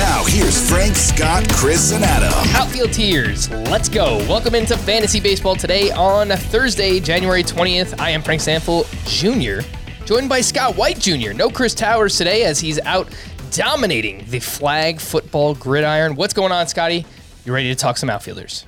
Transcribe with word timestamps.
Now, 0.00 0.24
here's 0.24 0.70
Frank, 0.70 0.96
Scott, 0.96 1.46
Chris, 1.50 1.92
and 1.92 2.02
Adam. 2.02 2.32
Outfield 2.56 2.90
Tiers, 2.90 3.50
let's 3.50 3.86
go. 3.86 4.16
Welcome 4.20 4.54
into 4.54 4.74
Fantasy 4.78 5.20
Baseball 5.20 5.54
today 5.54 5.90
on 5.90 6.30
Thursday, 6.30 7.00
January 7.00 7.44
20th. 7.44 8.00
I 8.00 8.08
am 8.08 8.22
Frank 8.22 8.40
Stampfl 8.40 8.86
Jr., 9.04 9.62
joined 10.06 10.30
by 10.30 10.40
Scott 10.40 10.74
White 10.74 10.98
Jr. 10.98 11.34
No 11.34 11.50
Chris 11.50 11.74
Towers 11.74 12.16
today 12.16 12.44
as 12.44 12.58
he's 12.58 12.80
out 12.80 13.14
dominating 13.50 14.24
the 14.30 14.40
flag 14.40 15.00
football 15.00 15.54
gridiron. 15.54 16.14
What's 16.14 16.32
going 16.32 16.50
on, 16.50 16.66
Scotty? 16.66 17.04
You 17.44 17.52
ready 17.52 17.68
to 17.68 17.74
talk 17.74 17.98
some 17.98 18.08
outfielders? 18.08 18.64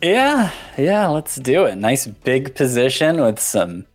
Yeah, 0.00 0.52
yeah, 0.78 1.08
let's 1.08 1.34
do 1.34 1.64
it. 1.64 1.74
Nice 1.74 2.06
big 2.06 2.54
position 2.54 3.20
with 3.20 3.40
some 3.40 3.86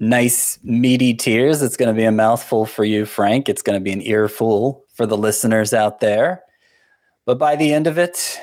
nice 0.00 0.58
meaty 0.64 1.14
tiers. 1.14 1.62
It's 1.62 1.76
going 1.76 1.94
to 1.94 1.96
be 1.96 2.04
a 2.04 2.10
mouthful 2.10 2.66
for 2.66 2.84
you, 2.84 3.06
Frank. 3.06 3.48
It's 3.48 3.62
going 3.62 3.78
to 3.78 3.80
be 3.80 3.92
an 3.92 4.02
earful 4.02 4.84
for 4.98 5.06
the 5.06 5.16
listeners 5.16 5.72
out 5.72 6.00
there. 6.00 6.42
But 7.24 7.38
by 7.38 7.56
the 7.56 7.72
end 7.72 7.86
of 7.86 7.96
it, 7.96 8.38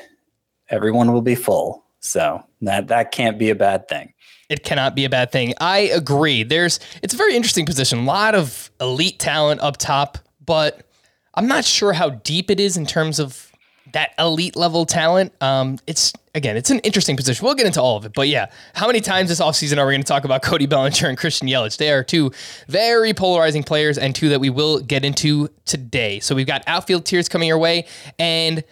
everyone 0.70 1.12
will 1.12 1.22
be 1.22 1.34
full. 1.36 1.84
So 2.00 2.42
that 2.62 2.88
that 2.88 3.12
can't 3.12 3.38
be 3.38 3.50
a 3.50 3.54
bad 3.54 3.88
thing. 3.88 4.14
It 4.48 4.64
cannot 4.64 4.94
be 4.94 5.04
a 5.04 5.10
bad 5.10 5.30
thing. 5.30 5.54
I 5.60 5.78
agree. 5.78 6.42
There's 6.42 6.80
it's 7.02 7.12
a 7.12 7.16
very 7.16 7.36
interesting 7.36 7.66
position. 7.66 7.98
A 8.00 8.04
lot 8.04 8.34
of 8.34 8.70
elite 8.80 9.18
talent 9.18 9.60
up 9.60 9.76
top, 9.76 10.18
but 10.44 10.88
I'm 11.34 11.46
not 11.46 11.64
sure 11.64 11.92
how 11.92 12.10
deep 12.10 12.50
it 12.50 12.58
is 12.58 12.76
in 12.76 12.86
terms 12.86 13.18
of 13.18 13.52
that 13.92 14.12
elite 14.18 14.56
level 14.56 14.86
talent. 14.86 15.32
Um, 15.40 15.78
it's 15.86 16.12
again, 16.34 16.56
it's 16.56 16.70
an 16.70 16.80
interesting 16.80 17.16
position. 17.16 17.44
We'll 17.44 17.54
get 17.54 17.66
into 17.66 17.80
all 17.80 17.96
of 17.96 18.04
it, 18.04 18.12
but 18.14 18.28
yeah, 18.28 18.46
how 18.74 18.86
many 18.86 19.00
times 19.00 19.28
this 19.28 19.40
offseason 19.40 19.78
are 19.78 19.86
we 19.86 19.92
going 19.94 20.02
to 20.02 20.08
talk 20.08 20.24
about 20.24 20.42
Cody 20.44 20.66
Bellinger 20.66 21.08
and 21.08 21.16
Christian 21.18 21.48
Yelich? 21.48 21.76
They 21.76 21.90
are 21.90 22.04
two 22.04 22.32
very 22.68 23.14
polarizing 23.14 23.62
players 23.62 23.98
and 23.98 24.14
two 24.14 24.28
that 24.28 24.40
we 24.40 24.50
will 24.50 24.80
get 24.80 25.04
into 25.04 25.48
today. 25.64 26.20
So 26.20 26.34
we've 26.34 26.46
got 26.46 26.62
outfield 26.66 27.04
tiers 27.04 27.28
coming 27.28 27.48
your 27.48 27.58
way, 27.58 27.86
and 28.18 28.62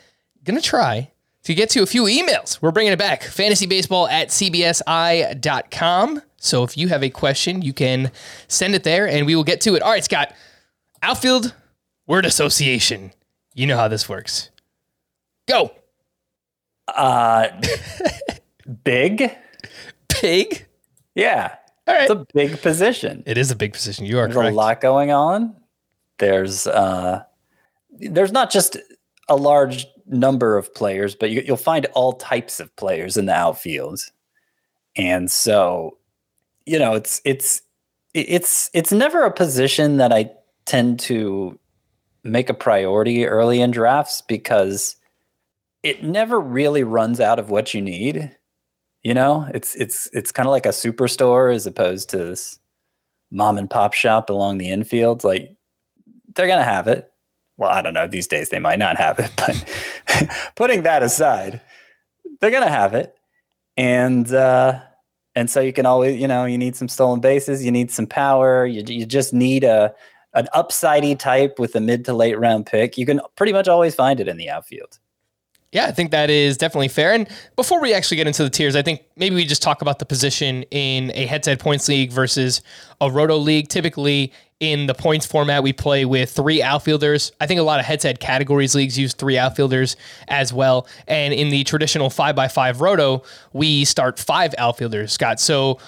gonna 0.45 0.61
try 0.61 1.11
to 1.45 1.55
get 1.55 1.71
to 1.71 1.83
a 1.83 1.87
few 1.87 2.05
emails. 2.05 2.61
We're 2.61 2.73
bringing 2.73 2.93
it 2.93 2.99
back. 2.99 3.23
Fantasybaseball 3.23 4.11
at 4.11 4.29
cbsi.com. 4.29 6.23
So 6.39 6.63
if 6.63 6.77
you 6.77 6.89
have 6.89 7.03
a 7.03 7.11
question, 7.11 7.63
you 7.63 7.73
can 7.73 8.11
send 8.49 8.75
it 8.75 8.85
there 8.85 9.09
and 9.09 9.27
we 9.27 9.35
will 9.35 9.45
get 9.45 9.61
to 9.63 9.75
it. 9.75 9.83
All 9.83 9.91
right, 9.91 10.05
Scott. 10.05 10.35
Outfield 11.03 11.55
word 12.07 12.27
association. 12.27 13.13
You 13.55 13.67
know 13.67 13.77
how 13.77 13.89
this 13.89 14.09
works. 14.09 14.51
Go. 15.49 15.71
Uh 16.89 17.49
big? 18.85 19.31
Pig. 20.09 20.67
Yeah. 21.15 21.55
All 21.87 21.95
right. 21.95 22.03
It's 22.03 22.11
a 22.11 22.27
big 22.35 22.61
position. 22.63 23.23
It 23.27 23.37
is 23.39 23.51
a 23.51 23.57
big 23.57 23.73
position. 23.73 24.07
You 24.07 24.19
are 24.19 24.27
There's 24.27 24.35
correct. 24.37 24.53
a 24.53 24.57
lot 24.57 24.81
going 24.81 25.11
on. 25.11 25.55
There's 26.19 26.67
uh 26.67 27.23
there's 27.91 28.33
not 28.33 28.51
just 28.51 28.77
a 29.29 29.37
large 29.37 29.87
number 30.07 30.59
of 30.59 30.75
players, 30.75 31.15
but 31.15 31.31
you, 31.31 31.43
you'll 31.47 31.57
find 31.57 31.87
all 31.95 32.13
types 32.15 32.61
of 32.61 32.75
players 32.77 33.17
in 33.17 33.27
the 33.27 33.33
outfield. 33.33 34.01
And 34.97 35.31
so, 35.31 35.97
you 36.67 36.79
know, 36.79 36.95
it's 36.95 37.21
it's 37.25 37.63
it's 38.15 38.71
it's 38.75 38.93
never 38.93 39.23
a 39.25 39.33
position 39.33 39.97
that 39.99 40.13
I 40.13 40.31
tend 40.67 41.01
to 41.01 41.59
make 42.23 42.49
a 42.49 42.55
priority 42.55 43.27
early 43.27 43.61
in 43.61 43.71
drafts 43.71 44.23
because 44.23 44.97
it 45.85 46.03
never 46.03 46.41
really 46.41 46.83
runs 46.83 47.21
out 47.21 47.39
of 47.39 47.51
what 47.51 47.75
you 47.75 47.83
need. 47.83 48.35
You 49.03 49.13
know, 49.13 49.47
it's 49.55 49.75
it's 49.77 50.09
it's 50.15 50.33
kind 50.33 50.49
of 50.49 50.51
like 50.51 50.67
a 50.67 50.71
superstore 50.71 51.55
as 51.55 51.67
opposed 51.67 52.09
to 52.11 52.17
this 52.17 52.59
mom 53.31 53.59
and 53.59 53.69
pop 53.69 53.93
shop 53.93 54.31
along 54.31 54.59
the 54.59 54.71
infield. 54.71 55.23
Like 55.23 55.55
they're 56.35 56.49
gonna 56.49 56.65
have 56.65 56.89
it. 56.89 57.13
Well, 57.59 57.71
I 57.71 57.83
don't 57.83 57.93
know. 57.93 58.09
These 58.09 58.27
days 58.27 58.49
they 58.49 58.59
might 58.59 58.79
not 58.79 58.97
have 58.97 59.19
it, 59.19 59.31
but 59.37 60.55
putting 60.57 60.83
that 60.83 61.03
aside, 61.03 61.61
they're 62.41 62.51
gonna 62.51 62.71
have 62.71 62.95
it. 62.95 63.15
And 63.77 64.33
uh 64.33 64.81
and 65.37 65.51
so 65.51 65.61
you 65.61 65.73
can 65.75 65.85
always, 65.85 66.19
you 66.19 66.29
know, 66.29 66.47
you 66.47 66.57
need 66.57 66.77
some 66.77 66.89
stolen 66.89 67.21
bases, 67.21 67.63
you 67.63 67.71
need 67.71 67.91
some 67.91 68.07
power, 68.07 68.65
you 68.65 68.83
you 68.87 69.05
just 69.05 69.35
need 69.35 69.65
a 69.65 69.95
an 70.33 70.49
upsidey 70.55 71.17
type 71.19 71.59
with 71.59 71.77
a 71.77 71.81
mid 71.81 72.07
to 72.07 72.15
late 72.15 72.39
round 72.39 72.65
pick. 72.65 72.97
You 72.97 73.05
can 73.05 73.21
pretty 73.37 73.53
much 73.53 73.69
always 73.69 73.95
find 73.95 74.19
it 74.19 74.29
in 74.29 74.39
the 74.39 74.49
outfield. 74.49 74.99
Yeah, 75.75 75.87
I 75.87 75.91
think 75.91 76.13
that 76.13 76.31
is 76.31 76.57
definitely 76.57 76.87
fair. 76.87 77.13
And 77.13 77.29
before 77.57 77.83
we 77.83 77.93
actually 77.93 78.17
get 78.17 78.29
into 78.29 78.45
the 78.45 78.49
tiers, 78.49 78.77
I 78.77 78.83
think 78.83 79.03
maybe 79.17 79.35
we 79.35 79.45
just 79.45 79.61
talk 79.61 79.83
about 79.83 79.99
the 79.99 80.07
position 80.07 80.63
in 80.71 81.11
a 81.15 81.27
head 81.27 81.43
to 81.43 81.51
head 81.51 81.59
points 81.59 81.89
league 81.89 82.13
versus 82.13 82.63
a 83.01 83.11
roto 83.11 83.37
league. 83.37 83.67
Typically, 83.67 84.33
in 84.61 84.87
the 84.87 84.95
points 84.95 85.27
format, 85.27 85.65
we 85.65 85.73
play 85.73 86.05
with 86.05 86.31
three 86.31 86.63
outfielders. 86.63 87.33
I 87.41 87.49
think 87.49 87.59
a 87.59 87.65
lot 87.65 87.81
of 87.81 87.87
head 87.87 87.99
to 88.01 88.07
head 88.07 88.21
categories 88.21 88.77
leagues 88.77 88.97
use 88.97 89.15
three 89.15 89.37
outfielders 89.37 89.97
as 90.29 90.53
well. 90.53 90.87
And 91.09 91.35
in 91.35 91.49
the 91.49 91.65
traditional 91.65 92.09
five 92.09 92.37
by 92.37 92.47
five 92.47 92.81
roto, 92.81 93.25
we 93.53 93.85
start 93.85 94.21
five 94.21 94.55
outfielders, 94.57 95.13
Scott. 95.13 95.41
So 95.41 95.81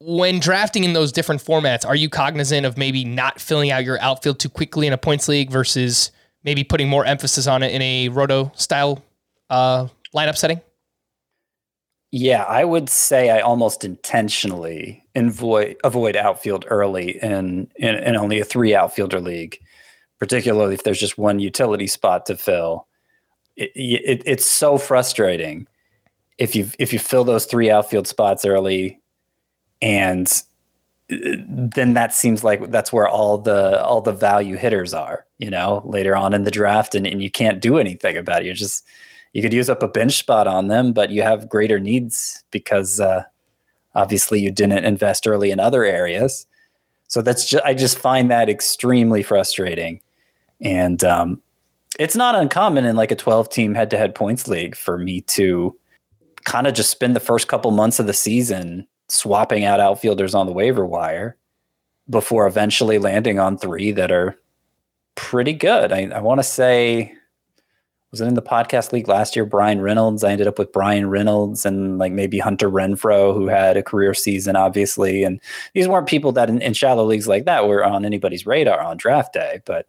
when 0.00 0.40
drafting 0.40 0.82
in 0.82 0.92
those 0.92 1.12
different 1.12 1.40
formats, 1.40 1.86
are 1.86 1.94
you 1.94 2.08
cognizant 2.08 2.66
of 2.66 2.76
maybe 2.76 3.04
not 3.04 3.40
filling 3.40 3.70
out 3.70 3.84
your 3.84 4.00
outfield 4.00 4.40
too 4.40 4.48
quickly 4.48 4.88
in 4.88 4.92
a 4.92 4.98
points 4.98 5.28
league 5.28 5.52
versus 5.52 6.10
maybe 6.48 6.64
putting 6.64 6.88
more 6.88 7.04
emphasis 7.04 7.46
on 7.46 7.62
it 7.62 7.72
in 7.72 7.82
a 7.82 8.08
roto 8.08 8.50
style 8.54 9.04
uh, 9.50 9.86
lineup 10.16 10.34
setting? 10.34 10.62
Yeah, 12.10 12.44
I 12.44 12.64
would 12.64 12.88
say 12.88 13.28
I 13.28 13.40
almost 13.40 13.84
intentionally 13.84 15.04
avoid 15.14 15.76
avoid 15.84 16.16
outfield 16.16 16.64
early 16.70 17.22
in, 17.22 17.70
in 17.76 17.96
in 17.96 18.16
only 18.16 18.40
a 18.40 18.46
three 18.46 18.74
outfielder 18.74 19.20
league, 19.20 19.58
particularly 20.18 20.72
if 20.72 20.84
there's 20.84 20.98
just 20.98 21.18
one 21.18 21.38
utility 21.38 21.86
spot 21.86 22.24
to 22.26 22.36
fill. 22.36 22.86
It, 23.56 23.72
it, 23.74 24.22
it's 24.24 24.46
so 24.46 24.78
frustrating 24.78 25.66
if 26.38 26.56
you 26.56 26.70
if 26.78 26.94
you 26.94 26.98
fill 26.98 27.24
those 27.24 27.44
three 27.44 27.70
outfield 27.70 28.06
spots 28.06 28.46
early, 28.46 29.02
and 29.82 30.32
then 31.08 31.94
that 31.94 32.12
seems 32.12 32.44
like 32.44 32.70
that's 32.70 32.92
where 32.92 33.08
all 33.08 33.38
the 33.38 33.82
all 33.82 34.00
the 34.00 34.12
value 34.12 34.56
hitters 34.56 34.92
are. 34.92 35.24
You 35.38 35.50
know, 35.50 35.82
later 35.84 36.16
on 36.16 36.34
in 36.34 36.44
the 36.44 36.50
draft, 36.50 36.94
and, 36.94 37.06
and 37.06 37.22
you 37.22 37.30
can't 37.30 37.60
do 37.60 37.78
anything 37.78 38.16
about 38.16 38.42
it. 38.42 38.46
You're 38.46 38.54
just 38.54 38.84
you 39.32 39.42
could 39.42 39.52
use 39.52 39.70
up 39.70 39.82
a 39.82 39.88
bench 39.88 40.18
spot 40.18 40.46
on 40.46 40.68
them, 40.68 40.92
but 40.92 41.10
you 41.10 41.22
have 41.22 41.48
greater 41.48 41.78
needs 41.80 42.44
because 42.50 43.00
uh, 43.00 43.24
obviously 43.94 44.40
you 44.40 44.50
didn't 44.50 44.84
invest 44.84 45.26
early 45.26 45.50
in 45.50 45.60
other 45.60 45.84
areas. 45.84 46.46
So 47.08 47.22
that's 47.22 47.48
just 47.48 47.64
I 47.64 47.72
just 47.72 47.98
find 47.98 48.30
that 48.30 48.50
extremely 48.50 49.22
frustrating, 49.22 50.00
and 50.60 51.02
um, 51.04 51.40
it's 51.98 52.16
not 52.16 52.34
uncommon 52.34 52.84
in 52.84 52.96
like 52.96 53.10
a 53.10 53.16
12 53.16 53.48
team 53.48 53.74
head 53.74 53.90
to 53.90 53.98
head 53.98 54.14
points 54.14 54.46
league 54.46 54.76
for 54.76 54.98
me 54.98 55.22
to 55.22 55.74
kind 56.44 56.66
of 56.66 56.74
just 56.74 56.90
spend 56.90 57.16
the 57.16 57.20
first 57.20 57.48
couple 57.48 57.70
months 57.70 57.98
of 57.98 58.06
the 58.06 58.12
season 58.12 58.86
swapping 59.08 59.64
out 59.64 59.80
outfielders 59.80 60.34
on 60.34 60.46
the 60.46 60.52
waiver 60.52 60.84
wire 60.84 61.36
before 62.08 62.46
eventually 62.46 62.98
landing 62.98 63.38
on 63.38 63.58
three 63.58 63.92
that 63.92 64.10
are 64.10 64.38
pretty 65.14 65.52
good. 65.52 65.92
I, 65.92 66.08
I 66.14 66.20
want 66.20 66.38
to 66.38 66.44
say 66.44 67.14
was 68.10 68.22
it 68.22 68.26
in 68.26 68.34
the 68.34 68.42
podcast 68.42 68.92
league 68.92 69.08
last 69.08 69.36
year? 69.36 69.44
Bryan 69.44 69.82
Reynolds. 69.82 70.24
I 70.24 70.32
ended 70.32 70.46
up 70.46 70.58
with 70.58 70.72
Bryan 70.72 71.10
Reynolds 71.10 71.66
and 71.66 71.98
like 71.98 72.12
maybe 72.12 72.38
Hunter 72.38 72.70
Renfroe, 72.70 73.34
who 73.34 73.48
had 73.48 73.76
a 73.76 73.82
career 73.82 74.14
season, 74.14 74.56
obviously. 74.56 75.24
And 75.24 75.40
these 75.74 75.88
weren't 75.88 76.08
people 76.08 76.32
that 76.32 76.48
in, 76.48 76.62
in 76.62 76.72
shallow 76.72 77.04
leagues 77.04 77.28
like 77.28 77.44
that 77.44 77.68
were 77.68 77.84
on 77.84 78.06
anybody's 78.06 78.46
radar 78.46 78.80
on 78.80 78.96
draft 78.96 79.34
day. 79.34 79.60
But 79.66 79.88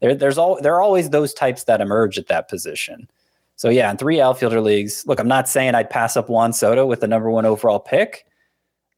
there, 0.00 0.14
there's 0.14 0.38
all 0.38 0.58
there 0.62 0.74
are 0.74 0.82
always 0.82 1.10
those 1.10 1.34
types 1.34 1.64
that 1.64 1.82
emerge 1.82 2.16
at 2.16 2.28
that 2.28 2.48
position. 2.48 3.10
So 3.56 3.68
yeah, 3.68 3.90
in 3.90 3.98
three 3.98 4.22
outfielder 4.22 4.62
leagues, 4.62 5.06
look, 5.06 5.20
I'm 5.20 5.28
not 5.28 5.46
saying 5.46 5.74
I'd 5.74 5.90
pass 5.90 6.16
up 6.16 6.30
Juan 6.30 6.54
Soto 6.54 6.86
with 6.86 7.00
the 7.00 7.06
number 7.06 7.30
one 7.30 7.44
overall 7.44 7.78
pick, 7.78 8.24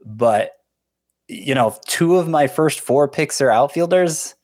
but 0.05 0.53
you 1.29 1.55
know, 1.55 1.77
two 1.87 2.17
of 2.17 2.29
my 2.29 2.47
first 2.47 2.81
four 2.81 3.09
picks 3.09 3.41
are 3.41 3.51
outfielders, 3.51 4.35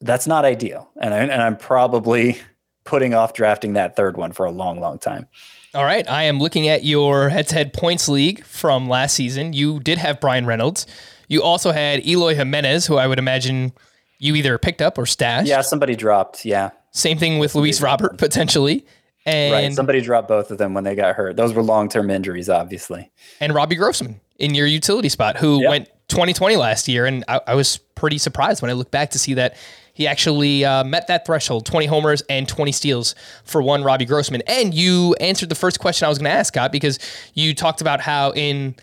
that's 0.00 0.26
not 0.26 0.44
ideal. 0.44 0.90
And 1.00 1.12
I, 1.12 1.18
and 1.18 1.42
I'm 1.42 1.56
probably 1.56 2.38
putting 2.84 3.14
off 3.14 3.34
drafting 3.34 3.74
that 3.74 3.96
third 3.96 4.16
one 4.16 4.32
for 4.32 4.46
a 4.46 4.50
long, 4.50 4.80
long 4.80 4.98
time. 4.98 5.26
All 5.74 5.84
right. 5.84 6.08
I 6.08 6.24
am 6.24 6.38
looking 6.38 6.68
at 6.68 6.84
your 6.84 7.28
head 7.28 7.48
to 7.48 7.54
head 7.54 7.72
points 7.72 8.08
league 8.08 8.44
from 8.44 8.88
last 8.88 9.14
season. 9.14 9.52
You 9.52 9.80
did 9.80 9.98
have 9.98 10.20
Bryan 10.20 10.46
Reynolds. 10.46 10.86
You 11.28 11.42
also 11.42 11.72
had 11.72 12.06
Eloy 12.06 12.34
Jimenez, 12.34 12.86
who 12.86 12.96
I 12.96 13.06
would 13.06 13.18
imagine 13.18 13.72
you 14.18 14.34
either 14.36 14.56
picked 14.58 14.80
up 14.80 14.98
or 14.98 15.06
stashed. 15.06 15.48
Yeah, 15.48 15.62
somebody 15.62 15.96
dropped. 15.96 16.44
Yeah, 16.44 16.70
Same 16.92 17.18
thing 17.18 17.38
with 17.38 17.54
Luis 17.54 17.80
Robert, 17.80 18.18
potentially. 18.18 18.86
And, 19.26 19.52
right. 19.52 19.72
Somebody 19.72 20.02
dropped 20.02 20.28
both 20.28 20.50
of 20.50 20.58
them 20.58 20.74
when 20.74 20.84
they 20.84 20.94
got 20.94 21.16
hurt. 21.16 21.36
Those 21.36 21.54
were 21.54 21.62
long 21.62 21.88
term 21.88 22.10
injuries, 22.10 22.48
obviously. 22.48 23.10
and 23.40 23.54
Robbie 23.54 23.76
Grossman 23.76 24.20
in 24.44 24.54
your 24.54 24.66
utility 24.66 25.08
spot, 25.08 25.36
who 25.36 25.60
Yep. 25.62 25.70
went 25.70 25.88
2020 26.08 26.56
last 26.56 26.86
year, 26.88 27.06
and 27.06 27.24
I, 27.28 27.40
I 27.48 27.54
was 27.54 27.78
pretty 27.94 28.18
surprised 28.18 28.60
when 28.62 28.70
I 28.70 28.74
look 28.74 28.90
back 28.90 29.10
to 29.12 29.18
see 29.18 29.34
that 29.34 29.56
he 29.94 30.06
actually 30.06 30.64
uh, 30.64 30.82
met 30.84 31.06
that 31.06 31.24
threshold 31.24 31.64
20 31.66 31.86
homers 31.86 32.22
and 32.28 32.46
20 32.48 32.72
steals 32.72 33.14
for 33.44 33.62
one 33.62 33.84
Robbie 33.84 34.04
Grossman. 34.04 34.42
And 34.46 34.74
you 34.74 35.14
answered 35.20 35.48
the 35.48 35.54
first 35.54 35.78
question 35.78 36.04
I 36.04 36.08
was 36.08 36.18
going 36.18 36.30
to 36.30 36.36
ask, 36.36 36.52
Scott, 36.52 36.72
because 36.72 36.98
you 37.34 37.54
talked 37.54 37.80
about 37.80 38.00
how 38.00 38.32
in 38.32 38.74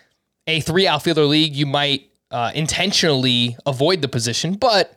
a 0.48 0.62
three 0.62 0.88
outfielder 0.88 1.26
league, 1.26 1.54
you 1.56 1.66
might 1.66 2.10
uh, 2.32 2.52
intentionally 2.56 3.58
avoid 3.66 4.02
the 4.02 4.08
position, 4.08 4.54
but 4.54 4.96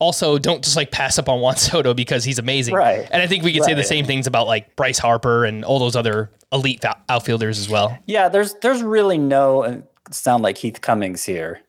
also 0.00 0.36
don't 0.36 0.64
just 0.64 0.76
like 0.76 0.90
pass 0.90 1.16
up 1.18 1.28
on 1.28 1.40
Juan 1.40 1.56
Soto 1.68 1.94
because 1.94 2.24
he's 2.24 2.40
amazing. 2.40 2.74
Right. 2.74 3.08
And 3.10 3.22
I 3.22 3.28
think 3.28 3.44
we 3.44 3.52
could 3.52 3.62
say 3.62 3.74
the 3.74 3.84
same 3.84 4.04
things 4.04 4.26
about 4.26 4.48
like 4.48 4.74
Bryce 4.74 4.98
Harper 4.98 5.44
and 5.44 5.64
all 5.64 5.78
those 5.78 5.94
other 5.94 6.30
elite 6.52 6.84
outfielders 7.08 7.58
as 7.60 7.68
well. 7.68 7.96
Yeah, 8.06 8.28
there's 8.28 8.54
there's 8.54 8.82
really 8.82 9.16
no 9.16 9.84
sound 10.12 10.42
like 10.42 10.58
Heath 10.58 10.80
Cummings 10.80 11.24
here. 11.24 11.60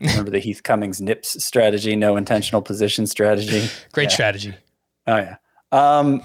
Remember 0.00 0.30
the 0.30 0.40
Heath 0.40 0.62
Cummings 0.64 1.00
nips 1.00 1.42
strategy, 1.44 1.94
no 1.94 2.16
intentional 2.16 2.60
position 2.62 3.06
strategy. 3.06 3.68
Great 3.92 4.04
Yeah. 4.10 4.14
strategy. 4.14 4.54
Oh 5.06 5.16
yeah. 5.16 5.36
Um 5.70 6.22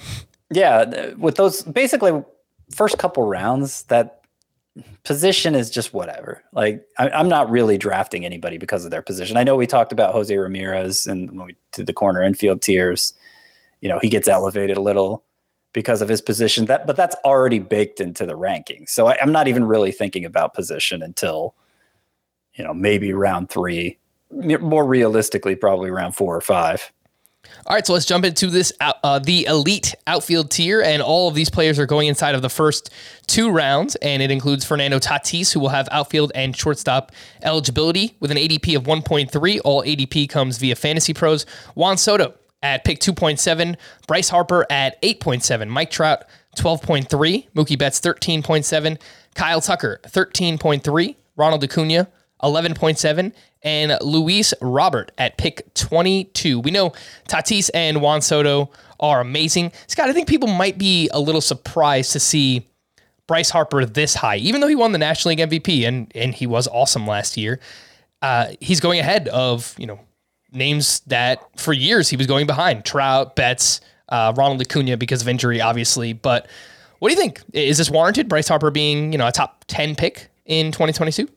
yeah, 0.49 1.11
with 1.15 1.35
those 1.35 1.61
basically 1.63 2.23
first 2.75 2.97
couple 2.97 3.23
rounds 3.27 3.83
that 3.83 4.21
position 5.03 5.55
is 5.55 5.69
just 5.69 5.93
whatever. 5.93 6.43
Like 6.53 6.85
I, 6.97 7.09
I'm 7.09 7.29
not 7.29 7.49
really 7.49 7.77
drafting 7.77 8.25
anybody 8.25 8.57
because 8.57 8.83
of 8.85 8.91
their 8.91 9.01
position. 9.01 9.37
I 9.37 9.43
know 9.43 9.55
we 9.55 9.67
talked 9.67 9.91
about 9.91 10.13
Jose 10.13 10.35
Ramirez 10.35 11.05
and 11.07 11.31
when 11.37 11.47
we 11.47 11.55
did 11.73 11.85
the 11.87 11.93
corner 11.93 12.23
infield 12.23 12.61
tiers, 12.61 13.13
you 13.81 13.89
know, 13.89 13.99
he 13.99 14.09
gets 14.09 14.27
elevated 14.27 14.77
a 14.77 14.81
little 14.81 15.23
because 15.73 16.01
of 16.01 16.09
his 16.09 16.21
position. 16.21 16.65
That 16.65 16.87
but 16.87 16.95
that's 16.95 17.15
already 17.25 17.59
baked 17.59 17.99
into 17.99 18.25
the 18.25 18.37
rankings. 18.37 18.89
So 18.89 19.07
I, 19.07 19.17
I'm 19.21 19.31
not 19.31 19.47
even 19.47 19.65
really 19.65 19.91
thinking 19.91 20.25
about 20.25 20.53
position 20.55 21.01
until 21.03 21.53
you 22.57 22.63
know 22.63 22.73
maybe 22.73 23.13
round 23.13 23.49
three. 23.49 23.97
More 24.29 24.85
realistically, 24.85 25.55
probably 25.55 25.89
round 25.89 26.15
four 26.15 26.35
or 26.35 26.41
five. 26.41 26.91
All 27.65 27.75
right, 27.75 27.85
so 27.85 27.93
let's 27.93 28.05
jump 28.05 28.25
into 28.25 28.47
this 28.47 28.73
uh, 28.81 29.19
the 29.19 29.45
elite 29.45 29.95
outfield 30.05 30.51
tier, 30.51 30.81
and 30.81 31.01
all 31.01 31.29
of 31.29 31.35
these 31.35 31.49
players 31.49 31.79
are 31.79 31.85
going 31.85 32.07
inside 32.07 32.35
of 32.35 32.41
the 32.41 32.49
first 32.49 32.89
two 33.25 33.49
rounds, 33.49 33.95
and 33.97 34.21
it 34.21 34.31
includes 34.31 34.65
Fernando 34.65 34.99
Tatis, 34.99 35.53
who 35.53 35.59
will 35.59 35.69
have 35.69 35.87
outfield 35.91 36.31
and 36.35 36.55
shortstop 36.55 37.11
eligibility 37.43 38.15
with 38.19 38.31
an 38.31 38.37
ADP 38.37 38.75
of 38.75 38.83
1.3. 38.83 39.59
All 39.63 39.81
ADP 39.83 40.29
comes 40.29 40.57
via 40.57 40.75
Fantasy 40.75 41.13
Pros. 41.13 41.45
Juan 41.75 41.97
Soto 41.97 42.33
at 42.63 42.83
pick 42.83 42.99
2.7, 42.99 43.75
Bryce 44.07 44.29
Harper 44.29 44.65
at 44.69 45.01
8.7, 45.01 45.67
Mike 45.67 45.91
Trout 45.91 46.25
12.3, 46.57 47.47
Mookie 47.53 47.77
Betts 47.77 48.01
13.7, 48.01 48.99
Kyle 49.35 49.61
Tucker 49.61 49.99
13.3, 50.05 51.15
Ronald 51.35 51.63
Acuna 51.63 52.07
11.7 52.43 53.33
and 53.63 53.97
Luis 54.01 54.53
Robert 54.61 55.11
at 55.17 55.37
pick 55.37 55.73
22. 55.73 56.59
We 56.59 56.71
know 56.71 56.93
Tatis 57.27 57.69
and 57.73 58.01
Juan 58.01 58.21
Soto 58.21 58.69
are 58.99 59.21
amazing. 59.21 59.71
Scott, 59.87 60.09
I 60.09 60.13
think 60.13 60.27
people 60.27 60.47
might 60.47 60.77
be 60.77 61.09
a 61.13 61.19
little 61.19 61.41
surprised 61.41 62.11
to 62.13 62.19
see 62.19 62.67
Bryce 63.27 63.49
Harper 63.49 63.85
this 63.85 64.15
high, 64.15 64.37
even 64.37 64.61
though 64.61 64.67
he 64.67 64.75
won 64.75 64.93
the 64.93 64.97
National 64.97 65.31
League 65.35 65.39
MVP 65.39 65.87
and 65.87 66.11
and 66.15 66.33
he 66.33 66.47
was 66.47 66.67
awesome 66.67 67.05
last 67.05 67.37
year. 67.37 67.59
Uh, 68.21 68.53
he's 68.59 68.79
going 68.79 68.99
ahead 68.99 69.27
of 69.27 69.75
you 69.77 69.85
know 69.85 69.99
names 70.51 71.01
that 71.01 71.43
for 71.59 71.73
years 71.73 72.09
he 72.09 72.15
was 72.15 72.25
going 72.25 72.47
behind 72.47 72.85
Trout, 72.85 73.35
Betts, 73.35 73.81
uh, 74.09 74.33
Ronald 74.35 74.61
Acuna 74.61 74.95
because 74.97 75.21
of 75.21 75.27
injury, 75.27 75.59
obviously. 75.59 76.13
But 76.13 76.47
what 76.99 77.09
do 77.09 77.15
you 77.15 77.19
think? 77.19 77.41
Is 77.53 77.77
this 77.77 77.89
warranted? 77.89 78.29
Bryce 78.29 78.47
Harper 78.47 78.71
being 78.71 79.11
you 79.11 79.17
know 79.17 79.27
a 79.27 79.31
top 79.31 79.65
10 79.67 79.95
pick 79.95 80.29
in 80.45 80.71
2022? 80.71 81.27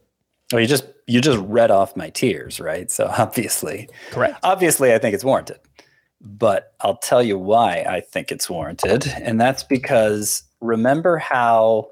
Well, 0.52 0.60
you 0.60 0.66
just 0.66 0.84
you 1.06 1.20
just 1.20 1.38
read 1.40 1.70
off 1.70 1.96
my 1.96 2.10
tiers, 2.10 2.60
right? 2.60 2.90
So 2.90 3.06
obviously, 3.18 3.88
Correct. 4.10 4.38
obviously, 4.42 4.92
I 4.92 4.98
think 4.98 5.14
it's 5.14 5.24
warranted. 5.24 5.58
But 6.22 6.74
I'll 6.80 6.98
tell 6.98 7.22
you 7.22 7.38
why 7.38 7.84
I 7.88 8.00
think 8.00 8.30
it's 8.30 8.50
warranted, 8.50 9.06
and 9.22 9.40
that's 9.40 9.62
because 9.62 10.42
remember 10.60 11.16
how 11.16 11.90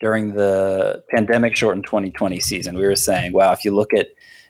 during 0.00 0.32
the 0.32 1.04
pandemic 1.10 1.54
shortened 1.54 1.84
2020 1.84 2.40
season 2.40 2.76
we 2.76 2.86
were 2.86 2.96
saying, 2.96 3.32
wow, 3.32 3.52
if 3.52 3.64
you 3.64 3.74
look 3.74 3.92
at 3.92 4.08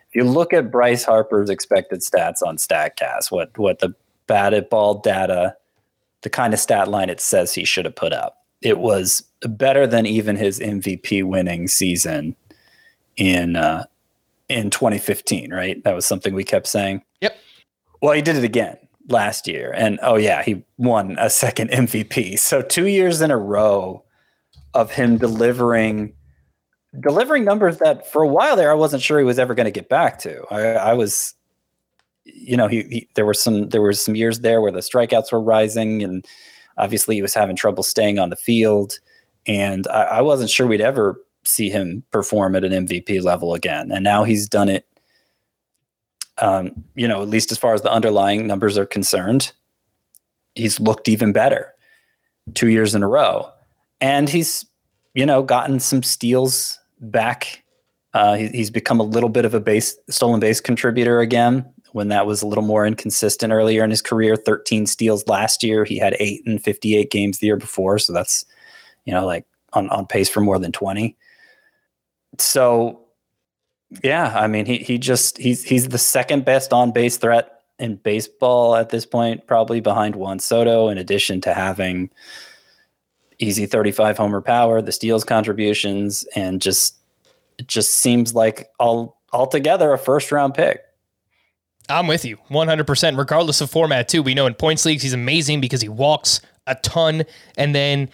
if 0.09 0.15
you 0.15 0.25
look 0.25 0.53
at 0.53 0.71
Bryce 0.71 1.05
Harper's 1.05 1.51
expected 1.51 2.01
stats 2.01 2.43
on 2.45 2.57
Statcast, 2.57 3.31
what 3.31 3.57
what 3.59 3.81
the 3.81 3.89
bat 3.89 4.53
batted 4.53 4.69
ball 4.71 4.95
data, 4.95 5.57
the 6.23 6.31
kind 6.31 6.55
of 6.55 6.61
stat 6.61 6.89
line 6.89 7.11
it 7.11 7.21
says 7.21 7.53
he 7.53 7.65
should 7.65 7.85
have 7.85 7.97
put 7.97 8.13
up, 8.13 8.45
it 8.63 8.79
was 8.79 9.25
better 9.43 9.87
than 9.87 10.07
even 10.07 10.37
his 10.37 10.61
MVP 10.61 11.25
winning 11.25 11.67
season 11.67 12.37
in 13.17 13.57
uh, 13.57 13.85
in 14.49 14.71
2015, 14.71 15.53
right? 15.53 15.83
That 15.85 15.95
was 15.95 16.07
something 16.07 16.35
we 16.35 16.45
kept 16.45 16.67
saying. 16.67 17.03
Yep. 17.21 17.37
Well, 18.03 18.13
he 18.13 18.23
did 18.23 18.37
it 18.37 18.45
again 18.45 18.77
last 19.09 19.47
year, 19.47 19.73
and 19.77 19.99
oh 20.03 20.17
yeah, 20.17 20.43
he 20.43 20.63
won 20.79 21.17
a 21.19 21.31
second 21.31 21.71
MVP. 21.73 22.39
So 22.39 22.63
two 22.63 22.87
years 22.87 23.21
in 23.21 23.31
a 23.31 23.39
row 23.39 24.05
of 24.75 24.91
him 24.91 25.19
delivering 25.19 26.15
delivering 26.99 27.45
numbers 27.45 27.79
that 27.79 28.11
for 28.11 28.23
a 28.23 28.29
while 28.29 28.57
there 28.57 28.71
I 28.71 28.75
wasn't 28.75 29.01
sure 29.01 29.19
he 29.19 29.25
was 29.25 29.39
ever 29.39 29.55
going 29.55 29.67
to 29.67 29.71
get 29.71 29.89
back 29.89 30.19
to. 30.21 30.45
I, 30.51 30.61
I 30.73 30.95
was, 30.95 31.35
you 32.25 32.57
know, 32.57 32.67
he, 32.67 32.83
he 32.83 33.09
there 33.15 33.27
were 33.27 33.35
some 33.35 33.69
there 33.69 33.83
were 33.83 33.93
some 33.93 34.17
years 34.17 34.41
there 34.41 34.61
where 34.61 34.73
the 34.73 34.81
strikeouts 34.81 35.33
were 35.33 35.41
rising, 35.41 36.03
and 36.03 36.27
obviously 36.79 37.15
he 37.15 37.23
was 37.23 37.35
having 37.35 37.57
trouble 37.57 37.83
staying 37.83 38.19
on 38.19 38.31
the 38.31 38.37
field, 38.37 38.99
and 39.47 39.87
I, 39.89 40.03
I 40.03 40.21
wasn't 40.23 40.51
sure 40.51 40.67
we'd 40.67 40.81
ever 40.81 41.21
see 41.51 41.71
him 41.71 42.05
perform 42.11 42.57
at 42.57 42.65
an 42.65 42.87
MVP 42.87 43.23
level 43.23 43.55
again. 43.55 43.91
And 43.93 44.05
now 44.05 44.25
he's 44.25 44.49
done 44.49 44.69
it. 44.69 44.87
Um, 46.39 46.85
you 46.95 47.07
know, 47.07 47.23
at 47.23 47.29
least 47.29 47.53
as 47.53 47.59
far 47.59 47.75
as 47.75 47.83
the 47.83 47.93
underlying 47.93 48.47
numbers 48.47 48.79
are 48.79 48.87
concerned, 48.87 49.53
he's 50.55 50.81
looked 50.81 51.09
even 51.09 51.33
better 51.33 51.75
two 52.55 52.69
years 52.69 52.95
in 52.95 53.03
a 53.03 53.09
row, 53.09 53.51
and 54.01 54.29
he's 54.29 54.65
you 55.15 55.27
know 55.27 55.43
gotten 55.43 55.81
some 55.81 56.03
steals 56.03 56.79
back. 57.01 57.63
Uh, 58.15 58.37
he, 58.37 58.49
he's 58.49 58.71
become 58.71 59.01
a 59.01 59.05
little 59.05 59.29
bit 59.29 59.45
of 59.45 59.55
a 59.55 59.61
base 59.61 59.97
stolen 60.09 60.41
base 60.41 60.61
contributor 60.61 61.21
again 61.21 61.71
when 61.93 62.09
that 62.09 62.27
was 62.27 62.43
a 62.43 62.47
little 62.47 62.65
more 62.65 62.87
inconsistent 62.87 63.53
earlier 63.53 63.85
in 63.85 63.91
his 63.91 64.03
career. 64.03 64.37
13 64.37 64.87
steals 64.87 65.27
last 65.27 65.63
year. 65.63 65.85
He 65.85 65.99
had 65.99 66.17
eight 66.21 66.43
in 66.47 66.59
58 66.59 67.11
games 67.11 67.39
the 67.39 67.49
year 67.49 67.57
before, 67.57 67.99
so 67.99 68.13
that's 68.13 68.45
you 69.05 69.13
know 69.13 69.27
like 69.27 69.45
on 69.73 69.91
on 69.91 70.07
pace 70.07 70.29
for 70.29 70.41
more 70.41 70.59
than 70.59 70.73
20 70.73 71.17
so 72.39 73.01
yeah, 74.03 74.33
I 74.37 74.47
mean 74.47 74.67
he 74.67 74.79
he 74.79 74.99
just 74.99 75.39
he's 75.39 75.63
he's 75.63 75.89
the 75.89 75.99
second 75.99 76.45
best 76.45 76.73
on 76.73 76.93
base 76.93 77.17
threat 77.17 77.63
in 77.79 77.97
baseball 77.97 78.77
at 78.77 78.91
this 78.91 79.07
point, 79.07 79.47
probably 79.47 79.81
behind 79.81 80.15
Juan 80.15 80.39
Soto, 80.39 80.89
in 80.89 80.99
addition 80.99 81.41
to 81.41 81.55
having 81.55 82.11
easy 83.39 83.65
35 83.67 84.19
homer 84.19 84.41
power, 84.43 84.83
the 84.83 84.93
steals 84.93 85.25
contributions, 85.25 86.25
and 86.37 86.61
just 86.61 86.97
it 87.59 87.67
just 87.67 88.01
seems 88.01 88.35
like 88.35 88.69
all 88.79 89.21
altogether 89.33 89.93
a 89.93 89.99
first 89.99 90.31
round 90.31 90.55
pick. 90.55 90.83
I'm 91.89 92.07
with 92.07 92.25
you 92.25 92.39
100%, 92.51 93.19
regardless 93.19 93.61
of 93.61 93.71
format, 93.71 94.09
too. 94.09 94.23
We 94.23 94.35
know 94.35 94.47
in 94.47 94.55
points 94.55 94.85
leagues, 94.85 95.03
he's 95.03 95.13
amazing 95.13 95.61
because 95.61 95.81
he 95.81 95.89
walks 95.89 96.41
a 96.67 96.77
ton. 96.77 97.25
And 97.57 97.75
then 97.75 98.11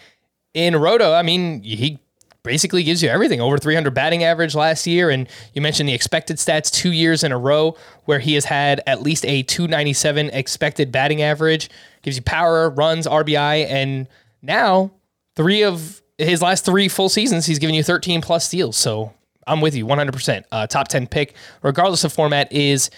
in 0.53 0.75
Roto, 0.75 1.13
I 1.13 1.21
mean, 1.21 1.61
he 1.61 1.99
basically 2.47 2.81
gives 2.81 3.03
you 3.03 3.09
everything 3.09 3.41
over 3.41 3.57
300 3.57 3.93
batting 3.93 4.23
average 4.23 4.55
last 4.55 4.87
year. 4.87 5.09
And 5.09 5.27
you 5.53 5.61
mentioned 5.61 5.87
the 5.87 5.93
expected 5.93 6.37
stats 6.37 6.71
two 6.71 6.91
years 6.91 7.23
in 7.23 7.31
a 7.31 7.37
row 7.37 7.75
where 8.05 8.19
he 8.19 8.33
has 8.33 8.45
had 8.45 8.81
at 8.87 9.03
least 9.03 9.25
a 9.25 9.43
297 9.43 10.29
expected 10.31 10.91
batting 10.91 11.21
average, 11.21 11.69
gives 12.01 12.17
you 12.17 12.23
power, 12.23 12.69
runs, 12.69 13.05
RBI. 13.05 13.67
And 13.69 14.07
now, 14.41 14.91
three 15.35 15.63
of 15.63 16.01
his 16.17 16.41
last 16.41 16.65
three 16.65 16.87
full 16.87 17.09
seasons, 17.09 17.45
he's 17.45 17.59
given 17.59 17.75
you 17.75 17.83
13 17.83 18.21
plus 18.21 18.45
steals. 18.45 18.77
So 18.77 19.13
I'm 19.45 19.61
with 19.61 19.75
you 19.75 19.85
100%. 19.85 20.43
Uh, 20.51 20.67
top 20.67 20.87
10 20.87 21.07
pick, 21.07 21.35
regardless 21.61 22.03
of 22.03 22.13
format, 22.13 22.51
is 22.51 22.89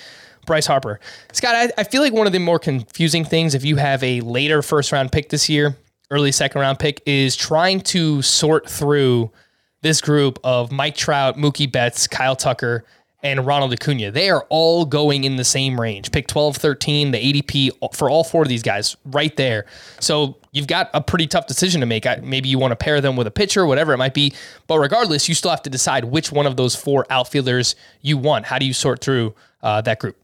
Bryce 0.45 0.67
Harper. 0.67 0.99
Scott, 1.31 1.55
I, 1.55 1.71
I 1.77 1.83
feel 1.83 2.01
like 2.01 2.13
one 2.13 2.27
of 2.27 2.33
the 2.33 2.39
more 2.39 2.59
confusing 2.59 3.25
things 3.25 3.55
if 3.55 3.65
you 3.65 3.75
have 3.75 4.03
a 4.03 4.21
later 4.21 4.61
first 4.61 4.91
round 4.91 5.11
pick 5.11 5.29
this 5.29 5.49
year, 5.49 5.75
early 6.11 6.31
second 6.31 6.61
round 6.61 6.79
pick, 6.79 7.01
is 7.05 7.35
trying 7.35 7.81
to 7.81 8.21
sort 8.21 8.69
through 8.69 9.31
this 9.81 10.01
group 10.01 10.39
of 10.43 10.71
Mike 10.71 10.95
Trout, 10.95 11.37
Mookie 11.37 11.71
Betts, 11.71 12.07
Kyle 12.07 12.35
Tucker, 12.35 12.83
and 13.21 13.45
Ronald 13.45 13.73
Acuna. 13.73 14.11
They 14.11 14.29
are 14.29 14.45
all 14.49 14.85
going 14.85 15.23
in 15.23 15.35
the 15.35 15.43
same 15.43 15.79
range. 15.79 16.11
Pick 16.11 16.27
12, 16.27 16.55
13, 16.57 17.11
the 17.11 17.17
ADP 17.17 17.93
for 17.93 18.09
all 18.09 18.23
four 18.23 18.43
of 18.43 18.47
these 18.47 18.63
guys 18.63 18.95
right 19.05 19.35
there. 19.35 19.65
So 19.99 20.37
you've 20.51 20.67
got 20.67 20.89
a 20.93 21.01
pretty 21.01 21.27
tough 21.27 21.47
decision 21.47 21.81
to 21.81 21.85
make. 21.85 22.05
Maybe 22.23 22.47
you 22.47 22.57
want 22.57 22.71
to 22.71 22.77
pair 22.77 23.01
them 23.01 23.15
with 23.15 23.27
a 23.27 23.31
pitcher, 23.31 23.65
whatever 23.65 23.93
it 23.93 23.97
might 23.97 24.13
be. 24.13 24.33
But 24.67 24.79
regardless, 24.79 25.27
you 25.27 25.35
still 25.35 25.51
have 25.51 25.63
to 25.63 25.69
decide 25.69 26.05
which 26.05 26.31
one 26.31 26.45
of 26.45 26.55
those 26.55 26.75
four 26.75 27.05
outfielders 27.09 27.75
you 28.01 28.17
want. 28.17 28.45
How 28.45 28.57
do 28.57 28.65
you 28.65 28.73
sort 28.73 29.01
through 29.01 29.35
uh, 29.61 29.81
that 29.81 29.99
group? 29.99 30.15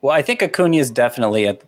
Well, 0.00 0.14
I 0.14 0.22
think 0.22 0.42
Acuna 0.42 0.76
is 0.76 0.90
definitely 0.90 1.46
at 1.46 1.62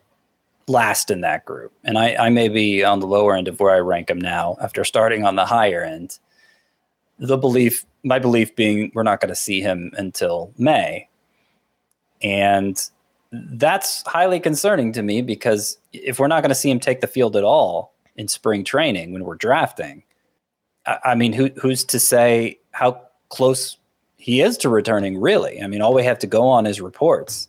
last 0.68 1.10
in 1.10 1.20
that 1.22 1.44
group, 1.44 1.72
and 1.84 1.98
I, 1.98 2.14
I 2.14 2.28
may 2.30 2.48
be 2.48 2.84
on 2.84 3.00
the 3.00 3.06
lower 3.06 3.34
end 3.36 3.48
of 3.48 3.58
where 3.60 3.74
I 3.74 3.78
rank 3.78 4.10
him 4.10 4.20
now 4.20 4.56
after 4.60 4.84
starting 4.84 5.24
on 5.24 5.36
the 5.36 5.44
higher 5.44 5.82
end. 5.82 6.18
the 7.18 7.36
belief, 7.36 7.84
my 8.02 8.18
belief 8.18 8.54
being 8.56 8.90
we're 8.94 9.02
not 9.02 9.20
going 9.20 9.28
to 9.28 9.36
see 9.36 9.60
him 9.60 9.92
until 9.96 10.52
May. 10.56 11.08
And 12.22 12.80
that's 13.32 14.02
highly 14.06 14.40
concerning 14.40 14.92
to 14.92 15.02
me 15.02 15.22
because 15.22 15.78
if 15.92 16.18
we're 16.18 16.28
not 16.28 16.42
going 16.42 16.50
to 16.50 16.54
see 16.54 16.70
him 16.70 16.80
take 16.80 17.00
the 17.00 17.06
field 17.06 17.36
at 17.36 17.44
all 17.44 17.94
in 18.16 18.28
spring 18.28 18.64
training 18.64 19.12
when 19.12 19.24
we're 19.24 19.36
drafting, 19.36 20.02
I, 20.86 20.98
I 21.04 21.14
mean, 21.14 21.32
who, 21.32 21.50
who's 21.60 21.84
to 21.84 21.98
say 21.98 22.58
how 22.72 23.00
close 23.28 23.76
he 24.16 24.40
is 24.42 24.56
to 24.58 24.68
returning, 24.68 25.18
really? 25.18 25.62
I 25.62 25.66
mean, 25.66 25.80
all 25.80 25.94
we 25.94 26.04
have 26.04 26.18
to 26.20 26.26
go 26.26 26.46
on 26.46 26.66
is 26.66 26.80
reports. 26.80 27.48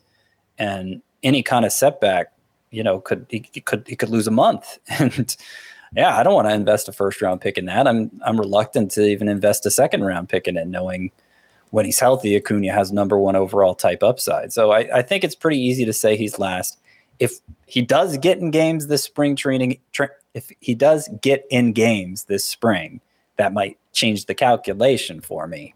And 0.58 1.02
any 1.24 1.44
kind 1.44 1.66
of 1.66 1.72
setback, 1.72 2.32
you 2.72 2.84
know, 2.84 3.00
could 3.00 3.26
he, 3.30 3.46
he 3.52 3.62
could 3.62 3.86
he 3.88 3.96
could 3.96 4.10
lose 4.10 4.28
a 4.28 4.32
month. 4.32 4.80
And 4.90 5.36
yeah, 5.94 6.18
I 6.18 6.24
don't 6.24 6.34
want 6.34 6.48
to 6.48 6.54
invest 6.54 6.88
a 6.88 6.94
first 6.94 7.22
round 7.22 7.42
pick 7.42 7.58
in 7.58 7.66
that. 7.66 7.86
I'm 7.86 8.10
I'm 8.26 8.40
reluctant 8.40 8.92
to 8.92 9.06
even 9.06 9.28
invest 9.28 9.66
a 9.66 9.72
second 9.72 10.04
round 10.06 10.30
pick 10.30 10.48
in 10.48 10.56
it, 10.56 10.68
knowing 10.68 11.12
when 11.72 11.86
he's 11.86 12.00
healthy, 12.00 12.36
Acuna 12.36 12.72
has 12.72 12.92
number 12.92 13.18
one 13.18 13.36
overall 13.36 13.74
type 13.74 14.04
upside. 14.04 14.54
So 14.54 14.72
I, 14.72 15.00
I 15.00 15.02
think 15.02 15.24
it's 15.24 15.36
pretty 15.36 15.60
easy 15.60 15.86
to 15.86 15.94
say 15.94 16.16
he's 16.16 16.38
last. 16.38 16.78
If 17.20 17.40
he 17.66 17.82
does 17.82 18.18
get 18.18 18.38
in 18.38 18.52
games 18.52 18.88
this 18.88 19.04
spring 19.04 19.36
training, 19.36 19.80
tra- 19.92 20.10
if 20.34 20.52
he 20.60 20.76
does 20.76 21.10
get 21.22 21.46
in 21.50 21.72
games 21.74 22.26
this 22.26 22.44
spring, 22.46 23.00
that 23.38 23.54
might 23.54 23.78
change 23.94 24.26
the 24.26 24.34
calculation 24.34 25.22
for 25.22 25.48
me. 25.48 25.74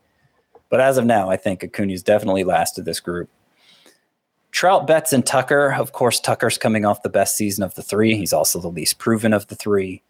But 0.70 0.82
as 0.82 0.98
of 0.98 1.06
now, 1.06 1.30
I 1.30 1.38
think 1.38 1.64
Acuna 1.64 1.94
is 1.94 2.04
definitely 2.04 2.44
last 2.44 2.78
of 2.78 2.86
this 2.86 3.00
group. 3.00 3.30
Trout, 4.56 4.88
Betts, 4.88 5.12
and 5.12 5.26
Tucker. 5.26 5.74
Of 5.74 5.92
course, 5.92 6.18
Tucker's 6.22 6.58
coming 6.58 6.86
off 6.86 7.02
the 7.02 7.10
best 7.10 7.36
season 7.36 7.62
of 7.62 7.76
the 7.76 7.82
three. 7.82 8.16
He's 8.16 8.32
also 8.32 8.62
the 8.62 8.70
least 8.70 9.00
proven 9.00 9.34
of 9.34 9.46
the 9.48 9.56
three. 9.56 10.02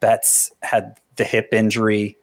Betts 0.00 0.50
had 0.62 0.96
the 1.16 1.24
hip 1.24 1.50
injury 1.52 2.16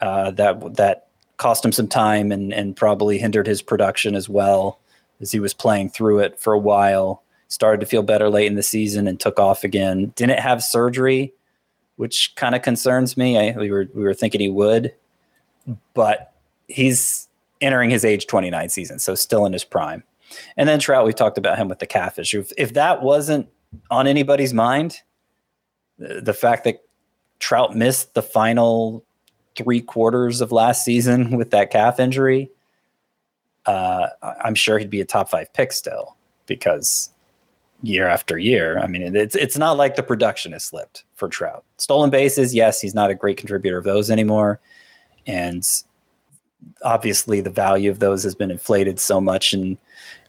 uh, 0.00 0.32
that 0.32 0.74
that 0.74 1.06
cost 1.36 1.64
him 1.64 1.70
some 1.70 1.86
time 1.86 2.32
and 2.32 2.52
and 2.52 2.74
probably 2.74 3.16
hindered 3.16 3.46
his 3.46 3.62
production 3.62 4.16
as 4.16 4.28
well 4.28 4.80
as 5.20 5.30
he 5.30 5.38
was 5.38 5.54
playing 5.54 5.90
through 5.90 6.18
it 6.18 6.40
for 6.40 6.52
a 6.52 6.58
while. 6.58 7.22
Started 7.46 7.78
to 7.78 7.86
feel 7.86 8.02
better 8.02 8.28
late 8.28 8.48
in 8.48 8.56
the 8.56 8.62
season 8.62 9.06
and 9.06 9.20
took 9.20 9.38
off 9.38 9.62
again. 9.62 10.12
Didn't 10.16 10.40
have 10.40 10.64
surgery, 10.64 11.32
which 11.94 12.34
kind 12.34 12.56
of 12.56 12.62
concerns 12.62 13.16
me. 13.16 13.38
I, 13.38 13.56
we 13.56 13.70
were 13.70 13.86
we 13.94 14.02
were 14.02 14.14
thinking 14.14 14.40
he 14.40 14.48
would, 14.48 14.92
but 15.94 16.32
he's 16.66 17.28
entering 17.60 17.90
his 17.90 18.04
age 18.04 18.26
29 18.26 18.68
season, 18.68 18.98
so 18.98 19.14
still 19.14 19.46
in 19.46 19.52
his 19.52 19.62
prime. 19.62 20.02
And 20.56 20.68
then 20.68 20.78
Trout, 20.78 21.06
we 21.06 21.12
talked 21.12 21.38
about 21.38 21.58
him 21.58 21.68
with 21.68 21.78
the 21.78 21.86
calf 21.86 22.18
issue. 22.18 22.40
If, 22.40 22.52
if 22.56 22.74
that 22.74 23.02
wasn't 23.02 23.48
on 23.90 24.06
anybody's 24.06 24.52
mind, 24.52 24.98
the, 25.98 26.34
fact 26.34 26.64
that 26.64 26.82
Trout 27.38 27.76
missed 27.76 28.14
the 28.14 28.22
final 28.22 29.04
three 29.56 29.80
quarters 29.80 30.40
of 30.40 30.52
last 30.52 30.84
season 30.84 31.30
with 31.36 31.50
that 31.50 31.70
calf 31.70 32.00
injury, 32.00 32.50
uh, 33.66 34.08
I'm 34.22 34.54
sure 34.54 34.78
he'd 34.78 34.90
be 34.90 35.00
a 35.00 35.04
top 35.04 35.30
five 35.30 35.52
pick 35.52 35.72
still 35.72 36.16
because 36.46 37.10
year 37.82 38.08
after 38.08 38.38
year, 38.38 38.78
I 38.78 38.86
mean, 38.86 39.14
it's 39.14 39.36
it's 39.36 39.56
not 39.56 39.76
like 39.76 39.96
the 39.96 40.02
production 40.02 40.52
has 40.52 40.64
slipped 40.64 41.04
for 41.14 41.28
Trout. 41.28 41.64
Stolen 41.78 42.10
bases, 42.10 42.54
yes, 42.54 42.80
he's 42.80 42.94
not 42.94 43.10
a 43.10 43.14
great 43.14 43.36
contributor 43.36 43.78
of 43.78 43.84
those 43.84 44.10
anymore, 44.10 44.60
and 45.26 45.64
obviously 46.84 47.40
the 47.40 47.50
value 47.50 47.90
of 47.90 47.98
those 47.98 48.22
has 48.22 48.34
been 48.34 48.50
inflated 48.50 48.98
so 48.98 49.20
much 49.20 49.54
in 49.54 49.78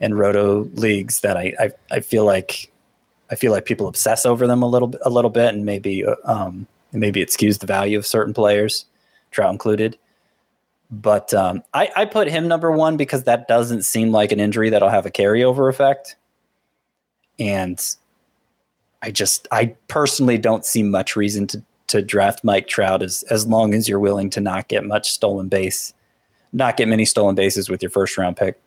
in 0.01 0.13
roto 0.13 0.69
leagues 0.73 1.21
that 1.21 1.37
I, 1.37 1.53
I 1.59 1.71
I, 1.91 1.99
feel 1.99 2.25
like 2.25 2.71
I 3.31 3.35
feel 3.35 3.51
like 3.51 3.65
people 3.65 3.87
obsess 3.87 4.25
over 4.25 4.47
them 4.47 4.61
a 4.61 4.67
little 4.67 4.87
bit 4.89 5.01
a 5.03 5.09
little 5.09 5.29
bit 5.29 5.53
and 5.53 5.65
maybe 5.65 6.05
um 6.25 6.67
maybe 6.93 7.21
it 7.21 7.29
skews 7.29 7.59
the 7.59 7.67
value 7.67 7.97
of 7.97 8.05
certain 8.05 8.33
players, 8.33 8.85
Trout 9.31 9.51
included. 9.51 9.97
But 10.91 11.33
um, 11.33 11.63
I, 11.73 11.89
I 11.95 12.05
put 12.05 12.27
him 12.27 12.47
number 12.47 12.71
one 12.71 12.97
because 12.97 13.23
that 13.23 13.47
doesn't 13.47 13.83
seem 13.83 14.11
like 14.11 14.31
an 14.31 14.39
injury 14.39 14.69
that'll 14.69 14.89
have 14.89 15.07
a 15.07 15.11
carryover 15.11 15.69
effect. 15.69 16.15
And 17.39 17.83
I 19.01 19.09
just 19.09 19.47
I 19.51 19.75
personally 19.87 20.37
don't 20.37 20.65
see 20.65 20.83
much 20.83 21.15
reason 21.15 21.47
to 21.47 21.63
to 21.87 22.01
draft 22.01 22.43
Mike 22.43 22.67
Trout 22.67 23.01
as 23.01 23.23
as 23.23 23.47
long 23.47 23.73
as 23.73 23.89
you're 23.89 23.99
willing 23.99 24.29
to 24.31 24.39
not 24.39 24.67
get 24.67 24.85
much 24.85 25.11
stolen 25.11 25.49
base 25.49 25.93
not 26.53 26.77
get 26.77 26.87
many 26.87 27.03
stolen 27.03 27.35
bases 27.35 27.69
with 27.69 27.81
your 27.81 27.89
first 27.89 28.17
round 28.17 28.37
pick. 28.37 28.59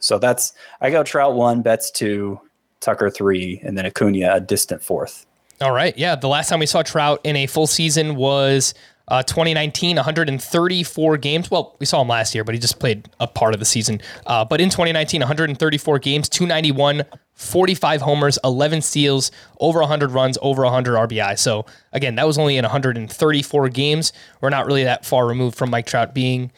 So 0.00 0.18
that's 0.18 0.52
I 0.80 0.90
go 0.90 1.02
Trout 1.02 1.34
one, 1.34 1.62
Betts 1.62 1.90
two, 1.90 2.40
Tucker 2.80 3.10
three, 3.10 3.60
and 3.64 3.78
then 3.78 3.86
Acuna 3.86 4.34
a 4.34 4.40
distant 4.40 4.82
fourth. 4.82 5.26
All 5.60 5.72
right, 5.72 5.96
yeah. 5.98 6.14
The 6.14 6.28
last 6.28 6.48
time 6.48 6.60
we 6.60 6.66
saw 6.66 6.82
Trout 6.82 7.20
in 7.24 7.34
a 7.34 7.46
full 7.46 7.66
season 7.66 8.14
was 8.14 8.74
uh, 9.08 9.22
2019, 9.22 9.96
134 9.96 11.16
games. 11.16 11.50
Well, 11.50 11.76
we 11.80 11.86
saw 11.86 12.02
him 12.02 12.08
last 12.08 12.34
year, 12.34 12.44
but 12.44 12.54
he 12.54 12.60
just 12.60 12.78
played 12.78 13.08
a 13.18 13.26
part 13.26 13.54
of 13.54 13.60
the 13.60 13.66
season. 13.66 14.00
Uh, 14.26 14.44
but 14.44 14.60
in 14.60 14.68
2019, 14.68 15.20
134 15.20 15.98
games, 15.98 16.28
291, 16.28 17.04
45 17.34 18.02
homers, 18.02 18.38
11 18.44 18.82
steals, 18.82 19.32
over 19.58 19.80
100 19.80 20.12
runs, 20.12 20.38
over 20.42 20.62
100 20.62 20.94
RBI. 21.08 21.38
So 21.38 21.64
again, 21.92 22.14
that 22.16 22.26
was 22.26 22.38
only 22.38 22.56
in 22.56 22.64
134 22.64 23.68
games. 23.70 24.12
We're 24.40 24.50
not 24.50 24.66
really 24.66 24.84
that 24.84 25.04
far 25.04 25.26
removed 25.26 25.56
from 25.56 25.70
Mike 25.70 25.86
Trout 25.86 26.14
being 26.14 26.52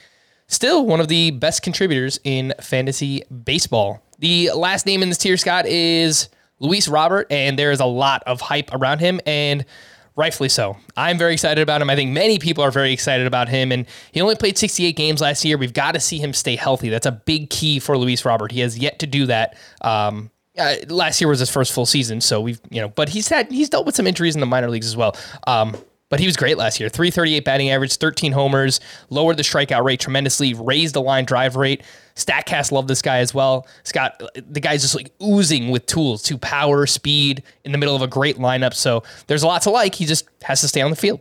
still 0.51 0.85
one 0.85 1.01
of 1.01 1.09
the 1.09 1.31
best 1.31 1.63
contributors 1.63 2.21
in 2.25 2.53
fantasy 2.61 3.23
baseball. 3.45 4.03
The 4.19 4.51
last 4.51 4.85
name 4.85 5.03
in 5.03 5.09
this 5.09 5.19
tier, 5.19 5.37
Scott, 5.37 5.65
is 5.65 6.29
Luis 6.59 6.89
Robert, 6.89 7.27
and 7.31 7.59
there 7.59 7.71
is 7.71 7.81
a 7.81 7.87
lot 7.87 8.23
of 8.27 8.41
hype 8.41 8.71
around 8.75 8.99
him, 8.99 9.21
and 9.25 9.65
rightfully 10.17 10.51
so. 10.51 10.77
I'm 10.97 11.17
very 11.17 11.33
excited 11.33 11.63
about 11.63 11.81
him. 11.81 11.89
I 11.89 11.97
think 11.97 12.11
many 12.11 12.39
people 12.39 12.63
are 12.63 12.71
very 12.71 12.93
excited 12.93 13.27
about 13.27 13.49
him, 13.49 13.73
and 13.73 13.87
he 14.13 14.21
only 14.21 14.35
played 14.35 14.59
68 14.59 14.95
games 14.95 15.21
last 15.23 15.45
year. 15.45 15.57
We've 15.57 15.73
got 15.73 15.93
to 15.93 16.01
see 16.01 16.19
him 16.19 16.35
stay 16.35 16.57
healthy. 16.57 16.91
That's 16.91 17.07
a 17.07 17.13
big 17.13 17.49
key 17.49 17.79
for 17.79 17.97
Luis 17.97 18.25
Robert. 18.25 18.53
He 18.53 18.61
has 18.61 18.77
yet 18.77 18.99
to 18.99 19.07
do 19.07 19.27
that. 19.27 19.57
Um, 19.81 20.31
uh, 20.59 20.75
last 20.89 21.21
year 21.21 21.29
was 21.29 21.39
his 21.39 21.49
first 21.49 21.73
full 21.73 21.87
season, 21.87 22.21
so 22.21 22.41
we've 22.41 22.61
you 22.71 22.81
know, 22.81 22.89
but 22.89 23.09
he's 23.09 23.29
had 23.29 23.51
he's 23.51 23.71
dealt 23.71 23.87
with 23.87 23.95
some 23.95 24.07
injuries 24.07 24.35
in 24.35 24.41
the 24.41 24.47
minor 24.47 24.69
leagues 24.69 24.87
as 24.87 24.97
well. 24.97 25.17
Um, 25.47 25.77
but 26.11 26.21
he 26.21 26.27
was 26.27 26.37
great 26.37 26.59
last 26.59 26.79
year. 26.79 26.91
338 26.91 27.45
batting 27.45 27.71
average, 27.71 27.97
13 27.97 28.33
homers, 28.33 28.81
lowered 29.09 29.39
the 29.39 29.43
strikeout 29.43 29.85
rate 29.85 30.01
tremendously, 30.01 30.53
raised 30.53 30.95
the 30.95 31.01
line 31.01 31.25
drive 31.25 31.57
rate. 31.57 31.83
Statcast 32.17 32.73
loved 32.73 32.89
this 32.89 33.01
guy 33.01 33.19
as 33.19 33.33
well. 33.33 33.67
Scott, 33.85 34.21
the 34.35 34.61
guy's 34.61 34.83
just 34.83 34.95
like 34.95 35.13
oozing 35.23 35.71
with 35.71 35.87
tools 35.87 36.23
to 36.25 36.37
power, 36.37 36.87
speed 36.87 37.43
in 37.65 37.73
the 37.73 37.79
middle 37.79 37.97
of 37.97 38.03
a 38.03 38.09
great 38.09 38.37
lineup. 38.37 38.75
So 38.75 39.03
there's 39.29 39.45
a 39.45 39.47
lot 39.47 39.63
to 39.63 39.71
like. 39.71 39.95
He 39.95 40.05
just 40.05 40.29
has 40.43 40.61
to 40.61 40.69
stay 40.69 40.83
on 40.83 40.91
the 40.91 40.97
field. 40.97 41.21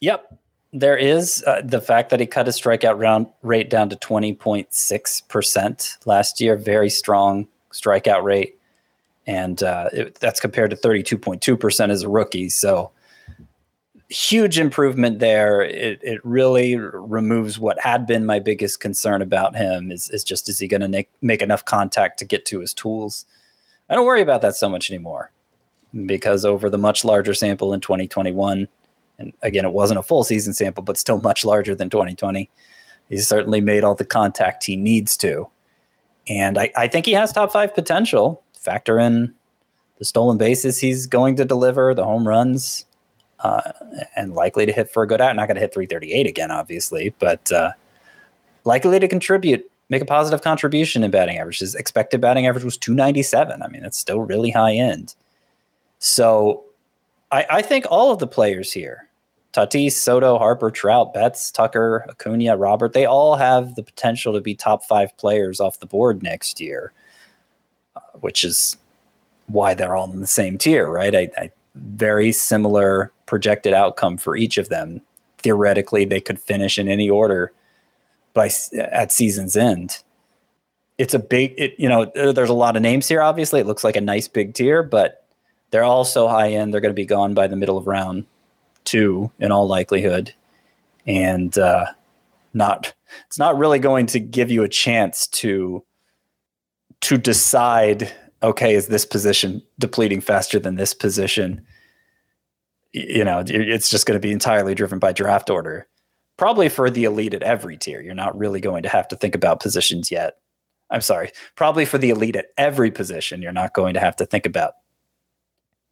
Yep. 0.00 0.38
There 0.72 0.96
is 0.96 1.42
uh, 1.46 1.62
the 1.64 1.80
fact 1.80 2.10
that 2.10 2.20
he 2.20 2.26
cut 2.26 2.46
his 2.46 2.60
strikeout 2.60 3.00
round 3.00 3.26
rate 3.42 3.68
down 3.68 3.88
to 3.88 3.96
20.6% 3.96 6.06
last 6.06 6.40
year. 6.40 6.56
Very 6.56 6.90
strong 6.90 7.48
strikeout 7.72 8.22
rate. 8.22 8.54
And 9.26 9.62
uh, 9.62 9.88
it, 9.92 10.14
that's 10.16 10.40
compared 10.40 10.70
to 10.70 10.76
32.2% 10.76 11.90
as 11.90 12.02
a 12.02 12.08
rookie. 12.08 12.48
So, 12.48 12.92
huge 14.08 14.58
improvement 14.58 15.18
there. 15.18 15.62
It, 15.62 16.00
it 16.02 16.24
really 16.24 16.76
removes 16.76 17.58
what 17.58 17.78
had 17.80 18.06
been 18.06 18.24
my 18.24 18.38
biggest 18.38 18.80
concern 18.80 19.22
about 19.22 19.54
him 19.54 19.90
is, 19.90 20.08
is 20.10 20.24
just 20.24 20.48
is 20.48 20.58
he 20.58 20.68
going 20.68 20.80
to 20.80 20.88
make, 20.88 21.10
make 21.20 21.42
enough 21.42 21.64
contact 21.64 22.18
to 22.20 22.24
get 22.24 22.46
to 22.46 22.60
his 22.60 22.72
tools? 22.72 23.26
I 23.90 23.94
don't 23.94 24.06
worry 24.06 24.22
about 24.22 24.42
that 24.42 24.56
so 24.56 24.68
much 24.68 24.90
anymore 24.90 25.30
because 26.06 26.44
over 26.44 26.68
the 26.68 26.78
much 26.78 27.04
larger 27.04 27.34
sample 27.34 27.72
in 27.72 27.80
2021, 27.80 28.68
and 29.18 29.32
again, 29.42 29.64
it 29.64 29.72
wasn't 29.72 29.98
a 29.98 30.02
full 30.02 30.24
season 30.24 30.52
sample, 30.52 30.82
but 30.82 30.96
still 30.96 31.20
much 31.20 31.44
larger 31.44 31.74
than 31.74 31.90
2020, 31.90 32.48
he's 33.08 33.26
certainly 33.26 33.60
made 33.60 33.84
all 33.84 33.94
the 33.94 34.04
contact 34.04 34.64
he 34.64 34.76
needs 34.76 35.16
to. 35.18 35.48
And 36.28 36.58
I, 36.58 36.70
I 36.76 36.88
think 36.88 37.06
he 37.06 37.12
has 37.12 37.32
top 37.32 37.52
five 37.52 37.74
potential. 37.74 38.42
Factor 38.58 38.98
in 38.98 39.34
the 39.98 40.04
stolen 40.04 40.36
bases 40.36 40.78
he's 40.78 41.06
going 41.06 41.36
to 41.36 41.44
deliver, 41.44 41.94
the 41.94 42.04
home 42.04 42.28
runs, 42.28 42.84
uh, 43.40 43.72
and 44.16 44.34
likely 44.34 44.66
to 44.66 44.72
hit 44.72 44.90
for 44.90 45.02
a 45.02 45.06
good 45.06 45.20
out. 45.20 45.34
Not 45.36 45.46
going 45.46 45.56
to 45.56 45.60
hit 45.60 45.72
338 45.72 46.26
again, 46.26 46.50
obviously, 46.50 47.14
but 47.18 47.50
uh, 47.52 47.72
likely 48.64 48.98
to 48.98 49.08
contribute, 49.08 49.70
make 49.88 50.02
a 50.02 50.06
positive 50.06 50.42
contribution 50.42 51.04
in 51.04 51.10
batting 51.10 51.38
averages. 51.38 51.74
expected 51.74 52.20
batting 52.20 52.46
average 52.46 52.64
was 52.64 52.76
297. 52.76 53.62
I 53.62 53.68
mean, 53.68 53.84
it's 53.84 53.98
still 53.98 54.20
really 54.20 54.50
high 54.50 54.74
end. 54.74 55.14
So 55.98 56.64
I, 57.30 57.46
I 57.50 57.62
think 57.62 57.86
all 57.90 58.12
of 58.12 58.18
the 58.18 58.26
players 58.26 58.72
here, 58.72 59.08
Tatis, 59.52 59.92
Soto, 59.92 60.38
Harper, 60.38 60.70
Trout, 60.70 61.14
Betts, 61.14 61.50
Tucker, 61.50 62.04
Acuna, 62.08 62.56
Robert, 62.56 62.92
they 62.92 63.06
all 63.06 63.36
have 63.36 63.74
the 63.74 63.82
potential 63.82 64.32
to 64.32 64.40
be 64.40 64.54
top 64.54 64.84
five 64.84 65.16
players 65.16 65.60
off 65.60 65.80
the 65.80 65.86
board 65.86 66.22
next 66.22 66.60
year, 66.60 66.92
uh, 67.96 68.00
which 68.20 68.44
is 68.44 68.76
why 69.46 69.74
they're 69.74 69.96
all 69.96 70.12
in 70.12 70.20
the 70.20 70.26
same 70.26 70.58
tier, 70.58 70.88
right? 70.88 71.14
I, 71.14 71.30
I 71.38 71.50
very 71.78 72.32
similar 72.32 73.12
projected 73.26 73.72
outcome 73.72 74.16
for 74.16 74.36
each 74.36 74.58
of 74.58 74.68
them. 74.68 75.00
Theoretically, 75.38 76.04
they 76.04 76.20
could 76.20 76.40
finish 76.40 76.78
in 76.78 76.88
any 76.88 77.08
order 77.08 77.52
by 78.34 78.50
at 78.78 79.12
season's 79.12 79.56
end. 79.56 80.02
It's 80.98 81.14
a 81.14 81.18
big, 81.18 81.54
it, 81.56 81.74
you 81.78 81.88
know, 81.88 82.10
there's 82.14 82.50
a 82.50 82.54
lot 82.54 82.76
of 82.76 82.82
names 82.82 83.06
here. 83.08 83.22
Obviously, 83.22 83.60
it 83.60 83.66
looks 83.66 83.84
like 83.84 83.96
a 83.96 84.00
nice 84.00 84.28
big 84.28 84.54
tier, 84.54 84.82
but 84.82 85.24
they're 85.70 85.84
all 85.84 86.04
so 86.04 86.28
high 86.28 86.50
end. 86.50 86.74
They're 86.74 86.80
going 86.80 86.94
to 86.94 86.94
be 86.94 87.06
gone 87.06 87.34
by 87.34 87.46
the 87.46 87.56
middle 87.56 87.78
of 87.78 87.86
round 87.86 88.26
two 88.84 89.30
in 89.38 89.52
all 89.52 89.68
likelihood. 89.68 90.34
and 91.08 91.58
uh, 91.58 91.86
not 92.54 92.94
it's 93.26 93.38
not 93.38 93.58
really 93.58 93.78
going 93.78 94.06
to 94.06 94.20
give 94.20 94.50
you 94.50 94.62
a 94.62 94.68
chance 94.68 95.26
to 95.26 95.82
to 97.00 97.16
decide 97.16 98.12
okay 98.42 98.74
is 98.74 98.88
this 98.88 99.04
position 99.04 99.62
depleting 99.78 100.20
faster 100.20 100.58
than 100.58 100.76
this 100.76 100.94
position? 100.94 101.64
You 102.92 103.24
know 103.24 103.42
it's 103.46 103.90
just 103.90 104.06
going 104.06 104.20
to 104.20 104.26
be 104.26 104.32
entirely 104.32 104.74
driven 104.74 104.98
by 104.98 105.12
draft 105.12 105.50
order. 105.50 105.86
Probably 106.36 106.68
for 106.68 106.88
the 106.88 107.04
elite 107.04 107.34
at 107.34 107.42
every 107.42 107.76
tier. 107.76 108.00
You're 108.00 108.14
not 108.14 108.38
really 108.38 108.60
going 108.60 108.84
to 108.84 108.88
have 108.88 109.08
to 109.08 109.16
think 109.16 109.34
about 109.34 109.60
positions 109.60 110.10
yet. 110.10 110.34
I'm 110.90 111.00
sorry. 111.00 111.32
Probably 111.56 111.84
for 111.84 111.98
the 111.98 112.10
elite 112.10 112.36
at 112.36 112.46
every 112.56 112.90
position 112.90 113.42
you're 113.42 113.52
not 113.52 113.74
going 113.74 113.94
to 113.94 114.00
have 114.00 114.16
to 114.16 114.26
think 114.26 114.46
about 114.46 114.74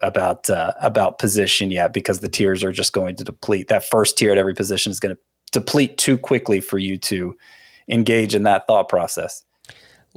about 0.01 0.49
uh, 0.51 0.73
about 0.81 1.19
position 1.19 1.71
yet 1.71 1.93
because 1.93 2.21
the 2.21 2.29
tiers 2.29 2.63
are 2.63 2.73
just 2.73 2.93
going 2.93 3.17
to 3.17 3.25
deplete. 3.25 3.69
That 3.69 3.85
first 3.85 4.19
tier 4.19 4.33
at 4.33 4.39
every 4.39 4.55
position 4.55 4.91
is 4.91 5.01
going 5.01 5.15
to 5.15 5.21
deplete 5.53 5.99
too 5.99 6.19
quickly 6.19 6.61
for 6.61 6.79
you 6.79 6.99
to 6.99 7.35
engage 7.89 8.35
in 8.35 8.43
that 8.43 8.67
thought 8.67 8.89
process 8.89 9.46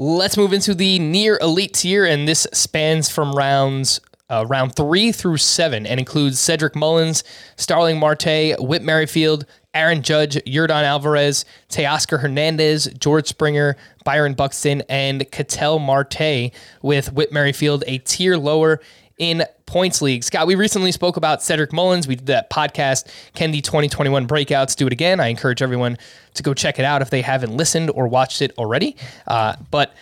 Let's 0.02 0.38
move 0.38 0.54
into 0.54 0.74
the 0.74 0.98
near 0.98 1.38
elite 1.42 1.74
tier, 1.74 2.06
and 2.06 2.26
this 2.26 2.48
spans 2.54 3.10
from 3.10 3.34
rounds 3.34 4.00
uh, 4.30 4.46
round 4.48 4.74
three 4.74 5.12
through 5.12 5.36
seven 5.36 5.86
and 5.86 6.00
includes 6.00 6.40
Cedric 6.40 6.74
Mullins, 6.74 7.22
Starling 7.58 8.00
Marte, 8.00 8.56
Whit 8.60 8.82
Merrifield, 8.82 9.46
Aaron 9.74 10.02
Judge, 10.02 10.36
Yordan 10.46 10.86
Alvarez, 10.86 11.44
Teoscar 11.68 12.22
Hernandez, 12.22 12.86
George 12.98 13.28
Springer, 13.28 13.76
Byron 14.06 14.36
Buxton, 14.36 14.84
and 14.88 15.30
Ketel 15.32 15.80
Marte, 15.80 16.54
with 16.82 17.12
Whit 17.12 17.34
Merrifield 17.34 17.84
a 17.86 17.98
tier 17.98 18.38
lower 18.38 18.80
in 19.18 19.44
points 19.70 20.02
league. 20.02 20.24
Scott, 20.24 20.48
we 20.48 20.56
recently 20.56 20.92
spoke 20.92 21.16
about 21.16 21.44
Cedric 21.44 21.72
Mullins. 21.72 22.08
We 22.08 22.16
did 22.16 22.26
that 22.26 22.50
podcast, 22.50 23.08
Can 23.36 23.52
the 23.52 23.62
2021 23.62 24.28
Breakouts. 24.28 24.76
Do 24.76 24.88
it 24.88 24.94
again. 24.94 25.20
I 25.20 25.28
encourage 25.28 25.62
everyone 25.62 25.98
to 26.34 26.44
go 26.44 26.56
check 26.56 26.80
it 26.80 26.86
out 26.86 27.04
if 27.04 27.12
they 27.12 27.22
haven't 27.22 27.56
listened 27.56 27.92
or 27.94 28.08
watched 28.08 28.42
it 28.42 28.52
already. 28.58 28.96
Uh, 29.28 29.56
but 29.70 29.94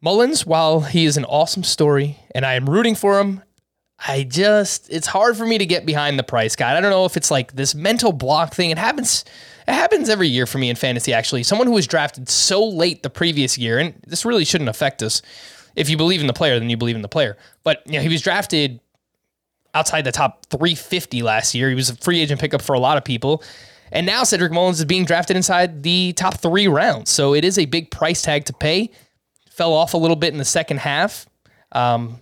Mullins, 0.00 0.44
while 0.44 0.80
he 0.80 1.04
is 1.04 1.16
an 1.16 1.24
awesome 1.26 1.62
story 1.62 2.18
and 2.34 2.44
I 2.44 2.54
am 2.54 2.68
rooting 2.68 2.96
for 2.96 3.20
him, 3.20 3.42
I 4.04 4.24
just 4.24 4.90
it's 4.90 5.06
hard 5.06 5.36
for 5.36 5.46
me 5.46 5.58
to 5.58 5.66
get 5.66 5.86
behind 5.86 6.18
the 6.18 6.24
price, 6.24 6.56
guy. 6.56 6.76
I 6.76 6.80
don't 6.80 6.90
know 6.90 7.04
if 7.04 7.16
it's 7.16 7.30
like 7.30 7.52
this 7.52 7.76
mental 7.76 8.10
block 8.10 8.52
thing. 8.52 8.70
It 8.70 8.78
happens 8.78 9.24
it 9.68 9.74
happens 9.74 10.08
every 10.08 10.26
year 10.26 10.44
for 10.44 10.58
me 10.58 10.70
in 10.70 10.74
fantasy 10.74 11.12
actually. 11.12 11.44
Someone 11.44 11.68
who 11.68 11.74
was 11.74 11.86
drafted 11.86 12.28
so 12.28 12.66
late 12.66 13.04
the 13.04 13.10
previous 13.10 13.56
year 13.56 13.78
and 13.78 13.94
this 14.08 14.24
really 14.24 14.44
shouldn't 14.44 14.70
affect 14.70 15.04
us 15.04 15.22
if 15.76 15.88
you 15.88 15.96
believe 15.96 16.20
in 16.20 16.26
the 16.26 16.32
player, 16.32 16.58
then 16.58 16.70
you 16.70 16.76
believe 16.76 16.96
in 16.96 17.02
the 17.02 17.08
player. 17.08 17.36
But 17.64 17.82
you 17.86 17.94
know, 17.94 18.00
he 18.00 18.08
was 18.08 18.22
drafted 18.22 18.80
outside 19.74 20.02
the 20.02 20.12
top 20.12 20.46
350 20.46 21.22
last 21.22 21.54
year. 21.54 21.68
He 21.68 21.74
was 21.74 21.90
a 21.90 21.96
free 21.96 22.20
agent 22.20 22.40
pickup 22.40 22.62
for 22.62 22.74
a 22.74 22.80
lot 22.80 22.96
of 22.98 23.04
people. 23.04 23.42
And 23.90 24.06
now 24.06 24.24
Cedric 24.24 24.52
Mullins 24.52 24.78
is 24.78 24.86
being 24.86 25.04
drafted 25.04 25.36
inside 25.36 25.82
the 25.82 26.12
top 26.14 26.38
three 26.38 26.66
rounds. 26.66 27.10
So 27.10 27.34
it 27.34 27.44
is 27.44 27.58
a 27.58 27.66
big 27.66 27.90
price 27.90 28.22
tag 28.22 28.46
to 28.46 28.52
pay. 28.52 28.90
Fell 29.50 29.72
off 29.74 29.94
a 29.94 29.98
little 29.98 30.16
bit 30.16 30.32
in 30.32 30.38
the 30.38 30.44
second 30.44 30.78
half. 30.78 31.26
Um, 31.72 32.18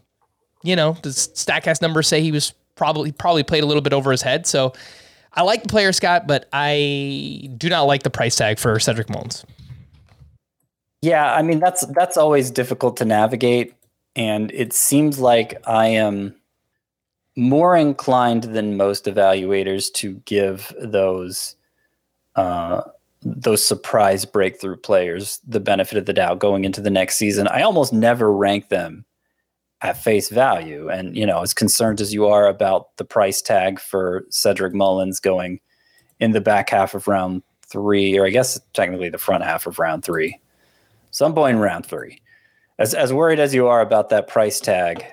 you 0.63 0.77
know, 0.77 0.97
the 1.03 1.11
Statcast 1.11 1.81
numbers 1.81 2.09
say 2.09 2.21
he 2.21 2.33
was 2.33 2.53
probably 2.75 3.13
probably 3.13 3.43
played 3.43 3.63
a 3.63 3.67
little 3.67 3.83
bit 3.83 3.93
over 3.93 4.11
his 4.11 4.23
head. 4.23 4.47
So 4.47 4.73
I 5.33 5.43
like 5.43 5.63
the 5.63 5.69
player, 5.69 5.93
Scott, 5.93 6.27
but 6.27 6.49
I 6.53 7.49
do 7.57 7.69
not 7.69 7.83
like 7.83 8.03
the 8.03 8.11
price 8.11 8.37
tag 8.37 8.59
for 8.59 8.79
Cedric 8.81 9.09
Mullins. 9.09 9.45
Yeah, 11.03 11.33
I 11.35 11.43
mean 11.43 11.61
that's 11.61 11.87
that's 11.87 12.17
always 12.17 12.51
difficult 12.51 12.97
to 12.99 13.05
navigate, 13.05 13.75
and 14.17 14.51
it 14.53 14.73
seems 14.73 15.19
like 15.19 15.57
I 15.67 15.87
am 15.87 16.35
more 17.37 17.77
inclined 17.77 18.45
than 18.45 18.77
most 18.77 19.07
evaluators 19.07 19.91
to 19.95 20.15
give 20.27 20.75
those 20.79 21.57
uh, 22.37 22.83
those 23.23 23.65
surprise 23.65 24.25
breakthrough 24.27 24.77
players 24.77 25.41
the 25.47 25.61
benefit 25.61 25.97
of 25.99 26.07
the 26.07 26.13
doubt 26.13 26.39
going 26.39 26.65
into 26.65 26.83
the 26.83 26.91
next 26.91 27.17
season. 27.17 27.49
I 27.49 27.63
almost 27.63 27.93
never 27.93 28.33
rank 28.33 28.69
them 28.69 29.05
at 29.83 30.03
face 30.03 30.29
value, 30.29 30.91
and 30.91 31.17
you 31.17 31.25
know, 31.25 31.41
as 31.43 31.55
concerned 31.55 32.03
as 32.03 32.13
you 32.13 32.27
are 32.27 32.47
about 32.47 32.95
the 32.99 33.05
price 33.07 33.41
tag 33.41 33.81
for 33.81 34.27
Cedric 34.31 34.75
Mullins 34.75 35.19
going 35.21 35.61
in 36.21 36.33
the 36.33 36.43
back 36.43 36.69
half 36.71 36.95
of 36.95 37.09
round 37.09 37.43
three, 37.67 38.19
or 38.19 38.27
I 38.27 38.31
guess 38.31 38.61
technically 38.75 39.09
the 39.09 39.19
front 39.19 39.45
half 39.45 39.67
of 39.67 39.79
round 39.79 40.05
three 40.05 40.39
some 41.11 41.35
point 41.35 41.57
in 41.57 41.63
round 41.63 41.87
three. 41.87 42.21
As 42.79 42.95
as 42.95 43.13
worried 43.13 43.41
as 43.41 43.55
you 43.55 43.67
are 43.67 43.81
about 43.81 44.09
that 44.09 44.29
price 44.29 44.61
tag, 44.61 45.05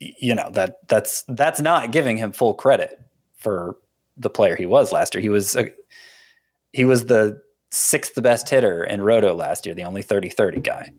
you 0.00 0.34
know 0.34 0.48
that 0.52 0.76
that's 0.88 1.24
that's 1.28 1.60
not 1.60 1.92
giving 1.92 2.16
him 2.16 2.32
full 2.32 2.54
credit 2.54 2.98
for 3.36 3.76
the 4.16 4.30
player 4.30 4.56
he 4.56 4.66
was 4.66 4.92
last 4.92 5.14
year. 5.14 5.22
He 5.22 5.28
was 5.28 5.54
a, 5.56 5.70
he 6.72 6.84
was 6.84 7.06
the 7.06 7.40
sixth 7.70 8.20
best 8.22 8.48
hitter 8.48 8.84
in 8.84 9.00
Roto 9.02 9.34
last 9.34 9.66
year, 9.66 9.74
the 9.74 9.84
only 9.84 10.02
30-30 10.02 10.62
guy. 10.62 10.90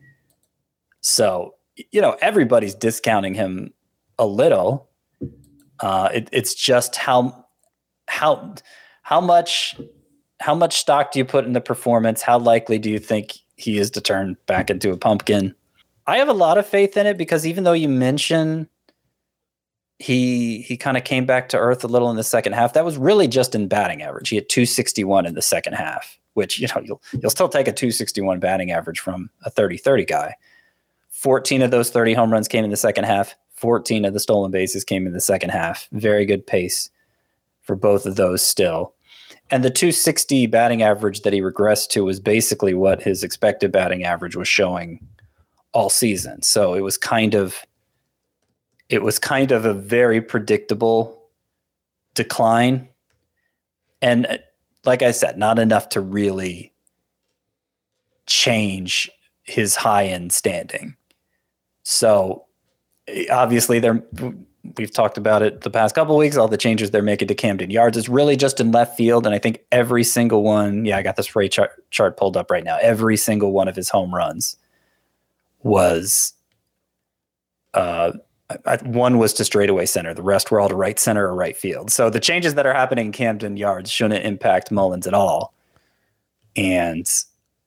So, 1.02 1.56
you 1.92 2.02
know, 2.02 2.18
everybody's 2.22 2.76
discounting 2.76 3.34
him 3.34 3.74
a 4.18 4.26
little. 4.26 4.90
Uh, 5.80 6.10
it, 6.14 6.30
it's 6.32 6.54
just 6.54 6.96
how 6.96 7.46
how 8.08 8.56
how 9.04 9.22
much 9.22 9.80
how 10.42 10.56
much 10.56 10.78
stock 10.80 11.12
do 11.12 11.20
you 11.20 11.26
put 11.26 11.46
in 11.46 11.54
the 11.54 11.62
performance? 11.62 12.22
How 12.22 12.38
likely 12.38 12.80
do 12.80 12.90
you 12.90 13.00
think 13.00 13.38
he 13.60 13.78
is 13.78 13.92
to 13.92 14.02
turn 14.02 14.38
back 14.46 14.70
into 14.70 14.92
a 14.92 14.98
pumpkin. 14.98 15.54
I 16.08 16.18
have 16.18 16.30
a 16.30 16.34
lot 16.34 16.58
of 16.58 16.66
faith 16.66 16.96
in 16.96 17.06
it 17.06 17.18
because 17.18 17.46
even 17.46 17.66
though 17.66 17.74
you 17.74 17.90
mention 17.90 18.70
he 20.00 20.62
he 20.62 20.78
kind 20.78 20.96
of 20.96 21.04
came 21.04 21.26
back 21.26 21.50
to 21.50 21.58
earth 21.58 21.84
a 21.84 21.88
little 21.88 22.10
in 22.10 22.16
the 22.16 22.24
second 22.24 22.54
half, 22.54 22.74
that 22.74 22.86
was 22.86 22.98
really 22.98 23.28
just 23.28 23.54
in 23.54 23.68
batting 23.68 24.02
average. 24.02 24.30
He 24.30 24.38
had 24.38 24.48
261 24.48 25.26
in 25.26 25.36
the 25.36 25.42
second 25.42 25.74
half, 25.74 26.18
which 26.34 26.58
you 26.60 26.68
know 26.68 26.82
you'll 26.84 27.02
you'll 27.22 27.30
still 27.30 27.50
take 27.50 27.68
a 27.68 27.74
261 27.74 28.40
batting 28.40 28.72
average 28.72 29.00
from 29.00 29.30
a 29.46 29.52
30-30 29.52 30.08
guy. 30.08 30.36
14 31.10 31.62
of 31.62 31.72
those 31.72 31.90
30 31.90 32.14
home 32.14 32.32
runs 32.32 32.48
came 32.48 32.64
in 32.64 32.72
the 32.72 32.78
second 32.78 33.04
half. 33.04 33.36
14 33.56 34.06
of 34.06 34.14
the 34.14 34.22
stolen 34.22 34.52
bases 34.52 34.86
came 34.86 35.06
in 35.06 35.12
the 35.12 35.20
second 35.20 35.50
half. 35.50 35.90
Very 35.92 36.26
good 36.26 36.48
pace 36.48 36.90
for 37.62 37.76
both 37.76 38.06
of 38.06 38.16
those 38.16 38.42
still. 38.42 38.94
And 39.52 39.64
the 39.64 39.70
260 39.70 40.46
batting 40.48 40.84
average 40.84 41.22
that 41.22 41.34
he 41.34 41.42
regressed 41.42 41.90
to 41.90 42.06
was 42.06 42.20
basically 42.20 42.74
what 42.74 43.02
his 43.02 43.24
expected 43.24 43.72
batting 43.72 44.04
average 44.04 44.36
was 44.36 44.48
showing 44.48 45.06
all 45.72 45.90
season. 45.90 46.42
So 46.42 46.74
it 46.74 46.82
was 46.82 46.98
kind 46.98 47.34
of 47.34 47.66
it 48.90 49.04
was 49.04 49.20
kind 49.20 49.52
of 49.52 49.66
a 49.66 49.74
very 49.74 50.20
predictable 50.20 51.24
decline. 52.16 52.90
And 54.02 54.26
uh, 54.26 54.38
like 54.84 55.04
I 55.04 55.12
said, 55.12 55.38
not 55.38 55.60
enough 55.60 55.90
to 55.90 56.02
really 56.02 56.74
change 58.26 59.10
his 59.44 59.76
high 59.76 60.06
end 60.06 60.34
standing. 60.34 60.96
So 61.84 62.46
obviously 63.32 63.80
there 63.80 64.04
we've 64.78 64.92
talked 64.92 65.18
about 65.18 65.42
it 65.42 65.62
the 65.62 65.70
past 65.70 65.96
couple 65.96 66.16
weeks. 66.18 66.38
All 66.38 66.48
the 66.48 66.58
changes 66.58 66.92
they're 66.92 67.02
making 67.02 67.28
to 67.30 67.36
Camden 67.36 67.70
Yards 67.70 67.98
is 67.98 68.10
really 68.10 68.36
just 68.36 68.60
in 68.60 68.72
left 68.72 68.98
field, 68.98 69.26
and 69.26 69.34
I 69.34 69.40
think 69.40 69.62
every 69.72 70.04
single 70.04 70.44
one. 70.44 70.86
Yeah, 70.86 70.98
I 70.98 71.02
got 71.02 71.16
this 71.16 71.28
spray 71.28 71.50
chart, 71.50 71.90
chart 71.92 72.18
pulled 72.18 72.38
up 72.38 72.52
right 72.52 72.64
now. 72.64 72.78
Every 72.82 73.18
single 73.18 73.52
one 73.52 73.68
of 73.68 73.76
his 73.76 73.90
home 73.90 74.14
runs 74.14 74.58
was. 75.64 76.34
Uh, 77.74 78.14
one 78.84 79.20
was 79.20 79.32
to 79.34 79.46
straightaway 79.46 79.86
center. 79.86 80.12
The 80.14 80.24
rest 80.24 80.50
were 80.50 80.60
all 80.60 80.70
to 80.70 80.76
right 80.76 80.98
center 80.98 81.28
or 81.28 81.36
right 81.36 81.56
field. 81.56 81.92
So 81.92 82.10
the 82.10 82.20
changes 82.20 82.56
that 82.56 82.66
are 82.66 82.74
happening 82.74 83.08
in 83.08 83.12
Camden 83.12 83.58
Yards 83.58 83.92
shouldn't 83.92 84.26
impact 84.26 84.72
Mullins 84.72 85.06
at 85.06 85.14
all. 85.14 85.54
And 86.56 87.08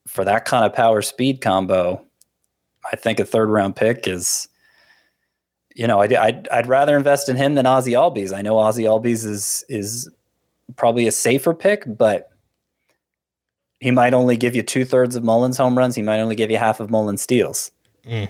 for 0.09 0.25
that 0.25 0.45
kind 0.45 0.65
of 0.65 0.75
power 0.75 1.01
speed 1.01 1.41
combo, 1.41 2.05
I 2.93 2.97
think 2.97 3.21
a 3.21 3.25
third 3.25 3.49
round 3.49 3.77
pick 3.77 4.09
is 4.09 4.49
you 5.75 5.87
know, 5.87 6.01
I'd, 6.01 6.13
I'd, 6.13 6.49
I'd 6.49 6.67
rather 6.67 6.97
invest 6.97 7.29
in 7.29 7.37
him 7.37 7.55
than 7.55 7.67
Ozzy 7.67 7.93
Albies. 7.93 8.37
I 8.37 8.43
know 8.43 8.57
Ozzy 8.57 8.85
Albies 8.85 9.25
is 9.27 9.65
is 9.69 10.11
probably 10.77 11.07
a 11.07 11.13
safer 11.13 11.55
pick, 11.55 11.85
but 11.87 12.31
he 13.81 13.91
might 13.91 14.15
only 14.15 14.37
give 14.37 14.55
you 14.55 14.63
two 14.63 14.85
thirds 14.85 15.17
of 15.17 15.25
Mullins 15.25 15.57
home 15.57 15.77
runs. 15.77 15.95
He 15.95 16.03
might 16.03 16.21
only 16.21 16.37
give 16.37 16.51
you 16.51 16.59
half 16.59 16.81
of 16.81 16.91
Mullins 16.91 17.23
steals. 17.23 17.71
Mm. 18.07 18.29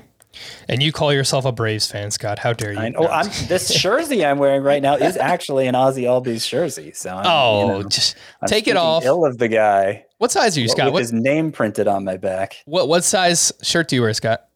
And 0.67 0.83
you 0.83 0.93
call 0.93 1.13
yourself 1.13 1.45
a 1.45 1.53
Braves 1.53 1.91
fan, 1.91 2.11
Scott? 2.11 2.39
How 2.39 2.55
dare 2.55 2.73
you? 2.73 2.79
I 2.79 2.89
know, 2.89 3.07
I'm, 3.07 3.27
this 3.49 3.75
jersey 3.75 4.25
I'm 4.25 4.39
wearing 4.39 4.63
right 4.63 4.81
now 4.81 4.95
is 4.95 5.19
actually 5.19 5.67
an 5.67 5.75
Ozzy 5.75 6.05
Albies 6.05 6.49
jersey. 6.49 6.93
So 6.95 7.15
I'm, 7.15 7.27
oh, 7.27 7.61
you 7.61 7.67
know, 7.67 7.83
just 7.89 8.17
I'm 8.41 8.49
take 8.49 8.67
it 8.67 8.79
off. 8.79 9.05
Ill 9.05 9.27
of 9.27 9.37
the 9.37 9.49
guy. 9.49 10.07
What 10.19 10.31
size 10.33 10.57
are 10.57 10.61
you, 10.61 10.69
Scott? 10.69 10.87
With 10.87 10.95
what, 10.95 11.01
his 11.01 11.13
name 11.13 11.53
printed 11.53 11.87
on 11.87 12.05
my 12.05 12.17
back. 12.17 12.57
What 12.65 12.89
what 12.89 13.05
size 13.05 13.53
shirt 13.63 13.89
do 13.89 13.97
you 13.97 14.03
wear, 14.03 14.15
Scott? 14.15 14.49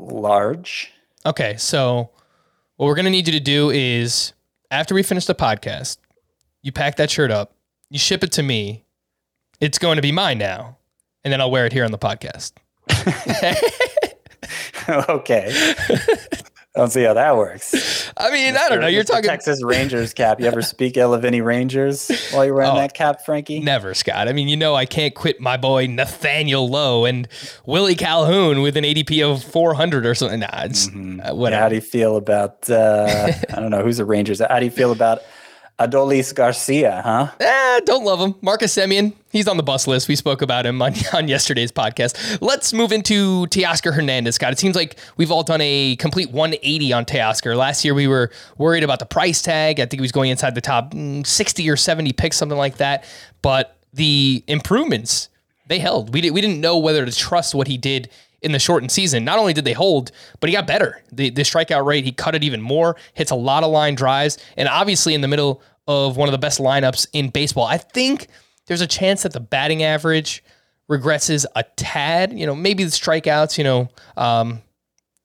Large. 0.00 0.92
Okay, 1.26 1.56
so 1.56 2.10
what 2.76 2.86
we're 2.86 2.94
gonna 2.94 3.10
need 3.10 3.26
you 3.26 3.32
to 3.32 3.40
do 3.40 3.70
is 3.70 4.32
after 4.70 4.94
we 4.94 5.02
finish 5.02 5.26
the 5.26 5.34
podcast, 5.34 5.98
you 6.62 6.72
pack 6.72 6.96
that 6.96 7.10
shirt 7.10 7.30
up, 7.30 7.54
you 7.90 7.98
ship 7.98 8.22
it 8.24 8.32
to 8.32 8.42
me. 8.42 8.84
It's 9.60 9.78
going 9.78 9.96
to 9.96 10.02
be 10.02 10.12
mine 10.12 10.38
now, 10.38 10.78
and 11.24 11.32
then 11.32 11.40
I'll 11.40 11.50
wear 11.50 11.66
it 11.66 11.72
here 11.72 11.84
on 11.84 11.90
the 11.90 11.98
podcast. 11.98 12.52
okay. 15.08 15.74
I 16.76 16.78
don't 16.78 16.90
see 16.90 17.02
how 17.02 17.14
that 17.14 17.36
works. 17.36 18.12
I 18.16 18.30
mean, 18.30 18.56
I 18.56 18.68
don't 18.68 18.80
know. 18.80 18.86
You're 18.86 19.02
Mr. 19.02 19.08
talking 19.08 19.28
Texas 19.30 19.60
Rangers 19.64 20.14
cap. 20.14 20.38
You 20.40 20.46
ever 20.46 20.62
speak 20.62 20.96
ill 20.96 21.12
of 21.12 21.24
any 21.24 21.40
Rangers 21.40 22.08
while 22.30 22.44
you're 22.44 22.54
wearing 22.54 22.70
Oh. 22.70 22.76
that 22.76 22.94
cap, 22.94 23.24
Frankie? 23.24 23.58
Never, 23.58 23.92
Scott. 23.92 24.28
I 24.28 24.32
mean, 24.32 24.46
you 24.46 24.56
know, 24.56 24.76
I 24.76 24.86
can't 24.86 25.12
quit 25.12 25.40
my 25.40 25.56
boy 25.56 25.86
Nathaniel 25.88 26.68
Lowe 26.68 27.06
and 27.06 27.26
Willie 27.66 27.96
Calhoun 27.96 28.62
with 28.62 28.76
an 28.76 28.84
ADP 28.84 29.20
of 29.28 29.42
400 29.42 30.06
or 30.06 30.14
something. 30.14 30.40
Nah, 30.40 30.48
it's 30.62 30.86
uh, 30.86 30.90
Mm-hmm. 30.92 31.18
Yeah, 31.18 31.32
whatever. 31.32 31.60
how 31.62 31.68
do 31.70 31.74
you 31.74 31.80
feel 31.80 32.16
about? 32.16 32.70
Uh, 32.70 33.32
I 33.52 33.56
don't 33.60 33.70
know 33.70 33.82
who's 33.82 33.96
the 33.96 34.04
Rangers. 34.04 34.40
How 34.40 34.60
do 34.60 34.64
you 34.64 34.70
feel 34.70 34.92
about 34.92 35.22
Adolis 35.80 36.34
Garcia? 36.34 37.00
Huh? 37.02 37.30
Eh, 37.40 37.80
don't 37.86 38.04
love 38.04 38.20
him. 38.20 38.34
Marcus 38.42 38.76
Semien, 38.76 39.14
he's 39.30 39.48
on 39.48 39.56
the 39.56 39.62
bus 39.62 39.86
list. 39.86 40.08
We 40.08 40.14
spoke 40.14 40.42
about 40.42 40.66
him 40.66 40.82
on, 40.82 40.92
on 41.14 41.26
yesterday's 41.26 41.72
podcast. 41.72 42.38
Let's 42.42 42.74
move 42.74 42.92
into 42.92 43.46
Teoscar 43.46 43.94
Hernandez, 43.94 44.34
Scott. 44.34 44.52
It 44.52 44.58
seems 44.58 44.76
like 44.76 44.98
we've 45.16 45.30
all 45.30 45.42
done 45.42 45.62
a 45.62 45.96
complete 45.96 46.30
180 46.30 46.92
on 46.92 47.06
Teoscar. 47.06 47.56
Last 47.56 47.82
year, 47.82 47.94
we 47.94 48.06
were 48.06 48.30
worried 48.58 48.82
about 48.84 48.98
the 48.98 49.06
price 49.06 49.40
tag. 49.40 49.80
I 49.80 49.86
think 49.86 49.94
he 49.94 50.02
was 50.02 50.12
going 50.12 50.28
inside 50.28 50.54
the 50.54 50.60
top 50.60 50.92
mm, 50.92 51.26
60 51.26 51.70
or 51.70 51.76
70 51.76 52.12
picks, 52.12 52.36
something 52.36 52.58
like 52.58 52.76
that. 52.76 53.04
But 53.40 53.78
the 53.94 54.44
improvements, 54.48 55.30
they 55.68 55.78
held. 55.78 56.12
We, 56.12 56.20
did, 56.20 56.32
we 56.32 56.42
didn't 56.42 56.60
know 56.60 56.76
whether 56.76 57.06
to 57.06 57.16
trust 57.16 57.54
what 57.54 57.68
he 57.68 57.78
did 57.78 58.10
in 58.42 58.52
the 58.52 58.58
shortened 58.58 58.90
season. 58.90 59.24
Not 59.24 59.38
only 59.38 59.52
did 59.52 59.64
they 59.64 59.72
hold, 59.72 60.12
but 60.40 60.48
he 60.48 60.56
got 60.56 60.66
better. 60.66 61.02
The, 61.12 61.30
the 61.30 61.42
strikeout 61.42 61.84
rate, 61.84 62.04
he 62.04 62.12
cut 62.12 62.34
it 62.34 62.42
even 62.42 62.60
more, 62.60 62.96
hits 63.14 63.30
a 63.30 63.34
lot 63.36 63.64
of 63.64 63.70
line 63.70 63.94
drives, 63.94 64.38
and 64.56 64.68
obviously 64.68 65.14
in 65.14 65.20
the 65.20 65.28
middle 65.28 65.62
of 65.86 66.16
one 66.16 66.28
of 66.28 66.32
the 66.32 66.38
best 66.38 66.60
lineups 66.60 67.06
in 67.12 67.30
baseball. 67.30 67.66
I 67.66 67.78
think 67.78 68.28
there's 68.66 68.80
a 68.80 68.86
chance 68.86 69.22
that 69.22 69.32
the 69.32 69.40
batting 69.40 69.82
average 69.82 70.44
regresses 70.88 71.46
a 71.56 71.62
tad. 71.76 72.38
You 72.38 72.46
know, 72.46 72.54
maybe 72.54 72.84
the 72.84 72.90
strikeouts, 72.90 73.58
you 73.58 73.64
know, 73.64 73.88
um, 74.16 74.62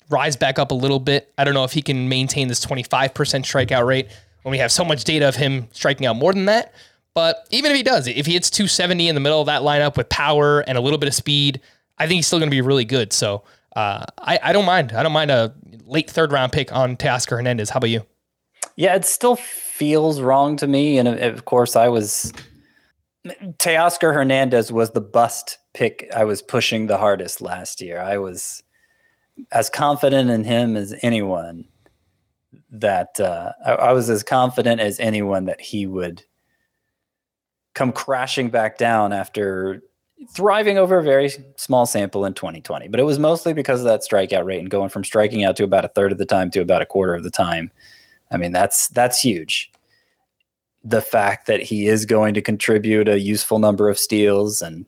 rise 0.10 0.36
back 0.36 0.60
up 0.60 0.72
a 0.72 0.76
little 0.76 1.00
bit. 1.00 1.34
I 1.38 1.44
don't 1.44 1.54
know 1.54 1.64
if 1.64 1.74
he 1.74 1.82
can 1.82 2.08
maintain 2.10 2.48
this 2.48 2.66
25% 2.66 3.12
strikeout 3.14 3.86
rate 3.86 4.08
when 4.44 4.52
we 4.52 4.60
have 4.60 4.72
so 4.72 4.86
much 4.86 5.04
data 5.04 5.28
of 5.28 5.36
him 5.36 5.68
striking 5.72 6.06
out 6.06 6.16
more 6.16 6.34
than 6.34 6.46
that. 6.46 6.74
But 7.14 7.48
even 7.50 7.72
if 7.72 7.78
he 7.78 7.84
does, 7.84 8.08
if 8.08 8.26
he 8.26 8.34
hits 8.34 8.50
270 8.50 9.08
in 9.08 9.16
the 9.16 9.22
middle 9.22 9.40
of 9.40 9.48
that 9.48 9.62
lineup 9.62 9.98
with 9.98 10.10
power 10.10 10.60
and 10.62 10.78
a 10.78 10.82
little 10.82 11.00
bit 11.00 11.08
of 11.08 11.16
speed, 11.16 11.62
I 11.98 12.08
think 12.08 12.18
he's 12.18 12.28
still 12.28 12.40
going 12.40 12.50
to 12.50 12.56
be 12.56 12.62
really 12.62 12.86
good. 12.86 13.14
So 13.14 13.44
uh, 13.76 14.06
I, 14.20 14.40
I 14.44 14.54
don't 14.54 14.66
mind. 14.66 14.92
I 14.92 15.02
don't 15.02 15.14
mind 15.14 15.32
a 15.32 15.54
late 15.86 16.10
third 16.10 16.32
round 16.32 16.52
pick 16.52 16.74
on 16.74 16.98
Teoscar 16.98 17.38
Hernandez. 17.38 17.70
How 17.70 17.78
about 17.78 17.90
you? 17.90 18.06
Yeah, 18.76 18.96
it 18.96 19.06
still 19.06 19.36
feels 19.36 20.22
wrong 20.22 20.58
to 20.58 20.68
me. 20.68 20.98
And 20.98 21.08
of- 21.08 21.22
of 21.22 21.46
course, 21.46 21.76
I 21.76 21.88
was 21.90 22.32
Teoscar 23.58 24.14
Hernandez 24.14 24.72
was 24.72 24.92
the 24.92 25.02
bust 25.02 25.58
pick 25.74 26.10
I 26.16 26.24
was 26.24 26.42
pushing 26.42 26.88
the 26.88 26.98
hardest 26.98 27.42
last 27.42 27.82
year. 27.82 28.00
I 28.00 28.18
was 28.18 28.64
as 29.52 29.70
confident 29.70 30.30
in 30.30 30.44
him 30.44 30.78
as 30.78 30.94
anyone 31.02 31.66
that 32.70 33.20
uh, 33.20 33.52
I, 33.66 33.72
I 33.74 33.92
was 33.94 34.10
as 34.10 34.24
confident 34.24 34.80
as 34.80 35.00
anyone 35.00 35.46
that 35.46 35.60
he 35.60 35.88
would 35.88 36.24
come 37.74 37.92
crashing 37.92 38.50
back 38.50 38.78
down 38.78 39.12
after 39.12 39.82
thriving 40.30 40.78
over 40.78 41.00
a 41.00 41.04
very 41.04 41.30
small 41.58 41.86
sample 41.86 42.24
in 42.26 42.34
2020. 42.34 42.88
But 42.88 43.00
it 43.00 43.04
was 43.04 43.20
mostly 43.20 43.52
because 43.54 43.82
of 43.82 43.86
that 43.86 44.02
strikeout 44.02 44.46
rate 44.46 44.60
and 44.60 44.70
going 44.70 44.90
from 44.90 45.04
striking 45.04 45.44
out 45.44 45.58
to 45.58 45.64
about 45.66 45.84
a 45.84 45.90
third 45.90 46.12
of 46.12 46.18
the 46.18 46.26
time 46.26 46.50
to 46.52 46.62
about 46.62 46.82
a 46.82 46.86
quarter 46.86 47.14
of 47.14 47.24
the 47.24 47.30
time. 47.32 47.72
I 48.32 48.38
mean, 48.38 48.52
that's 48.52 48.88
that's 48.90 49.22
huge. 49.22 49.72
The 50.84 51.02
fact 51.02 51.48
that 51.48 51.62
he 51.62 51.88
is 51.88 52.06
going 52.06 52.34
to 52.36 52.42
contribute 52.42 53.08
a 53.08 53.20
useful 53.20 53.60
number 53.60 53.90
of 53.90 53.98
steals, 53.98 54.62
and 54.62 54.86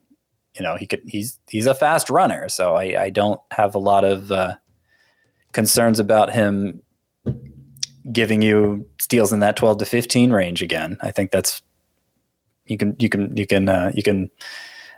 you 0.56 0.64
know, 0.64 0.76
he 0.76 0.86
could 0.86 1.02
he's 1.06 1.40
he's 1.50 1.66
a 1.66 1.76
fast 1.76 2.10
runner, 2.10 2.50
so 2.50 2.76
I, 2.76 3.04
I 3.04 3.10
don't 3.10 3.40
have 3.52 3.76
a 3.76 3.80
lot 3.80 4.04
of 4.04 4.32
uh, 4.32 4.56
concerns 5.54 6.00
about 6.00 6.34
him 6.34 6.82
giving 8.12 8.42
you 8.42 8.88
steals 9.00 9.34
in 9.34 9.40
that 9.42 9.58
12 9.58 9.80
to 9.80 9.86
15 9.86 10.32
range 10.32 10.62
again. 10.62 10.98
I 11.02 11.12
think 11.12 11.32
that's 11.32 11.62
you 12.66 12.78
can 12.78 12.96
you 13.00 13.10
can 13.10 13.36
you 13.36 13.48
can 13.48 13.70
uh, 13.70 13.92
you 13.94 14.04
can 14.04 14.30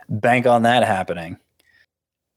bank 0.08 0.46
on 0.46 0.62
that 0.62 0.84
happening. 0.84 1.38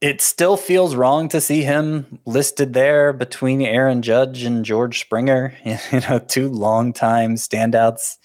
It 0.04 0.20
still 0.20 0.58
feels 0.58 0.98
wrong 0.98 1.30
to 1.30 1.40
see 1.40 1.64
him 1.64 2.20
listed 2.26 2.74
there 2.74 3.14
between 3.14 3.62
Aaron 3.62 4.02
Judge 4.02 4.44
and 4.44 4.66
George 4.66 5.00
Springer, 5.00 5.56
you 5.64 6.02
know, 6.02 6.20
two 6.20 6.50
longtime 6.50 7.36
standouts 7.36 8.18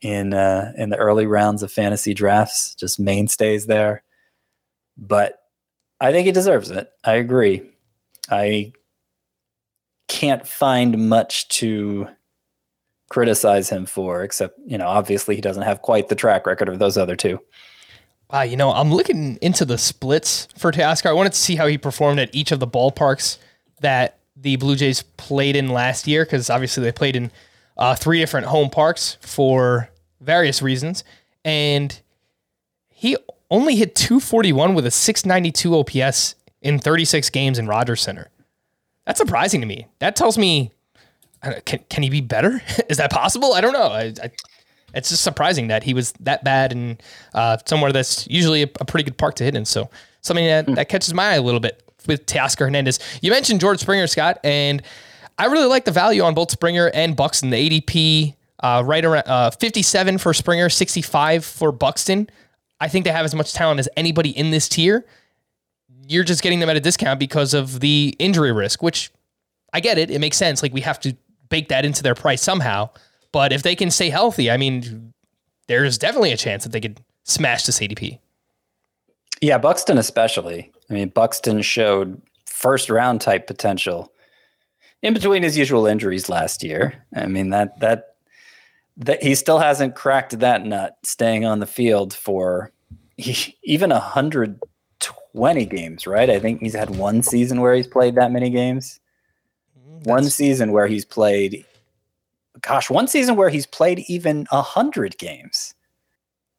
in 0.00 0.32
uh, 0.32 0.72
in 0.76 0.90
the 0.90 0.96
early 0.96 1.26
rounds 1.26 1.64
of 1.64 1.72
fantasy 1.72 2.14
drafts, 2.14 2.76
just 2.76 3.00
mainstays 3.00 3.66
there. 3.66 4.04
But 4.96 5.40
I 6.00 6.12
think 6.12 6.26
he 6.26 6.32
deserves 6.32 6.70
it. 6.70 6.88
I 7.02 7.14
agree. 7.14 7.68
I 8.30 8.72
can't 10.06 10.46
find 10.46 11.08
much 11.08 11.48
to 11.48 12.06
criticize 13.10 13.68
him 13.68 13.84
for, 13.86 14.22
except 14.22 14.60
you 14.64 14.78
know, 14.78 14.86
obviously 14.86 15.34
he 15.34 15.40
doesn't 15.40 15.64
have 15.64 15.82
quite 15.82 16.08
the 16.08 16.14
track 16.14 16.46
record 16.46 16.68
of 16.68 16.78
those 16.78 16.96
other 16.96 17.16
two. 17.16 17.40
Wow, 18.34 18.42
you 18.42 18.56
know, 18.56 18.72
I'm 18.72 18.92
looking 18.92 19.38
into 19.42 19.64
the 19.64 19.78
splits 19.78 20.48
for 20.58 20.72
Teoscar. 20.72 21.06
I 21.06 21.12
wanted 21.12 21.34
to 21.34 21.38
see 21.38 21.54
how 21.54 21.68
he 21.68 21.78
performed 21.78 22.18
at 22.18 22.34
each 22.34 22.50
of 22.50 22.58
the 22.58 22.66
ballparks 22.66 23.38
that 23.80 24.18
the 24.34 24.56
Blue 24.56 24.74
Jays 24.74 25.02
played 25.02 25.54
in 25.54 25.68
last 25.68 26.08
year, 26.08 26.24
because 26.24 26.50
obviously 26.50 26.82
they 26.82 26.90
played 26.90 27.14
in 27.14 27.30
uh, 27.78 27.94
three 27.94 28.18
different 28.18 28.48
home 28.48 28.70
parks 28.70 29.18
for 29.20 29.88
various 30.20 30.62
reasons. 30.62 31.04
And 31.44 32.00
he 32.88 33.16
only 33.52 33.76
hit 33.76 33.94
241 33.94 34.74
with 34.74 34.84
a 34.84 34.90
692 34.90 36.02
OPS 36.02 36.34
in 36.60 36.80
36 36.80 37.30
games 37.30 37.56
in 37.56 37.68
Rogers 37.68 38.02
Centre. 38.02 38.32
That's 39.06 39.20
surprising 39.20 39.60
to 39.60 39.66
me. 39.68 39.86
That 40.00 40.16
tells 40.16 40.36
me, 40.36 40.72
can, 41.64 41.84
can 41.88 42.02
he 42.02 42.10
be 42.10 42.20
better? 42.20 42.60
Is 42.88 42.96
that 42.96 43.12
possible? 43.12 43.52
I 43.52 43.60
don't 43.60 43.74
know. 43.74 43.90
I, 43.90 44.12
I, 44.20 44.30
it's 44.94 45.10
just 45.10 45.22
surprising 45.22 45.68
that 45.68 45.82
he 45.82 45.94
was 45.94 46.12
that 46.20 46.44
bad 46.44 46.72
in 46.72 46.98
uh, 47.34 47.58
somewhere 47.66 47.92
that's 47.92 48.26
usually 48.28 48.62
a, 48.62 48.68
a 48.80 48.84
pretty 48.84 49.04
good 49.04 49.18
park 49.18 49.34
to 49.36 49.44
hit 49.44 49.54
in. 49.54 49.64
So 49.64 49.90
something 50.20 50.46
that, 50.46 50.66
that 50.74 50.88
catches 50.88 51.12
my 51.14 51.30
eye 51.30 51.34
a 51.34 51.42
little 51.42 51.60
bit 51.60 51.82
with 52.06 52.26
Teoscar 52.26 52.60
Hernandez. 52.60 52.98
You 53.22 53.30
mentioned 53.30 53.60
George 53.60 53.80
Springer, 53.80 54.06
Scott, 54.06 54.38
and 54.44 54.82
I 55.38 55.46
really 55.46 55.66
like 55.66 55.84
the 55.84 55.90
value 55.90 56.22
on 56.22 56.34
both 56.34 56.50
Springer 56.50 56.90
and 56.94 57.16
Buxton. 57.16 57.50
The 57.50 57.80
ADP 57.80 58.34
uh, 58.60 58.82
right 58.84 59.04
around 59.04 59.24
uh, 59.26 59.50
57 59.50 60.18
for 60.18 60.32
Springer, 60.32 60.68
65 60.68 61.44
for 61.44 61.72
Buxton. 61.72 62.28
I 62.80 62.88
think 62.88 63.04
they 63.04 63.12
have 63.12 63.24
as 63.24 63.34
much 63.34 63.52
talent 63.52 63.80
as 63.80 63.88
anybody 63.96 64.30
in 64.30 64.50
this 64.50 64.68
tier. 64.68 65.04
You're 66.06 66.24
just 66.24 66.42
getting 66.42 66.60
them 66.60 66.68
at 66.68 66.76
a 66.76 66.80
discount 66.80 67.18
because 67.18 67.54
of 67.54 67.80
the 67.80 68.14
injury 68.18 68.52
risk, 68.52 68.82
which 68.82 69.10
I 69.72 69.80
get 69.80 69.98
it. 69.98 70.10
It 70.10 70.18
makes 70.18 70.36
sense. 70.36 70.62
Like 70.62 70.72
we 70.72 70.82
have 70.82 71.00
to 71.00 71.16
bake 71.48 71.68
that 71.68 71.84
into 71.84 72.02
their 72.02 72.14
price 72.14 72.42
somehow. 72.42 72.90
But 73.34 73.52
if 73.52 73.64
they 73.64 73.74
can 73.74 73.90
stay 73.90 74.10
healthy, 74.10 74.48
I 74.48 74.56
mean, 74.56 75.12
there's 75.66 75.98
definitely 75.98 76.30
a 76.30 76.36
chance 76.36 76.62
that 76.62 76.70
they 76.70 76.80
could 76.80 77.00
smash 77.24 77.64
this 77.64 77.80
ADP. 77.80 78.20
Yeah, 79.40 79.58
Buxton 79.58 79.98
especially. 79.98 80.70
I 80.88 80.92
mean, 80.92 81.08
Buxton 81.08 81.60
showed 81.60 82.22
first 82.46 82.88
round 82.88 83.20
type 83.20 83.48
potential 83.48 84.12
in 85.02 85.14
between 85.14 85.42
his 85.42 85.58
usual 85.58 85.84
injuries 85.84 86.28
last 86.28 86.62
year. 86.62 87.04
I 87.12 87.26
mean 87.26 87.50
that 87.50 87.80
that 87.80 88.14
that 88.98 89.20
he 89.20 89.34
still 89.34 89.58
hasn't 89.58 89.96
cracked 89.96 90.38
that 90.38 90.64
nut 90.64 90.96
staying 91.02 91.44
on 91.44 91.58
the 91.58 91.66
field 91.66 92.14
for 92.14 92.70
even 93.64 93.90
120 93.90 95.66
games, 95.66 96.06
right? 96.06 96.30
I 96.30 96.38
think 96.38 96.60
he's 96.60 96.76
had 96.76 96.90
one 96.90 97.24
season 97.24 97.60
where 97.60 97.74
he's 97.74 97.88
played 97.88 98.14
that 98.14 98.30
many 98.30 98.48
games. 98.50 99.00
Mm, 99.76 100.06
one 100.06 100.24
season 100.30 100.70
where 100.70 100.86
he's 100.86 101.04
played 101.04 101.66
gosh, 102.66 102.90
one 102.90 103.06
season 103.08 103.36
where 103.36 103.48
he's 103.50 103.66
played 103.66 104.00
even 104.08 104.46
100 104.50 105.18
games. 105.18 105.74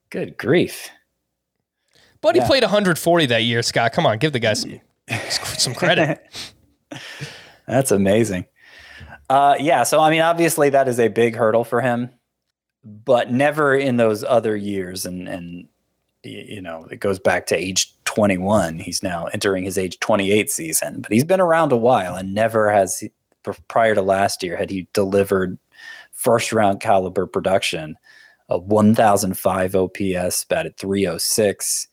Good 0.10 0.38
grief. 0.38 0.90
But 2.22 2.36
Yeah. 2.36 2.44
he 2.44 2.48
played 2.48 2.64
140 2.64 3.26
that 3.28 3.44
year, 3.44 3.62
Scott. 3.64 3.92
Come 3.94 4.06
on, 4.06 4.18
give 4.18 4.34
the 4.34 4.40
guy 4.40 4.54
some, 4.54 4.80
some 5.10 5.74
credit. 5.76 6.26
That's 7.68 7.92
amazing. 7.92 8.46
Uh, 9.30 9.56
yeah, 9.60 9.84
so 9.84 10.00
I 10.00 10.12
mean, 10.12 10.22
obviously 10.22 10.70
that 10.70 10.88
is 10.88 11.00
a 11.00 11.08
big 11.08 11.36
hurdle 11.36 11.64
for 11.64 11.82
him, 11.82 12.12
but 12.84 13.32
never 13.32 13.76
in 13.76 13.98
those 13.98 14.24
other 14.24 14.56
years. 14.56 15.06
And 15.06 15.28
and 15.28 15.68
you 16.24 16.62
know, 16.62 16.86
it 16.90 17.00
goes 17.00 17.20
back 17.20 17.46
to 17.48 17.56
age 17.56 17.94
21. 18.06 18.80
He's 18.80 19.04
now 19.04 19.26
entering 19.26 19.64
his 19.64 19.78
age 19.78 20.00
28 20.00 20.50
season, 20.50 21.02
but 21.02 21.12
he's 21.12 21.24
been 21.24 21.40
around 21.42 21.72
a 21.72 21.78
while, 21.78 22.16
and 22.16 22.34
never 22.34 22.72
has 22.72 23.04
prior 23.68 23.96
to 23.96 24.02
last 24.02 24.44
year 24.44 24.58
had 24.58 24.70
he 24.70 24.88
delivered 24.94 25.58
first 26.12 26.52
round 26.52 26.80
caliber 26.80 27.26
production. 27.26 27.96
A 28.48 28.60
1005 28.60 29.76
OPS, 29.76 30.46
batted 30.46 30.78
306 30.78 31.88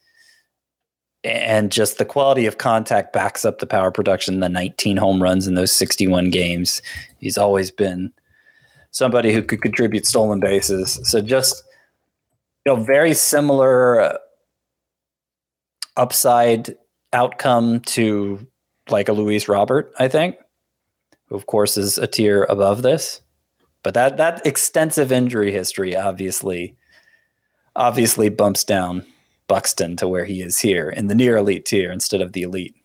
and 1.24 1.70
just 1.70 1.98
the 1.98 2.04
quality 2.04 2.46
of 2.46 2.58
contact 2.58 3.12
backs 3.12 3.44
up 3.44 3.58
the 3.58 3.66
power 3.66 3.90
production 3.90 4.40
the 4.40 4.48
19 4.48 4.96
home 4.96 5.22
runs 5.22 5.46
in 5.46 5.54
those 5.54 5.72
61 5.72 6.30
games 6.30 6.82
he's 7.18 7.38
always 7.38 7.70
been 7.70 8.12
somebody 8.90 9.32
who 9.32 9.42
could 9.42 9.62
contribute 9.62 10.06
stolen 10.06 10.40
bases 10.40 10.98
so 11.04 11.20
just 11.20 11.62
you 12.66 12.74
know 12.74 12.82
very 12.82 13.14
similar 13.14 14.00
uh, 14.00 14.16
upside 15.96 16.74
outcome 17.12 17.80
to 17.80 18.44
like 18.88 19.08
a 19.08 19.12
Luis 19.12 19.48
Robert 19.48 19.92
I 19.98 20.08
think 20.08 20.36
of 21.32 21.46
course 21.46 21.76
is 21.76 21.98
a 21.98 22.06
tier 22.06 22.44
above 22.44 22.82
this. 22.82 23.20
But 23.82 23.94
that 23.94 24.16
that 24.16 24.46
extensive 24.46 25.10
injury 25.10 25.52
history 25.52 25.96
obviously 25.96 26.76
obviously 27.74 28.28
bumps 28.28 28.64
down 28.64 29.04
Buxton 29.48 29.96
to 29.96 30.08
where 30.08 30.24
he 30.24 30.42
is 30.42 30.60
here 30.60 30.88
in 30.88 31.08
the 31.08 31.14
near 31.14 31.36
elite 31.36 31.64
tier 31.64 31.90
instead 31.90 32.20
of 32.20 32.32
the 32.32 32.42
elite. 32.42 32.76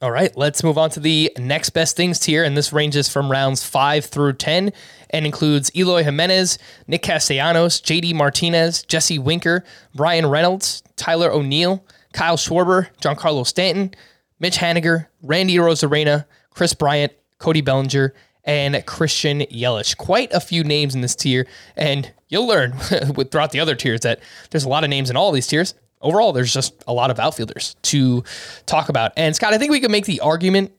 All 0.00 0.10
right, 0.10 0.36
let's 0.36 0.64
move 0.64 0.78
on 0.78 0.90
to 0.90 1.00
the 1.00 1.30
next 1.38 1.70
best 1.70 1.96
things 1.96 2.18
tier, 2.18 2.42
and 2.42 2.56
this 2.56 2.72
ranges 2.72 3.08
from 3.08 3.30
rounds 3.30 3.62
five 3.62 4.04
through 4.04 4.32
10 4.32 4.72
and 5.10 5.24
includes 5.24 5.70
Eloy 5.76 6.02
Jimenez, 6.02 6.58
Nick 6.88 7.02
Castellanos, 7.02 7.80
JD 7.80 8.12
Martinez, 8.14 8.82
Jesse 8.82 9.20
Winker, 9.20 9.62
Bryan 9.94 10.26
Reynolds, 10.26 10.82
Tyler 10.96 11.30
O'Neill, 11.30 11.84
Kyle 12.12 12.36
Schwarber, 12.36 12.88
Giancarlo 13.00 13.46
Stanton, 13.46 13.94
Mitch 14.40 14.56
Haniger, 14.56 15.06
Randy 15.22 15.54
Arozarena, 15.54 16.24
Kris 16.50 16.74
Bryant, 16.74 17.12
Cody 17.42 17.60
Bellinger, 17.60 18.14
and 18.44 18.84
Christian 18.86 19.40
Yelich. 19.40 19.96
Quite 19.96 20.32
a 20.32 20.40
few 20.40 20.64
names 20.64 20.94
in 20.94 21.00
this 21.00 21.14
tier, 21.14 21.46
and 21.76 22.10
you'll 22.28 22.46
learn 22.46 22.72
throughout 23.30 23.52
the 23.52 23.60
other 23.60 23.74
tiers 23.74 24.00
that 24.00 24.20
there's 24.50 24.64
a 24.64 24.68
lot 24.68 24.82
of 24.82 24.90
names 24.90 25.10
in 25.10 25.16
all 25.16 25.30
these 25.30 25.46
tiers 25.46 25.74
overall, 26.02 26.32
there's 26.32 26.52
just 26.52 26.82
a 26.86 26.92
lot 26.92 27.10
of 27.10 27.18
outfielders 27.18 27.76
to 27.82 28.22
talk 28.66 28.88
about. 28.88 29.12
And 29.16 29.34
Scott, 29.34 29.54
I 29.54 29.58
think 29.58 29.70
we 29.70 29.80
can 29.80 29.90
make 29.90 30.04
the 30.04 30.20
argument, 30.20 30.72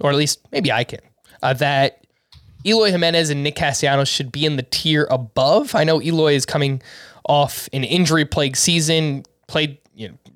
or 0.00 0.10
at 0.10 0.16
least 0.16 0.40
maybe 0.52 0.72
I 0.72 0.84
can, 0.84 1.00
uh, 1.42 1.52
that 1.54 2.06
Eloy 2.64 2.90
Jimenez 2.90 3.30
and 3.30 3.42
Nick 3.42 3.56
Castellanos 3.56 4.08
should 4.08 4.30
be 4.30 4.46
in 4.46 4.56
the 4.56 4.62
tier 4.62 5.06
above. 5.10 5.74
I 5.74 5.84
know 5.84 6.00
Eloy 6.00 6.34
is 6.34 6.46
coming 6.46 6.80
off 7.28 7.68
an 7.72 7.84
injury 7.84 8.24
plagued 8.24 8.56
season, 8.56 9.24
played, 9.48 9.78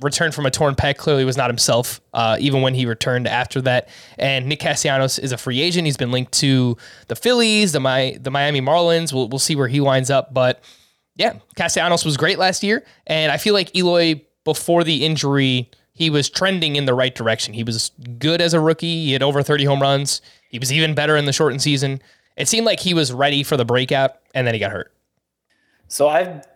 returned 0.00 0.34
from 0.34 0.46
a 0.46 0.50
torn 0.50 0.74
pec, 0.74 0.96
clearly 0.96 1.24
was 1.24 1.36
not 1.36 1.48
himself, 1.48 2.00
uh, 2.12 2.36
even 2.40 2.62
when 2.62 2.74
he 2.74 2.86
returned 2.86 3.26
after 3.26 3.60
that. 3.62 3.88
And 4.18 4.46
Nick 4.46 4.60
Castellanos 4.60 5.18
is 5.18 5.32
a 5.32 5.38
free 5.38 5.60
agent. 5.60 5.86
He's 5.86 5.96
been 5.96 6.10
linked 6.10 6.32
to 6.34 6.76
the 7.08 7.16
Phillies, 7.16 7.72
the, 7.72 7.80
My, 7.80 8.18
the 8.20 8.30
Miami 8.30 8.60
Marlins. 8.60 9.12
We'll, 9.12 9.28
we'll 9.28 9.38
see 9.38 9.56
where 9.56 9.68
he 9.68 9.80
winds 9.80 10.10
up. 10.10 10.34
But 10.34 10.62
yeah, 11.16 11.34
Castellanos 11.56 12.04
was 12.04 12.16
great 12.16 12.38
last 12.38 12.62
year, 12.62 12.84
and 13.06 13.32
I 13.32 13.38
feel 13.38 13.54
like 13.54 13.74
Eloy 13.74 14.20
before 14.44 14.84
the 14.84 15.04
injury, 15.04 15.70
he 15.92 16.10
was 16.10 16.28
trending 16.28 16.76
in 16.76 16.84
the 16.84 16.94
right 16.94 17.14
direction. 17.14 17.54
He 17.54 17.64
was 17.64 17.90
good 18.18 18.40
as 18.40 18.54
a 18.54 18.60
rookie. 18.60 19.06
He 19.06 19.12
had 19.12 19.22
over 19.22 19.42
30 19.42 19.64
home 19.64 19.80
runs. 19.80 20.20
He 20.50 20.58
was 20.58 20.72
even 20.72 20.94
better 20.94 21.16
in 21.16 21.24
the 21.24 21.32
shortened 21.32 21.62
season. 21.62 22.00
It 22.36 22.48
seemed 22.48 22.66
like 22.66 22.80
he 22.80 22.94
was 22.94 23.12
ready 23.12 23.42
for 23.42 23.56
the 23.56 23.64
breakout, 23.64 24.16
and 24.34 24.46
then 24.46 24.54
he 24.54 24.60
got 24.60 24.72
hurt. 24.72 24.92
So 25.88 26.06
I've 26.06 26.46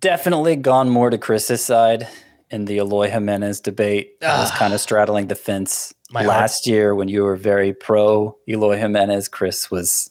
definitely 0.00 0.56
gone 0.56 0.90
more 0.90 1.08
to 1.08 1.18
Chris's 1.18 1.64
side 1.64 2.08
in 2.50 2.64
the 2.64 2.78
Eloy 2.78 3.08
Jimenez 3.10 3.60
debate. 3.60 4.16
I 4.22 4.40
was 4.40 4.50
kind 4.52 4.72
of 4.72 4.78
ah. 4.78 4.82
straddling 4.82 5.28
the 5.28 5.34
fence 5.34 5.94
My 6.10 6.24
last 6.24 6.66
year 6.66 6.94
when 6.94 7.08
you 7.08 7.24
were 7.24 7.36
very 7.36 7.72
pro 7.72 8.36
Eloy 8.48 8.76
Jimenez. 8.76 9.28
Chris 9.28 9.70
was 9.70 10.10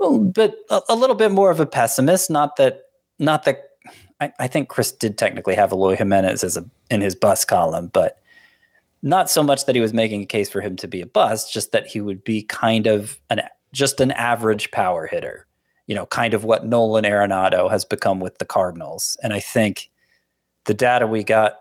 well, 0.00 0.18
but 0.18 0.56
a, 0.70 0.80
a 0.88 0.94
little 0.96 1.14
bit 1.14 1.30
more 1.30 1.50
of 1.50 1.60
a 1.60 1.66
pessimist. 1.66 2.30
Not 2.30 2.56
that, 2.56 2.84
not 3.18 3.44
that. 3.44 3.70
I, 4.20 4.32
I 4.38 4.46
think 4.48 4.68
Chris 4.68 4.92
did 4.92 5.18
technically 5.18 5.54
have 5.54 5.72
Eloy 5.72 5.94
Jimenez 5.94 6.42
as 6.42 6.56
a 6.56 6.64
in 6.90 7.02
his 7.02 7.14
bus 7.14 7.44
column, 7.44 7.88
but 7.88 8.20
not 9.02 9.30
so 9.30 9.42
much 9.42 9.66
that 9.66 9.74
he 9.74 9.80
was 9.80 9.92
making 9.92 10.22
a 10.22 10.26
case 10.26 10.48
for 10.48 10.60
him 10.60 10.76
to 10.76 10.88
be 10.88 11.00
a 11.00 11.06
bust, 11.06 11.52
just 11.52 11.72
that 11.72 11.86
he 11.86 12.00
would 12.00 12.24
be 12.24 12.42
kind 12.42 12.86
of 12.86 13.20
an 13.28 13.42
just 13.72 14.00
an 14.00 14.10
average 14.12 14.70
power 14.70 15.06
hitter. 15.06 15.46
You 15.86 15.94
know, 15.96 16.06
kind 16.06 16.34
of 16.34 16.44
what 16.44 16.64
Nolan 16.64 17.04
Arenado 17.04 17.68
has 17.70 17.84
become 17.84 18.20
with 18.20 18.38
the 18.38 18.44
Cardinals. 18.44 19.18
And 19.22 19.32
I 19.32 19.40
think 19.40 19.89
the 20.64 20.74
data 20.74 21.06
we 21.06 21.24
got 21.24 21.58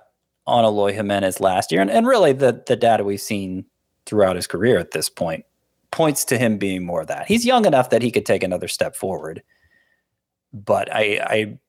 on 0.48 0.66
Eloy 0.66 0.94
Jimenez 0.94 1.40
last 1.40 1.72
year, 1.72 1.82
and, 1.82 1.92
and 1.92 2.08
really 2.08 2.34
the 2.34 2.64
the 2.68 2.76
data 2.76 3.04
we've 3.04 3.22
seen 3.22 3.66
throughout 4.06 4.36
his 4.36 4.48
career 4.48 4.80
at 4.80 4.92
this 4.92 5.10
point, 5.10 5.46
points 5.92 6.26
to 6.26 6.38
him 6.38 6.58
being 6.58 6.86
more 6.86 7.02
of 7.02 7.08
that. 7.08 7.28
He's 7.28 7.46
young 7.46 7.66
enough 7.66 7.92
that 7.92 8.02
he 8.02 8.12
could 8.12 8.26
take 8.26 8.44
another 8.44 8.68
step 8.68 8.96
forward. 8.96 9.44
But 10.52 10.94
I 10.94 11.20
I 11.24 11.60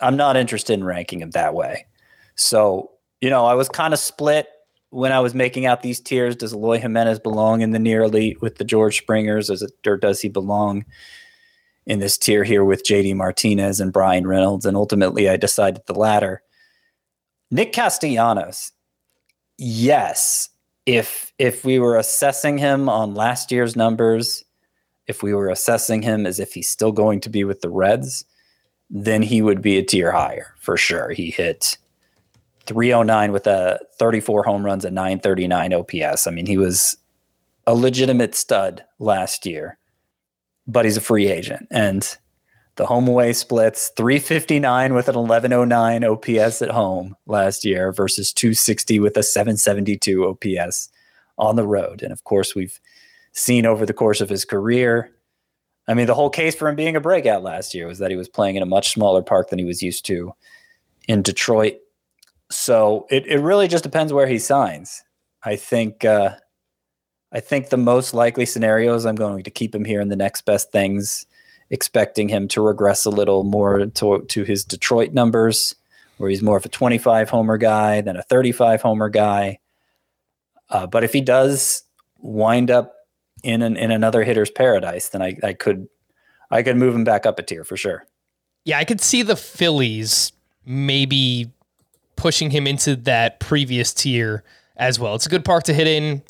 I'm 0.00 0.16
not 0.16 0.36
interested 0.36 0.74
in 0.74 0.84
ranking 0.84 1.20
him 1.20 1.30
that 1.32 1.54
way. 1.54 1.86
So, 2.34 2.90
you 3.20 3.28
know, 3.28 3.44
I 3.44 3.54
was 3.54 3.68
kind 3.68 3.92
of 3.92 4.00
split 4.00 4.48
when 4.90 5.12
I 5.12 5.20
was 5.20 5.34
making 5.34 5.66
out 5.66 5.82
these 5.82 6.00
tiers. 6.00 6.36
Does 6.36 6.52
Eloy 6.52 6.78
Jimenez 6.78 7.20
belong 7.20 7.60
in 7.60 7.72
the 7.72 7.78
near 7.78 8.02
elite 8.02 8.40
with 8.40 8.56
the 8.56 8.64
George 8.64 8.98
Springers, 8.98 9.50
it, 9.50 9.72
or 9.86 9.96
does 9.96 10.20
he 10.20 10.28
belong 10.28 10.84
in 11.86 11.98
this 11.98 12.16
tier 12.16 12.44
here 12.44 12.64
with 12.64 12.84
JD 12.84 13.14
Martinez 13.16 13.80
and 13.80 13.92
Bryan 13.92 14.26
Reynolds? 14.26 14.64
And 14.64 14.76
ultimately, 14.76 15.28
I 15.28 15.36
decided 15.36 15.82
the 15.86 15.94
latter. 15.94 16.42
Nick 17.50 17.72
Castellanos, 17.72 18.72
yes. 19.58 20.48
If 20.86 21.32
if 21.38 21.64
we 21.64 21.78
were 21.78 21.96
assessing 21.96 22.58
him 22.58 22.88
on 22.88 23.14
last 23.14 23.52
year's 23.52 23.76
numbers, 23.76 24.44
if 25.06 25.22
we 25.22 25.34
were 25.34 25.48
assessing 25.48 26.02
him 26.02 26.26
as 26.26 26.40
if 26.40 26.54
he's 26.54 26.68
still 26.68 26.92
going 26.92 27.20
to 27.20 27.28
be 27.28 27.44
with 27.44 27.60
the 27.60 27.68
Reds, 27.68 28.24
then 28.88 29.22
he 29.22 29.42
would 29.42 29.60
be 29.60 29.76
a 29.76 29.82
tier 29.82 30.10
higher 30.10 30.54
for 30.58 30.76
sure. 30.76 31.10
He 31.10 31.30
hit 31.30 31.76
309 32.66 33.32
with 33.32 33.46
a 33.46 33.78
34 33.98 34.42
home 34.44 34.64
runs 34.64 34.84
and 34.84 34.94
939 34.94 35.74
OPS. 35.74 36.26
I 36.26 36.30
mean, 36.30 36.46
he 36.46 36.56
was 36.56 36.96
a 37.66 37.74
legitimate 37.74 38.34
stud 38.34 38.84
last 38.98 39.44
year, 39.44 39.78
but 40.66 40.84
he's 40.84 40.96
a 40.96 41.00
free 41.00 41.28
agent. 41.28 41.66
And 41.70 42.16
the 42.80 42.86
home 42.86 43.06
away 43.06 43.34
splits 43.34 43.90
359 43.90 44.94
with 44.94 45.06
an 45.06 45.14
1109 45.14 46.02
OPS 46.02 46.62
at 46.62 46.70
home 46.70 47.14
last 47.26 47.62
year 47.62 47.92
versus 47.92 48.32
260 48.32 48.98
with 49.00 49.18
a 49.18 49.22
772 49.22 50.26
OPS 50.26 50.88
on 51.36 51.56
the 51.56 51.66
road. 51.66 52.02
And 52.02 52.10
of 52.10 52.24
course, 52.24 52.54
we've 52.54 52.80
seen 53.32 53.66
over 53.66 53.84
the 53.84 53.92
course 53.92 54.22
of 54.22 54.30
his 54.30 54.46
career. 54.46 55.12
I 55.88 55.92
mean, 55.92 56.06
the 56.06 56.14
whole 56.14 56.30
case 56.30 56.54
for 56.54 56.70
him 56.70 56.74
being 56.74 56.96
a 56.96 57.02
breakout 57.02 57.42
last 57.42 57.74
year 57.74 57.86
was 57.86 57.98
that 57.98 58.10
he 58.10 58.16
was 58.16 58.30
playing 58.30 58.56
in 58.56 58.62
a 58.62 58.66
much 58.66 58.94
smaller 58.94 59.20
park 59.20 59.50
than 59.50 59.58
he 59.58 59.66
was 59.66 59.82
used 59.82 60.06
to 60.06 60.32
in 61.06 61.20
Detroit. 61.20 61.76
So 62.50 63.06
it, 63.10 63.26
it 63.26 63.40
really 63.40 63.68
just 63.68 63.84
depends 63.84 64.10
where 64.10 64.26
he 64.26 64.38
signs. 64.38 65.02
I 65.42 65.56
think 65.56 66.06
uh, 66.06 66.30
I 67.30 67.40
think 67.40 67.68
the 67.68 67.76
most 67.76 68.14
likely 68.14 68.46
scenario 68.46 68.94
is 68.94 69.04
I'm 69.04 69.16
going 69.16 69.42
to 69.42 69.50
keep 69.50 69.74
him 69.74 69.84
here 69.84 70.00
in 70.00 70.08
the 70.08 70.16
next 70.16 70.46
best 70.46 70.72
things, 70.72 71.26
expecting 71.70 72.28
him 72.28 72.48
to 72.48 72.60
regress 72.60 73.04
a 73.04 73.10
little 73.10 73.44
more 73.44 73.86
to, 73.86 74.24
to 74.28 74.44
his 74.44 74.64
Detroit 74.64 75.12
numbers, 75.12 75.74
where 76.18 76.28
he's 76.28 76.42
more 76.42 76.56
of 76.56 76.64
a 76.64 76.68
25 76.68 77.30
homer 77.30 77.56
guy 77.56 78.00
than 78.00 78.16
a 78.16 78.22
35 78.22 78.82
homer 78.82 79.08
guy. 79.08 79.58
Uh, 80.68 80.86
but 80.86 81.04
if 81.04 81.12
he 81.12 81.20
does 81.20 81.84
wind 82.18 82.70
up 82.70 82.94
in 83.42 83.62
an, 83.62 83.76
in 83.76 83.90
another 83.90 84.22
hitter's 84.22 84.50
paradise, 84.50 85.08
then 85.08 85.22
I, 85.22 85.36
I 85.42 85.52
could 85.52 85.88
I 86.50 86.62
could 86.62 86.76
move 86.76 86.94
him 86.94 87.04
back 87.04 87.26
up 87.26 87.38
a 87.38 87.42
tier 87.42 87.64
for 87.64 87.76
sure. 87.76 88.06
Yeah, 88.64 88.78
I 88.78 88.84
could 88.84 89.00
see 89.00 89.22
the 89.22 89.36
Phillies 89.36 90.32
maybe 90.66 91.52
pushing 92.16 92.50
him 92.50 92.66
into 92.66 92.96
that 92.96 93.40
previous 93.40 93.94
tier 93.94 94.44
as 94.76 94.98
well. 94.98 95.14
It's 95.14 95.26
a 95.26 95.30
good 95.30 95.44
park 95.44 95.64
to 95.64 95.74
hit 95.74 95.86
in. 95.86 96.22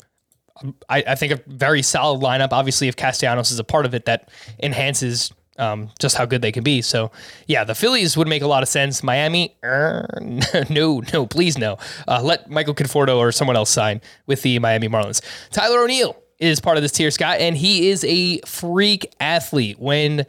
I, 0.89 1.03
I 1.07 1.15
think 1.15 1.33
a 1.33 1.41
very 1.47 1.81
solid 1.81 2.21
lineup. 2.21 2.49
Obviously, 2.51 2.87
if 2.87 2.95
Castellanos 2.95 3.51
is 3.51 3.59
a 3.59 3.63
part 3.63 3.85
of 3.85 3.93
it, 3.93 4.05
that 4.05 4.29
enhances 4.61 5.31
um, 5.57 5.89
just 5.99 6.15
how 6.17 6.25
good 6.25 6.41
they 6.41 6.51
can 6.51 6.63
be. 6.63 6.81
So, 6.81 7.11
yeah, 7.47 7.63
the 7.63 7.75
Phillies 7.75 8.17
would 8.17 8.27
make 8.27 8.41
a 8.41 8.47
lot 8.47 8.63
of 8.63 8.69
sense. 8.69 9.03
Miami, 9.03 9.55
er, 9.63 10.07
no, 10.69 11.01
no, 11.13 11.25
please 11.25 11.57
no. 11.57 11.77
Uh, 12.07 12.21
let 12.21 12.49
Michael 12.49 12.73
Conforto 12.73 13.17
or 13.17 13.31
someone 13.31 13.55
else 13.55 13.69
sign 13.69 14.01
with 14.25 14.41
the 14.41 14.59
Miami 14.59 14.89
Marlins. 14.89 15.21
Tyler 15.51 15.83
O'Neill 15.83 16.15
is 16.39 16.59
part 16.59 16.77
of 16.77 16.83
this 16.83 16.91
tier, 16.91 17.11
Scott, 17.11 17.39
and 17.39 17.55
he 17.55 17.89
is 17.89 18.03
a 18.03 18.39
freak 18.41 19.13
athlete. 19.19 19.79
When 19.79 20.25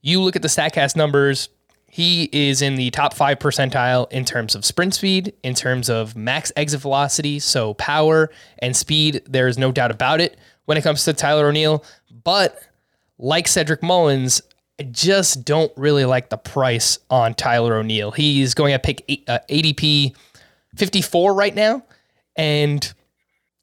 you 0.00 0.20
look 0.20 0.36
at 0.36 0.42
the 0.42 0.48
StatCast 0.48 0.96
numbers, 0.96 1.48
he 1.92 2.30
is 2.32 2.62
in 2.62 2.76
the 2.76 2.90
top 2.90 3.12
five 3.12 3.38
percentile 3.38 4.10
in 4.10 4.24
terms 4.24 4.54
of 4.54 4.64
sprint 4.64 4.94
speed, 4.94 5.34
in 5.42 5.52
terms 5.52 5.90
of 5.90 6.16
max 6.16 6.50
exit 6.56 6.80
velocity, 6.80 7.38
so 7.38 7.74
power 7.74 8.30
and 8.60 8.74
speed. 8.74 9.20
There 9.28 9.46
is 9.46 9.58
no 9.58 9.70
doubt 9.70 9.90
about 9.90 10.18
it 10.18 10.38
when 10.64 10.78
it 10.78 10.84
comes 10.84 11.04
to 11.04 11.12
Tyler 11.12 11.48
O'Neill. 11.48 11.84
But 12.24 12.58
like 13.18 13.46
Cedric 13.46 13.82
Mullins, 13.82 14.40
I 14.80 14.84
just 14.84 15.44
don't 15.44 15.70
really 15.76 16.06
like 16.06 16.30
the 16.30 16.38
price 16.38 16.98
on 17.10 17.34
Tyler 17.34 17.76
O'Neill. 17.76 18.10
He's 18.10 18.54
going 18.54 18.72
at 18.72 18.82
pick 18.82 19.04
eight, 19.08 19.24
uh, 19.28 19.40
ADP 19.50 20.16
54 20.76 21.34
right 21.34 21.54
now, 21.54 21.84
and 22.36 22.90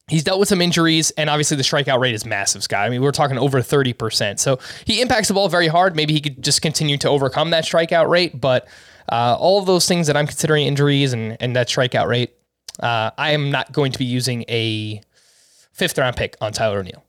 He's 0.09 0.23
dealt 0.23 0.39
with 0.39 0.49
some 0.49 0.61
injuries, 0.61 1.11
and 1.11 1.29
obviously 1.29 1.55
the 1.57 1.63
strikeout 1.63 1.99
rate 1.99 2.15
is 2.15 2.25
massive, 2.25 2.63
Scott. 2.63 2.85
I 2.85 2.89
mean, 2.89 3.01
we're 3.01 3.11
talking 3.11 3.37
over 3.37 3.59
30%. 3.59 4.39
So 4.39 4.59
he 4.85 5.01
impacts 5.01 5.27
the 5.27 5.33
ball 5.33 5.49
very 5.49 5.67
hard. 5.67 5.95
Maybe 5.95 6.13
he 6.13 6.21
could 6.21 6.43
just 6.43 6.61
continue 6.61 6.97
to 6.97 7.09
overcome 7.09 7.51
that 7.51 7.63
strikeout 7.63 8.09
rate. 8.09 8.39
But 8.39 8.67
uh, 9.11 9.37
all 9.39 9.59
of 9.59 9.65
those 9.65 9.87
things 9.87 10.07
that 10.07 10.17
I'm 10.17 10.27
considering 10.27 10.65
injuries 10.65 11.13
and, 11.13 11.37
and 11.39 11.55
that 11.55 11.67
strikeout 11.67 12.07
rate, 12.07 12.33
uh, 12.79 13.11
I 13.17 13.31
am 13.31 13.51
not 13.51 13.71
going 13.71 13.91
to 13.91 13.99
be 13.99 14.05
using 14.05 14.45
a 14.49 15.01
fifth 15.73 15.97
round 15.97 16.15
pick 16.15 16.35
on 16.41 16.53
Tyler 16.53 16.79
O'Neill. 16.79 17.03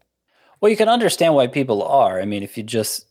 Well, 0.60 0.70
you 0.70 0.76
can 0.76 0.88
understand 0.88 1.34
why 1.34 1.46
people 1.46 1.82
are. 1.82 2.20
I 2.20 2.26
mean, 2.26 2.42
if 2.42 2.56
you 2.56 2.62
just 2.62 3.06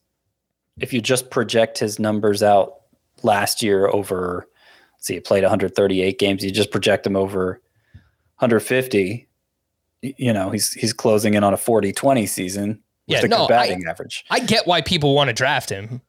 if 0.80 0.94
you 0.94 1.02
just 1.02 1.30
project 1.30 1.80
his 1.80 2.00
numbers 2.00 2.42
out 2.42 2.76
last 3.24 3.62
year 3.62 3.88
over, 3.88 4.48
let's 4.94 5.08
see, 5.08 5.16
he 5.16 5.20
played 5.20 5.44
138 5.44 6.20
games. 6.20 6.44
You 6.44 6.52
just 6.52 6.72
project 6.72 7.06
him 7.06 7.16
over 7.16 7.62
150 8.38 9.28
you 10.02 10.32
know, 10.34 10.50
he's 10.50 10.72
he's 10.74 10.94
closing 10.94 11.34
in 11.34 11.44
on 11.44 11.54
a 11.54 11.58
40-20 11.58 12.28
season 12.28 12.82
with 13.08 13.20
Yeah, 13.20 13.26
a 13.26 13.28
no, 13.28 13.38
good 13.40 13.50
batting 13.50 13.84
average. 13.88 14.24
I 14.30 14.40
get 14.40 14.66
why 14.68 14.82
people 14.82 15.14
want 15.16 15.28
to 15.30 15.34
draft 15.34 15.70
him 15.70 16.02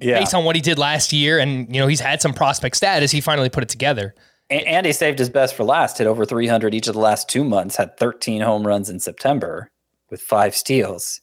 Yeah. 0.00 0.18
based 0.18 0.34
on 0.34 0.44
what 0.44 0.54
he 0.56 0.62
did 0.62 0.78
last 0.78 1.12
year, 1.12 1.38
and 1.38 1.74
you 1.74 1.80
know 1.80 1.86
he's 1.86 2.00
had 2.00 2.20
some 2.22 2.34
prospect 2.34 2.76
status. 2.76 3.10
He 3.10 3.20
finally 3.20 3.48
put 3.48 3.62
it 3.62 3.68
together. 3.68 4.14
A- 4.50 4.66
And 4.66 4.86
he 4.86 4.92
saved 4.92 5.18
his 5.18 5.28
best 5.30 5.54
for 5.54 5.64
last, 5.64 5.98
hit 5.98 6.06
over 6.06 6.24
300 6.24 6.74
each 6.74 6.88
of 6.88 6.94
the 6.94 7.00
last 7.00 7.28
two 7.28 7.44
months, 7.44 7.76
had 7.76 7.96
13 7.98 8.40
home 8.40 8.66
runs 8.66 8.88
in 8.90 8.98
September 9.00 9.70
with 10.10 10.20
five 10.22 10.54
steals. 10.56 11.20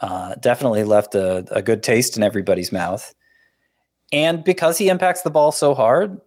Uh, 0.00 0.34
definitely 0.36 0.82
left 0.82 1.14
a, 1.14 1.44
a 1.54 1.62
good 1.62 1.82
taste 1.82 2.16
in 2.16 2.22
everybody's 2.22 2.72
mouth. 2.72 3.14
And 4.10 4.42
because 4.42 4.76
he 4.78 4.88
impacts 4.88 5.22
the 5.22 5.30
ball 5.30 5.52
so 5.52 5.74
hard, 5.74 6.20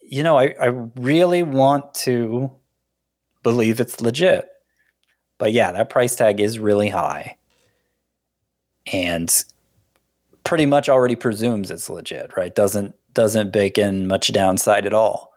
you 0.00 0.22
know, 0.22 0.38
I, 0.38 0.54
I 0.60 0.66
really 0.96 1.42
want 1.42 1.94
to 1.94 2.50
believe 3.42 3.80
it's 3.80 4.00
legit. 4.00 4.48
But 5.38 5.52
yeah, 5.52 5.72
that 5.72 5.90
price 5.90 6.16
tag 6.16 6.40
is 6.40 6.58
really 6.58 6.88
high. 6.88 7.36
And 8.92 9.32
pretty 10.44 10.66
much 10.66 10.88
already 10.88 11.16
presumes 11.16 11.70
it's 11.70 11.90
legit, 11.90 12.36
right? 12.36 12.54
Doesn't 12.54 12.94
doesn't 13.12 13.52
bake 13.52 13.78
in 13.78 14.06
much 14.06 14.32
downside 14.32 14.86
at 14.86 14.92
all. 14.92 15.32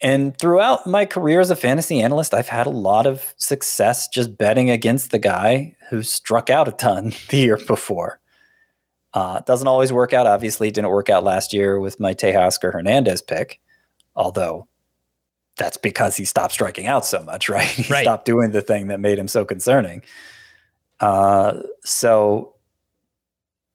And 0.00 0.36
throughout 0.38 0.86
my 0.86 1.04
career 1.04 1.40
as 1.40 1.50
a 1.50 1.56
fantasy 1.56 2.00
analyst, 2.00 2.32
I've 2.32 2.48
had 2.48 2.68
a 2.68 2.70
lot 2.70 3.06
of 3.06 3.34
success 3.36 4.06
just 4.06 4.38
betting 4.38 4.70
against 4.70 5.10
the 5.10 5.18
guy 5.18 5.74
who 5.90 6.02
struck 6.02 6.50
out 6.50 6.68
a 6.68 6.72
ton 6.72 7.12
the 7.30 7.38
year 7.38 7.56
before. 7.56 8.20
Uh, 9.14 9.40
doesn't 9.40 9.66
always 9.66 9.92
work 9.92 10.12
out. 10.12 10.26
Obviously, 10.26 10.70
didn't 10.70 10.90
work 10.90 11.10
out 11.10 11.24
last 11.24 11.52
year 11.52 11.80
with 11.80 11.98
my 11.98 12.14
Teoscar 12.14 12.72
Hernandez 12.72 13.22
pick, 13.22 13.60
although 14.14 14.68
that's 15.58 15.76
because 15.76 16.16
he 16.16 16.24
stopped 16.24 16.54
striking 16.54 16.86
out 16.86 17.04
so 17.04 17.22
much, 17.22 17.48
right? 17.50 17.66
He 17.66 17.92
Right. 17.92 18.02
stopped 18.04 18.24
doing 18.24 18.52
the 18.52 18.62
thing 18.62 18.88
that 18.88 19.00
made 19.00 19.18
him 19.18 19.28
so 19.28 19.44
concerning. 19.44 20.02
Uh, 21.00 21.60
so, 21.84 22.54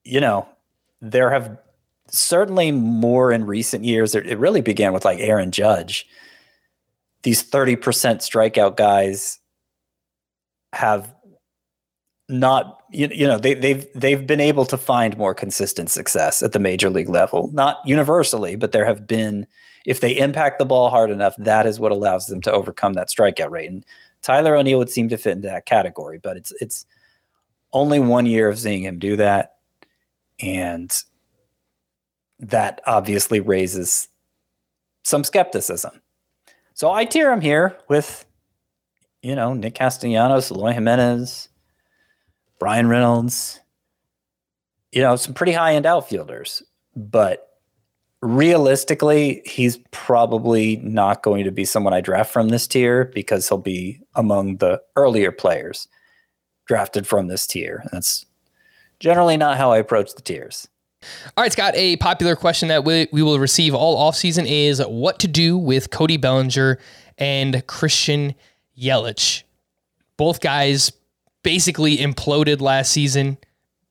you 0.04 0.20
know, 0.20 0.46
there 1.00 1.30
have 1.30 1.56
certainly 2.08 2.72
more 2.72 3.30
in 3.32 3.46
recent 3.46 3.84
years. 3.84 4.14
It 4.14 4.38
really 4.38 4.60
began 4.60 4.92
with 4.92 5.04
like 5.04 5.18
Aaron 5.20 5.50
Judge. 5.50 6.06
These 7.22 7.42
30% 7.48 7.78
strikeout 8.20 8.76
guys 8.76 9.38
have 10.72 11.14
not 12.28 12.80
you, 12.90 13.08
you 13.12 13.26
know 13.26 13.38
they, 13.38 13.52
they've 13.54 13.86
they've 13.94 14.26
been 14.26 14.40
able 14.40 14.64
to 14.64 14.78
find 14.78 15.16
more 15.18 15.34
consistent 15.34 15.90
success 15.90 16.42
at 16.42 16.52
the 16.52 16.58
major 16.58 16.88
league 16.88 17.10
level 17.10 17.50
not 17.52 17.80
universally 17.84 18.56
but 18.56 18.72
there 18.72 18.86
have 18.86 19.06
been 19.06 19.46
if 19.84 20.00
they 20.00 20.16
impact 20.16 20.58
the 20.58 20.64
ball 20.64 20.90
hard 20.90 21.10
enough 21.10 21.34
that 21.38 21.66
is 21.66 21.80
what 21.80 21.92
allows 21.92 22.26
them 22.26 22.40
to 22.42 22.52
overcome 22.52 22.94
that 22.94 23.08
strikeout 23.08 23.50
rate. 23.50 23.70
And 23.70 23.84
tyler 24.22 24.56
o'neill 24.56 24.78
would 24.78 24.90
seem 24.90 25.08
to 25.08 25.16
fit 25.16 25.32
into 25.32 25.48
that 25.48 25.66
category 25.66 26.18
but 26.22 26.36
it's 26.36 26.52
it's 26.60 26.86
only 27.72 27.98
one 27.98 28.26
year 28.26 28.48
of 28.48 28.58
seeing 28.58 28.84
him 28.84 28.98
do 28.98 29.16
that. 29.16 29.56
And 30.40 30.92
that 32.38 32.80
obviously 32.86 33.40
raises 33.40 34.08
some 35.02 35.24
skepticism. 35.24 36.00
So 36.74 36.90
i 36.90 37.04
tier 37.04 37.32
him 37.32 37.40
here 37.40 37.76
with 37.88 38.24
you 39.22 39.34
know 39.34 39.54
nick 39.54 39.74
castellanos 39.74 40.50
Eloy 40.50 40.72
jimenez 40.72 41.48
Bryan 42.58 42.88
Reynolds, 42.88 43.60
you 44.92 45.02
know, 45.02 45.16
some 45.16 45.34
pretty 45.34 45.52
high 45.52 45.74
end 45.74 45.86
outfielders, 45.86 46.62
but 46.96 47.53
realistically, 48.24 49.42
he's 49.44 49.76
probably 49.90 50.76
not 50.76 51.22
going 51.22 51.44
to 51.44 51.52
be 51.52 51.66
someone 51.66 51.92
I 51.92 52.00
draft 52.00 52.32
from 52.32 52.48
this 52.48 52.66
tier 52.66 53.04
because 53.04 53.48
he'll 53.48 53.58
be 53.58 54.00
among 54.14 54.56
the 54.56 54.80
earlier 54.96 55.30
players 55.30 55.88
drafted 56.66 57.06
from 57.06 57.28
this 57.28 57.46
tier. 57.46 57.84
That's 57.92 58.24
generally 58.98 59.36
not 59.36 59.58
how 59.58 59.72
I 59.72 59.78
approach 59.78 60.14
the 60.14 60.22
tiers. 60.22 60.66
All 61.36 61.44
right, 61.44 61.52
Scott, 61.52 61.74
a 61.76 61.96
popular 61.96 62.34
question 62.34 62.68
that 62.68 62.84
we, 62.84 63.08
we 63.12 63.22
will 63.22 63.38
receive 63.38 63.74
all 63.74 64.10
offseason 64.10 64.46
is 64.48 64.80
what 64.80 65.18
to 65.18 65.28
do 65.28 65.58
with 65.58 65.90
Cody 65.90 66.16
Bellinger 66.16 66.78
and 67.18 67.66
Christian 67.66 68.34
Yelich. 68.78 69.42
Both 70.16 70.40
guys 70.40 70.92
basically 71.42 71.98
imploded 71.98 72.62
last 72.62 72.90
season, 72.90 73.36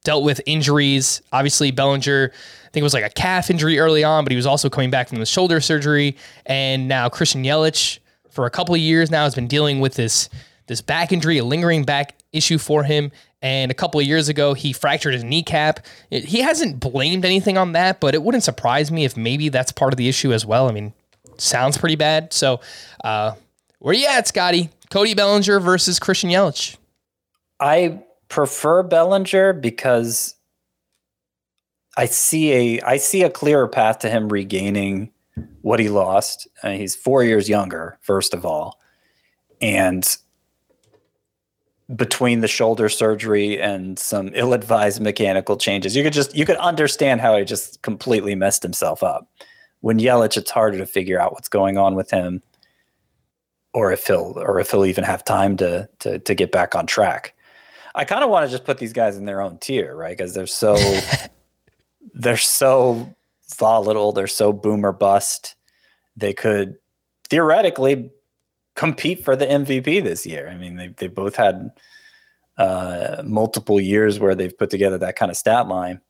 dealt 0.04 0.24
with 0.24 0.42
injuries. 0.46 1.22
Obviously, 1.32 1.72
Bellinger, 1.72 2.32
I 2.34 2.70
think 2.70 2.82
it 2.82 2.84
was 2.84 2.94
like 2.94 3.06
a 3.06 3.10
calf 3.10 3.50
injury 3.50 3.80
early 3.80 4.04
on, 4.04 4.24
but 4.26 4.32
he 4.32 4.36
was 4.36 4.46
also 4.46 4.70
coming 4.70 4.90
back 4.90 5.10
from 5.10 5.20
the 5.20 5.26
shoulder 5.26 5.62
surgery. 5.62 6.18
And 6.46 6.88
now 6.88 7.10
Christian 7.10 7.44
Yelich, 7.44 8.00
for 8.30 8.46
a 8.46 8.50
couple 8.50 8.76
of 8.76 8.82
years 8.82 9.10
now, 9.12 9.24
has 9.24 9.36
been 9.36 9.48
dealing 9.48 9.80
with 9.80 9.96
this 9.96 10.30
this 10.68 10.82
back 10.82 11.12
injury, 11.12 11.38
a 11.38 11.44
lingering 11.44 11.84
back 11.84 12.16
issue 12.32 12.58
for 12.58 12.84
him. 12.84 13.12
And 13.42 13.70
a 13.70 13.74
couple 13.74 14.00
of 14.00 14.06
years 14.08 14.30
ago, 14.30 14.54
he 14.54 14.72
fractured 14.72 15.14
his 15.14 15.24
kneecap. 15.24 15.82
It- 16.10 16.24
he 16.24 16.40
hasn't 16.40 16.80
blamed 16.80 17.26
anything 17.26 17.58
on 17.58 17.74
that, 17.74 18.00
but 18.00 18.16
it 18.16 18.24
wouldn't 18.24 18.46
surprise 18.46 18.90
me 18.90 19.04
if 19.04 19.18
maybe 19.18 19.50
that's 19.50 19.74
part 19.74 19.92
of 19.92 19.98
the 19.98 20.08
issue 20.08 20.32
as 20.32 20.46
well. 20.46 20.70
I 20.70 20.72
mean, 20.72 20.94
sounds 21.38 21.78
pretty 21.78 21.98
bad. 21.98 22.32
So, 22.32 22.62
uh, 23.04 23.34
where 23.80 23.94
you 23.94 24.06
at, 24.08 24.26
Scotty? 24.30 24.70
Cody 24.90 25.14
Bellinger 25.14 25.60
versus 25.60 26.00
Christian 26.00 26.30
Yelich. 26.30 26.78
I 27.60 28.00
prefer 28.34 28.82
Bellinger 28.82 29.54
because 29.54 30.34
I 31.96 32.06
see 32.06 32.52
a 32.52 32.82
I 32.82 32.98
see 32.98 33.22
a 33.22 33.30
clearer 33.30 33.68
path 33.68 34.00
to 34.00 34.10
him 34.10 34.28
regaining 34.28 35.12
what 35.62 35.80
he 35.80 35.88
lost. 35.88 36.48
Uh, 36.64 36.72
he's 36.72 36.96
four 36.96 37.24
years 37.24 37.48
younger, 37.48 38.00
first 38.02 38.34
of 38.34 38.44
all, 38.44 38.80
and 39.62 40.04
between 41.96 42.42
the 42.42 42.48
shoulder 42.48 42.90
surgery 42.90 43.62
and 43.62 44.00
some 44.00 44.32
ill-advised 44.34 45.00
mechanical 45.00 45.56
changes, 45.56 45.96
you 45.96 46.02
could 46.02 46.14
just 46.14 46.36
you 46.36 46.44
could 46.44 46.58
understand 46.58 47.22
how 47.22 47.38
he 47.38 47.46
just 47.46 47.84
completely 47.84 48.34
messed 48.34 48.64
himself 48.64 49.04
up. 49.04 49.30
When 49.82 50.00
Yelich, 50.00 50.38
it's 50.38 50.50
harder 50.50 50.80
to 50.80 50.88
figure 50.88 51.22
out 51.22 51.34
what's 51.34 51.50
going 51.50 51.78
on 51.78 51.94
with 51.94 52.10
him, 52.10 52.42
or 53.76 53.92
if 53.92 54.08
he'll 54.08 54.34
or 54.38 54.60
if 54.60 54.72
he'll 54.72 54.86
even 54.86 55.04
have 55.04 55.24
time 55.24 55.56
to 55.58 55.88
to 56.00 56.18
to 56.18 56.34
get 56.34 56.52
back 56.52 56.74
on 56.74 56.88
track. 56.88 57.33
I 57.96 58.06
kind 58.06 58.24
of 58.24 58.30
want 58.30 58.46
to 58.46 58.52
just 58.52 58.66
put 58.66 58.78
these 58.78 58.94
guys 58.94 59.18
in 59.18 59.26
their 59.26 59.42
own 59.42 59.58
tier, 59.60 59.96
right? 59.96 60.18
Because 60.18 60.34
they're 60.34 60.48
so 60.48 60.76
they're 62.14 62.38
so 62.38 63.16
volatile, 63.58 64.12
they're 64.12 64.28
so 64.28 64.52
boomer 64.52 64.92
bust. 64.92 65.56
They 66.16 66.34
could 66.34 66.78
theoretically 67.30 68.12
compete 68.76 69.24
for 69.24 69.36
the 69.36 69.46
MVP 69.46 70.04
this 70.04 70.26
year. 70.26 70.50
I 70.50 70.56
mean, 70.56 70.76
they 70.76 70.88
they 70.88 71.08
both 71.08 71.36
had 71.36 71.72
uh, 72.58 73.22
multiple 73.26 73.80
years 73.80 74.20
where 74.20 74.36
they've 74.36 74.58
put 74.58 74.70
together 74.70 74.98
that 75.00 75.16
kind 75.16 75.30
of 75.30 75.38
stat 75.38 75.68
line, 75.68 76.02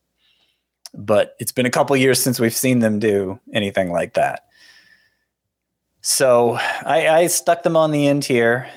but 0.94 1.34
it's 1.38 1.52
been 1.52 1.66
a 1.66 1.70
couple 1.70 1.96
years 1.96 2.22
since 2.22 2.40
we've 2.40 2.56
seen 2.56 2.78
them 2.78 2.98
do 2.98 3.38
anything 3.52 3.92
like 3.92 4.14
that. 4.14 4.44
So 6.00 6.58
I, 6.84 7.08
I 7.08 7.26
stuck 7.28 7.62
them 7.62 7.78
on 7.78 7.90
the 7.90 8.06
end 8.06 8.26
here 8.26 8.68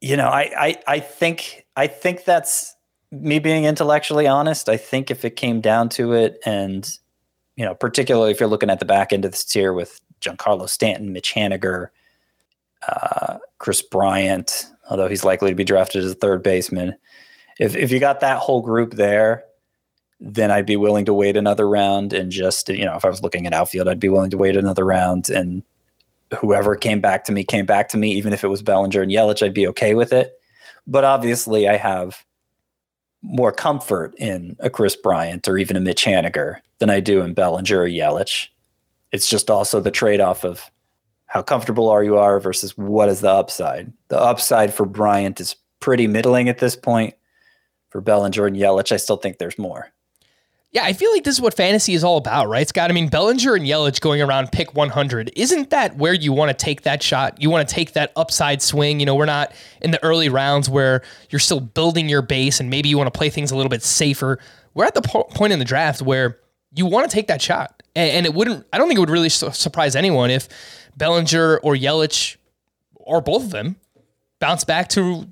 you 0.00 0.16
know, 0.16 0.28
I, 0.28 0.50
I 0.56 0.82
I 0.86 1.00
think 1.00 1.59
I 1.76 1.86
think 1.86 2.24
that's 2.24 2.76
me 3.10 3.38
being 3.38 3.64
intellectually 3.64 4.26
honest. 4.26 4.68
I 4.68 4.76
think 4.76 5.10
if 5.10 5.24
it 5.24 5.36
came 5.36 5.60
down 5.60 5.88
to 5.90 6.12
it, 6.12 6.38
and 6.44 6.88
you 7.56 7.64
know, 7.64 7.74
particularly 7.74 8.30
if 8.30 8.40
you're 8.40 8.48
looking 8.48 8.70
at 8.70 8.78
the 8.78 8.84
back 8.84 9.12
end 9.12 9.24
of 9.24 9.32
this 9.32 9.44
tier 9.44 9.72
with 9.72 10.00
Giancarlo 10.20 10.68
Stanton, 10.68 11.12
Mitch 11.12 11.34
Haniger, 11.34 11.88
uh, 12.88 13.38
Kris 13.58 13.82
Bryant, 13.82 14.66
although 14.88 15.08
he's 15.08 15.24
likely 15.24 15.50
to 15.50 15.56
be 15.56 15.64
drafted 15.64 16.04
as 16.04 16.12
a 16.12 16.14
third 16.14 16.42
baseman, 16.42 16.94
if 17.58 17.76
if 17.76 17.90
you 17.90 18.00
got 18.00 18.20
that 18.20 18.38
whole 18.38 18.62
group 18.62 18.94
there, 18.94 19.44
then 20.20 20.50
I'd 20.50 20.66
be 20.66 20.76
willing 20.76 21.04
to 21.06 21.14
wait 21.14 21.36
another 21.36 21.68
round 21.68 22.12
and 22.12 22.30
just 22.30 22.68
you 22.68 22.84
know, 22.84 22.96
if 22.96 23.04
I 23.04 23.08
was 23.08 23.22
looking 23.22 23.46
at 23.46 23.52
outfield, 23.52 23.88
I'd 23.88 24.00
be 24.00 24.08
willing 24.08 24.30
to 24.30 24.38
wait 24.38 24.56
another 24.56 24.84
round 24.84 25.28
and 25.28 25.62
whoever 26.38 26.76
came 26.76 27.00
back 27.00 27.24
to 27.24 27.32
me 27.32 27.44
came 27.44 27.66
back 27.66 27.88
to 27.90 27.98
me, 27.98 28.12
even 28.12 28.32
if 28.32 28.44
it 28.44 28.48
was 28.48 28.62
Bellinger 28.62 29.02
and 29.02 29.10
Yelich, 29.10 29.44
I'd 29.44 29.54
be 29.54 29.66
okay 29.68 29.94
with 29.94 30.12
it. 30.12 30.39
But 30.90 31.04
obviously, 31.04 31.68
I 31.68 31.76
have 31.76 32.24
more 33.22 33.52
comfort 33.52 34.12
in 34.18 34.56
a 34.58 34.68
Kris 34.68 34.96
Bryant 34.96 35.46
or 35.46 35.56
even 35.56 35.76
a 35.76 35.80
Mitch 35.80 36.04
Haniger 36.04 36.56
than 36.80 36.90
I 36.90 36.98
do 36.98 37.20
in 37.20 37.32
Bellinger 37.32 37.82
or 37.82 37.88
Yelich. 37.88 38.48
It's 39.12 39.30
just 39.30 39.50
also 39.50 39.80
the 39.80 39.92
trade 39.92 40.20
off 40.20 40.44
of 40.44 40.68
how 41.26 41.42
comfortable 41.42 41.88
are 41.88 42.02
you 42.02 42.18
are 42.18 42.40
versus 42.40 42.76
what 42.76 43.08
is 43.08 43.20
the 43.20 43.30
upside. 43.30 43.92
The 44.08 44.18
upside 44.18 44.74
for 44.74 44.84
Bryant 44.84 45.40
is 45.40 45.54
pretty 45.78 46.08
middling 46.08 46.48
at 46.48 46.58
this 46.58 46.74
point. 46.74 47.14
For 47.90 48.00
Bellinger 48.00 48.46
and 48.46 48.56
Yelich, 48.56 48.90
I 48.90 48.96
still 48.96 49.16
think 49.16 49.38
there's 49.38 49.58
more. 49.58 49.92
Yeah, 50.72 50.84
I 50.84 50.92
feel 50.92 51.10
like 51.10 51.24
this 51.24 51.34
is 51.34 51.40
what 51.40 51.54
fantasy 51.54 51.94
is 51.94 52.04
all 52.04 52.16
about, 52.16 52.48
right, 52.48 52.68
Scott? 52.68 52.90
I 52.90 52.92
mean, 52.94 53.08
Bellinger 53.08 53.56
and 53.56 53.66
Yelich 53.66 54.00
going 54.00 54.22
around 54.22 54.52
pick 54.52 54.72
100. 54.72 55.32
Isn't 55.34 55.70
that 55.70 55.96
where 55.96 56.14
you 56.14 56.32
want 56.32 56.56
to 56.56 56.64
take 56.64 56.82
that 56.82 57.02
shot? 57.02 57.42
You 57.42 57.50
want 57.50 57.68
to 57.68 57.74
take 57.74 57.94
that 57.94 58.12
upside 58.14 58.62
swing. 58.62 59.00
You 59.00 59.06
know, 59.06 59.16
we're 59.16 59.26
not 59.26 59.52
in 59.82 59.90
the 59.90 60.02
early 60.04 60.28
rounds 60.28 60.70
where 60.70 61.02
you're 61.28 61.40
still 61.40 61.58
building 61.58 62.08
your 62.08 62.22
base 62.22 62.60
and 62.60 62.70
maybe 62.70 62.88
you 62.88 62.96
want 62.96 63.12
to 63.12 63.18
play 63.18 63.30
things 63.30 63.50
a 63.50 63.56
little 63.56 63.68
bit 63.70 63.82
safer. 63.82 64.38
We're 64.74 64.84
at 64.84 64.94
the 64.94 65.02
po- 65.02 65.24
point 65.24 65.52
in 65.52 65.58
the 65.58 65.64
draft 65.64 66.02
where 66.02 66.38
you 66.72 66.86
want 66.86 67.10
to 67.10 67.12
take 67.12 67.26
that 67.26 67.42
shot. 67.42 67.82
And, 67.96 68.10
and 68.12 68.26
it 68.26 68.32
wouldn't, 68.32 68.64
I 68.72 68.78
don't 68.78 68.86
think 68.86 68.98
it 68.98 69.00
would 69.00 69.10
really 69.10 69.28
su- 69.28 69.50
surprise 69.50 69.96
anyone 69.96 70.30
if 70.30 70.48
Bellinger 70.96 71.58
or 71.64 71.74
Yelich 71.74 72.36
or 72.94 73.20
both 73.20 73.42
of 73.42 73.50
them 73.50 73.74
bounce 74.38 74.62
back 74.62 74.88
to 74.90 75.26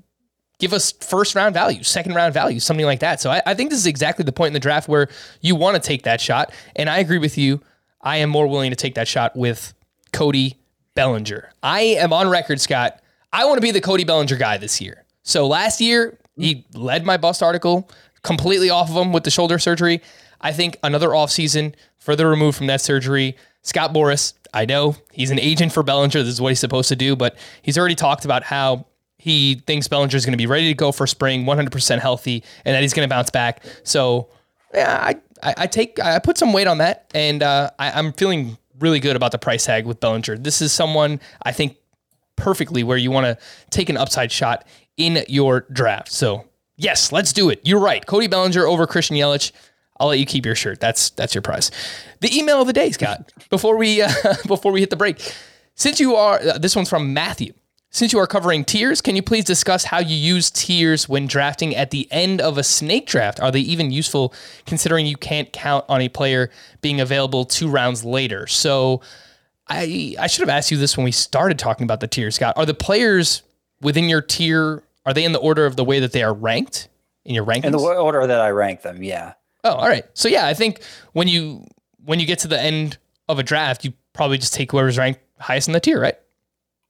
give 0.59 0.73
us 0.73 0.91
first 0.91 1.35
round 1.35 1.53
value, 1.53 1.83
second 1.83 2.13
round 2.13 2.33
value, 2.33 2.59
something 2.59 2.85
like 2.85 2.99
that. 2.99 3.19
So 3.19 3.31
I, 3.31 3.41
I 3.45 3.53
think 3.53 3.69
this 3.69 3.79
is 3.79 3.87
exactly 3.87 4.23
the 4.23 4.31
point 4.31 4.47
in 4.47 4.53
the 4.53 4.59
draft 4.59 4.87
where 4.87 5.07
you 5.41 5.55
want 5.55 5.75
to 5.75 5.81
take 5.81 6.03
that 6.03 6.21
shot. 6.21 6.53
And 6.75 6.89
I 6.89 6.99
agree 6.99 7.17
with 7.17 7.37
you. 7.37 7.61
I 8.01 8.17
am 8.17 8.29
more 8.29 8.47
willing 8.47 8.69
to 8.69 8.75
take 8.75 8.95
that 8.95 9.07
shot 9.07 9.35
with 9.35 9.73
Cody 10.13 10.57
Bellinger. 10.95 11.49
I 11.63 11.81
am 11.81 12.13
on 12.13 12.29
record, 12.29 12.61
Scott. 12.61 13.01
I 13.31 13.45
want 13.45 13.57
to 13.57 13.61
be 13.61 13.71
the 13.71 13.81
Cody 13.81 14.03
Bellinger 14.03 14.37
guy 14.37 14.57
this 14.57 14.81
year. 14.81 15.05
So 15.23 15.47
last 15.47 15.81
year, 15.81 16.17
he 16.35 16.65
led 16.73 17.05
my 17.05 17.17
bust 17.17 17.43
article 17.43 17.89
completely 18.23 18.69
off 18.69 18.89
of 18.89 18.95
him 18.95 19.13
with 19.13 19.23
the 19.23 19.31
shoulder 19.31 19.59
surgery. 19.59 20.01
I 20.41 20.51
think 20.53 20.77
another 20.83 21.09
offseason, 21.09 21.75
further 21.97 22.29
removed 22.29 22.57
from 22.57 22.67
that 22.67 22.81
surgery. 22.81 23.35
Scott 23.61 23.93
Boras, 23.93 24.33
I 24.53 24.65
know 24.65 24.95
he's 25.11 25.31
an 25.31 25.39
agent 25.39 25.73
for 25.73 25.83
Bellinger. 25.83 26.23
This 26.23 26.33
is 26.33 26.41
what 26.41 26.49
he's 26.49 26.59
supposed 26.59 26.89
to 26.89 26.95
do, 26.95 27.15
but 27.15 27.37
he's 27.61 27.77
already 27.77 27.95
talked 27.95 28.25
about 28.25 28.43
how 28.43 28.85
he 29.19 29.55
thinks 29.67 29.87
Bellinger 29.87 30.15
is 30.15 30.25
going 30.25 30.31
to 30.33 30.37
be 30.37 30.47
ready 30.47 30.69
to 30.69 30.73
go 30.73 30.93
for 30.93 31.05
spring, 31.05 31.43
100% 31.43 31.99
healthy, 31.99 32.41
and 32.63 32.73
that 32.73 32.81
he's 32.81 32.93
going 32.93 33.07
to 33.07 33.13
bounce 33.13 33.29
back. 33.29 33.61
So, 33.83 34.29
yeah, 34.73 34.97
I, 34.99 35.15
I, 35.43 35.53
I 35.57 35.67
take 35.67 35.99
I 35.99 36.19
put 36.19 36.37
some 36.37 36.53
weight 36.53 36.67
on 36.67 36.77
that, 36.77 37.11
and 37.13 37.43
uh, 37.43 37.69
I, 37.77 37.91
I'm 37.91 38.13
feeling 38.13 38.57
really 38.79 39.01
good 39.01 39.17
about 39.17 39.33
the 39.33 39.37
price 39.37 39.65
tag 39.65 39.85
with 39.85 39.99
Bellinger. 39.99 40.37
This 40.37 40.61
is 40.61 40.71
someone 40.71 41.19
I 41.43 41.51
think 41.51 41.75
perfectly 42.37 42.81
where 42.81 42.97
you 42.97 43.11
want 43.11 43.25
to 43.25 43.37
take 43.71 43.89
an 43.89 43.97
upside 43.97 44.31
shot 44.31 44.65
in 44.95 45.23
your 45.27 45.65
draft. 45.71 46.13
So, 46.13 46.45
yes, 46.77 47.11
let's 47.11 47.33
do 47.33 47.49
it. 47.49 47.59
You're 47.65 47.81
right. 47.81 48.05
Cody 48.05 48.27
Bellinger 48.27 48.65
over 48.65 48.87
Christian 48.87 49.17
Yelich. 49.17 49.51
I'll 49.99 50.07
let 50.07 50.19
you 50.19 50.25
keep 50.25 50.45
your 50.45 50.55
shirt. 50.55 50.79
That's 50.79 51.09
that's 51.09 51.35
your 51.35 51.41
prize. 51.41 51.71
The 52.21 52.33
email 52.37 52.61
of 52.61 52.67
the 52.67 52.73
day, 52.73 52.89
Scott. 52.91 53.33
Before 53.49 53.75
we 53.75 54.01
uh, 54.01 54.09
before 54.47 54.71
we 54.71 54.79
hit 54.79 54.89
the 54.89 54.95
break, 54.95 55.19
since 55.75 55.99
you 55.99 56.15
are 56.15 56.39
uh, 56.39 56.57
this 56.57 56.73
one's 56.73 56.89
from 56.89 57.13
Matthew. 57.13 57.51
Since 57.91 58.13
you 58.13 58.19
are 58.19 58.27
covering 58.27 58.65
tiers, 58.65 59.01
can 59.01 59.15
you 59.15 59.23
please 59.23 59.43
discuss 59.43 59.83
how 59.83 59.97
you 59.99 60.15
use 60.15 60.51
tiers 60.51 61.09
when 61.09 61.25
drafting 61.25 61.75
at 61.75 61.89
the 61.89 62.07
end 62.11 62.39
of 62.39 62.57
a 62.57 62.63
snake 62.63 63.07
draft? 63.07 63.39
Are 63.39 63.51
they 63.51 63.61
even 63.61 63.89
useful 63.89 64.33
considering 64.67 65.07
you 65.07 65.17
can't 65.17 65.51
count 65.51 65.85
on 65.89 66.01
a 66.01 66.09
player 66.09 66.51
being 66.81 67.01
available 67.01 67.45
two 67.45 67.67
rounds 67.67 68.05
later? 68.05 68.45
So 68.45 69.01
I 69.67 70.15
I 70.19 70.27
should 70.27 70.41
have 70.41 70.55
asked 70.55 70.69
you 70.69 70.77
this 70.77 70.97
when 70.97 71.03
we 71.03 71.11
started 71.11 71.57
talking 71.57 71.83
about 71.83 71.99
the 71.99 72.07
tiers, 72.07 72.35
Scott. 72.35 72.53
Are 72.57 72.65
the 72.65 72.75
players 72.75 73.41
within 73.81 74.07
your 74.07 74.21
tier 74.21 74.83
are 75.05 75.13
they 75.13 75.23
in 75.23 75.31
the 75.31 75.39
order 75.39 75.65
of 75.65 75.75
the 75.75 75.83
way 75.83 75.99
that 75.99 76.11
they 76.11 76.21
are 76.21 76.33
ranked 76.33 76.89
in 77.25 77.33
your 77.33 77.45
rankings? 77.45 77.65
In 77.65 77.71
the 77.71 77.79
order 77.79 78.27
that 78.27 78.39
I 78.39 78.49
rank 78.49 78.83
them, 78.83 79.01
yeah. 79.01 79.33
Oh, 79.63 79.71
all 79.71 79.87
right. 79.87 80.05
So 80.13 80.27
yeah, 80.27 80.45
I 80.45 80.53
think 80.53 80.83
when 81.13 81.27
you 81.27 81.65
when 82.05 82.19
you 82.19 82.27
get 82.27 82.39
to 82.39 82.47
the 82.47 82.61
end 82.61 82.99
of 83.27 83.39
a 83.39 83.43
draft, 83.43 83.83
you 83.83 83.93
probably 84.13 84.37
just 84.37 84.53
take 84.53 84.71
whoever's 84.71 84.99
ranked 84.99 85.21
highest 85.39 85.67
in 85.67 85.73
the 85.73 85.79
tier, 85.79 85.99
right? 85.99 86.17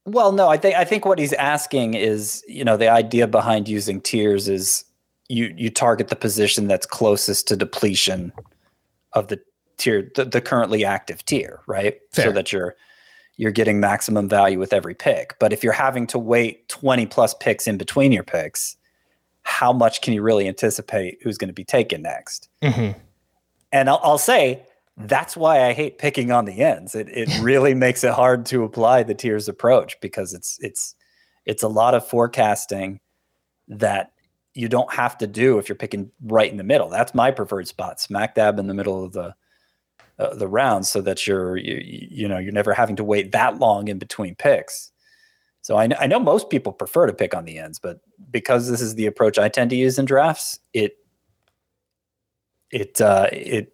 Well, 0.09 0.31
no, 0.31 0.47
I 0.47 0.57
think 0.57 0.75
I 0.75 0.85
think 0.85 1.05
what 1.05 1.19
he's 1.19 1.33
asking 1.33 1.93
is, 1.93 2.43
you 2.47 2.63
know, 2.63 2.77
the 2.77 2.89
idea 2.89 3.27
behind 3.27 3.69
using 3.69 4.01
tiers 4.01 4.47
is 4.47 4.83
you 5.27 5.53
you 5.55 5.69
target 5.69 6.07
the 6.07 6.15
position 6.15 6.67
that's 6.67 6.87
closest 6.87 7.47
to 7.49 7.55
depletion 7.55 8.33
of 9.13 9.27
the 9.27 9.39
tier, 9.77 10.11
the, 10.15 10.25
the 10.25 10.41
currently 10.41 10.83
active 10.83 11.23
tier, 11.25 11.61
right? 11.67 11.99
Fair. 12.11 12.25
So 12.25 12.31
that 12.31 12.51
you're 12.51 12.75
you're 13.37 13.51
getting 13.51 13.79
maximum 13.79 14.27
value 14.27 14.57
with 14.57 14.73
every 14.73 14.95
pick. 14.95 15.35
But 15.39 15.53
if 15.53 15.63
you're 15.63 15.73
having 15.73 16.07
to 16.07 16.19
wait 16.19 16.67
20 16.69 17.05
plus 17.05 17.35
picks 17.35 17.67
in 17.67 17.77
between 17.77 18.11
your 18.11 18.23
picks, 18.23 18.75
how 19.43 19.71
much 19.71 20.01
can 20.01 20.13
you 20.13 20.21
really 20.21 20.47
anticipate 20.47 21.19
who's 21.21 21.37
going 21.37 21.47
to 21.47 21.53
be 21.53 21.63
taken 21.63 22.01
next? 22.01 22.49
Mm-hmm. 22.61 22.99
And 23.71 23.89
I'll, 23.89 23.99
I'll 24.03 24.17
say 24.17 24.63
that's 24.99 25.37
why 25.37 25.65
I 25.65 25.73
hate 25.73 25.97
picking 25.97 26.31
on 26.31 26.45
the 26.45 26.61
ends. 26.61 26.93
It 26.93 27.07
it 27.09 27.29
really 27.41 27.73
makes 27.73 28.03
it 28.03 28.13
hard 28.13 28.45
to 28.47 28.63
apply 28.63 29.03
the 29.03 29.15
tiers 29.15 29.47
approach 29.47 29.99
because 30.01 30.33
it's 30.33 30.57
it's 30.59 30.95
it's 31.45 31.63
a 31.63 31.67
lot 31.67 31.95
of 31.95 32.07
forecasting 32.07 32.99
that 33.69 34.11
you 34.53 34.67
don't 34.67 34.91
have 34.93 35.17
to 35.19 35.27
do 35.27 35.57
if 35.57 35.69
you're 35.69 35.75
picking 35.75 36.11
right 36.23 36.51
in 36.51 36.57
the 36.57 36.63
middle. 36.63 36.89
That's 36.89 37.15
my 37.15 37.31
preferred 37.31 37.67
spot, 37.67 38.01
smack 38.01 38.35
dab 38.35 38.59
in 38.59 38.67
the 38.67 38.73
middle 38.73 39.03
of 39.03 39.13
the 39.13 39.33
uh, 40.17 40.35
the 40.35 40.47
round, 40.47 40.85
so 40.85 40.99
that 41.01 41.25
you're 41.25 41.55
you, 41.55 41.81
you 41.83 42.27
know 42.27 42.37
you're 42.37 42.51
never 42.51 42.73
having 42.73 42.97
to 42.97 43.03
wait 43.03 43.31
that 43.31 43.57
long 43.57 43.87
in 43.87 43.99
between 43.99 44.35
picks. 44.35 44.91
So 45.61 45.77
I, 45.77 45.89
I 45.99 46.07
know 46.07 46.19
most 46.19 46.49
people 46.49 46.71
prefer 46.71 47.05
to 47.05 47.13
pick 47.13 47.35
on 47.35 47.45
the 47.45 47.59
ends, 47.59 47.79
but 47.79 47.99
because 48.31 48.69
this 48.69 48.81
is 48.81 48.95
the 48.95 49.05
approach 49.05 49.37
I 49.37 49.49
tend 49.49 49.69
to 49.69 49.75
use 49.75 49.99
in 49.99 50.05
drafts, 50.05 50.59
it 50.73 50.97
it 52.71 52.99
uh, 52.99 53.29
it 53.31 53.73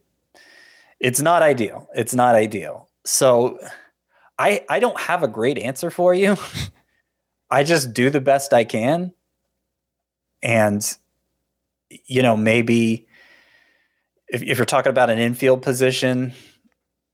it's 0.99 1.21
not 1.21 1.41
ideal. 1.41 1.87
It's 1.95 2.13
not 2.13 2.35
ideal. 2.35 2.89
So 3.05 3.59
I 4.37 4.65
I 4.69 4.79
don't 4.79 4.99
have 4.99 5.23
a 5.23 5.27
great 5.27 5.57
answer 5.57 5.89
for 5.89 6.13
you. 6.13 6.37
I 7.49 7.63
just 7.63 7.93
do 7.93 8.09
the 8.09 8.21
best 8.21 8.53
I 8.53 8.63
can. 8.63 9.13
And 10.41 10.85
you 12.05 12.21
know, 12.21 12.35
maybe 12.35 13.07
if, 14.27 14.41
if 14.41 14.57
you're 14.57 14.65
talking 14.65 14.89
about 14.89 15.09
an 15.09 15.19
infield 15.19 15.61
position 15.61 16.33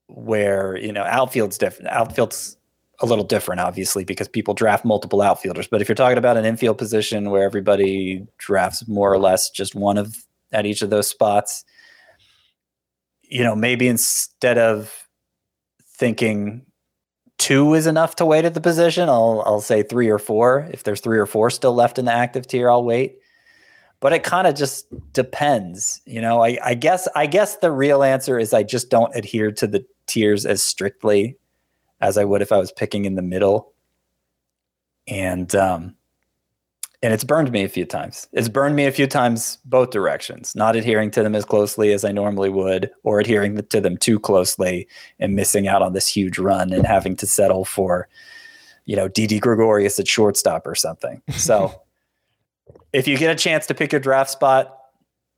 where, 0.08 0.78
you 0.78 0.92
know, 0.92 1.04
outfield's 1.04 1.58
different. 1.58 1.90
Outfield's 1.92 2.58
a 3.00 3.06
little 3.06 3.24
different, 3.24 3.62
obviously, 3.62 4.04
because 4.04 4.28
people 4.28 4.54
draft 4.54 4.86
multiple 4.86 5.22
outfielders. 5.22 5.68
But 5.68 5.82
if 5.82 5.90
you're 5.90 5.96
talking 5.96 6.18
about 6.18 6.38
an 6.38 6.46
infield 6.46 6.78
position 6.78 7.32
where 7.32 7.44
everybody 7.44 8.26
drafts 8.38 8.88
more 8.88 9.12
or 9.12 9.18
less 9.18 9.50
just 9.50 9.76
one 9.76 9.98
of 9.98 10.16
at 10.52 10.66
each 10.66 10.82
of 10.82 10.90
those 10.90 11.08
spots, 11.08 11.64
you 13.32 13.44
know, 13.44 13.56
maybe 13.56 13.88
instead 13.88 14.58
of 14.58 15.08
thinking 15.96 16.66
two 17.38 17.74
is 17.74 17.88
enough 17.88 18.16
to 18.18 18.26
wait 18.26 18.46
at 18.46 18.54
the 18.54 18.62
position, 18.62 19.08
I'll 19.10 19.42
I'll 19.46 19.62
say 19.62 19.82
three 19.82 20.10
or 20.10 20.20
four. 20.20 20.70
If 20.72 20.84
there's 20.84 21.00
three 21.00 21.18
or 21.18 21.26
four 21.26 21.50
still 21.50 21.74
left 21.74 21.98
in 21.98 22.06
the 22.06 22.12
active 22.12 22.46
tier, 22.46 22.70
I'll 22.70 22.84
wait. 22.84 23.18
But 24.02 24.14
it 24.14 24.24
kind 24.24 24.48
of 24.48 24.56
just 24.56 24.86
depends, 25.14 26.02
you 26.06 26.22
know. 26.22 26.44
I, 26.44 26.58
I 26.64 26.74
guess 26.74 27.08
I 27.16 27.26
guess 27.26 27.56
the 27.58 27.72
real 27.72 28.04
answer 28.04 28.38
is 28.38 28.54
I 28.54 28.64
just 28.64 28.90
don't 28.90 29.16
adhere 29.16 29.52
to 29.54 29.66
the 29.66 29.86
tiers 30.08 30.46
as 30.46 30.62
strictly 30.62 31.38
as 32.02 32.18
I 32.18 32.26
would 32.26 32.42
if 32.42 32.52
I 32.52 32.58
was 32.58 32.72
picking 32.72 33.06
in 33.06 33.16
the 33.16 33.22
middle. 33.22 33.74
And 35.08 35.56
um, 35.56 35.96
and 37.04 37.14
it's 37.14 37.24
burned 37.24 37.52
me 37.52 37.64
a 37.64 37.70
few 37.70 37.86
times. 37.86 38.28
It's 38.32 38.48
burned 38.48 38.76
me 38.76 38.86
a 38.86 38.92
few 38.92 39.08
times 39.08 39.58
both 39.66 39.90
directions, 39.90 40.56
not 40.56 40.76
adhering 40.76 41.10
to 41.12 41.24
them 41.24 41.36
as 41.36 41.46
closely 41.46 41.94
as 41.94 42.06
I 42.06 42.12
normally 42.12 42.50
would, 42.50 42.92
or 43.04 43.20
adhering 43.20 43.62
to 43.62 43.82
them 43.82 43.98
too 43.98 44.20
closely 44.20 44.88
and 45.20 45.36
missing 45.36 45.68
out 45.68 45.82
on 45.82 45.94
this 45.94 46.08
huge 46.08 46.38
run 46.38 46.72
and 46.72 46.86
having 46.86 47.16
to 47.18 47.26
settle 47.26 47.66
for, 47.66 48.08
you 48.86 48.96
know, 48.96 49.08
Didi 49.08 49.40
Gregorius 49.40 50.00
at 50.00 50.08
shortstop 50.08 50.68
or 50.68 50.76
something. 50.76 51.22
So 51.32 51.82
if 52.94 53.08
you 53.08 53.18
get 53.18 53.32
a 53.32 53.36
chance 53.36 53.66
to 53.68 53.74
pick 53.74 53.92
your 53.92 54.02
draft 54.02 54.30
spot, 54.30 54.78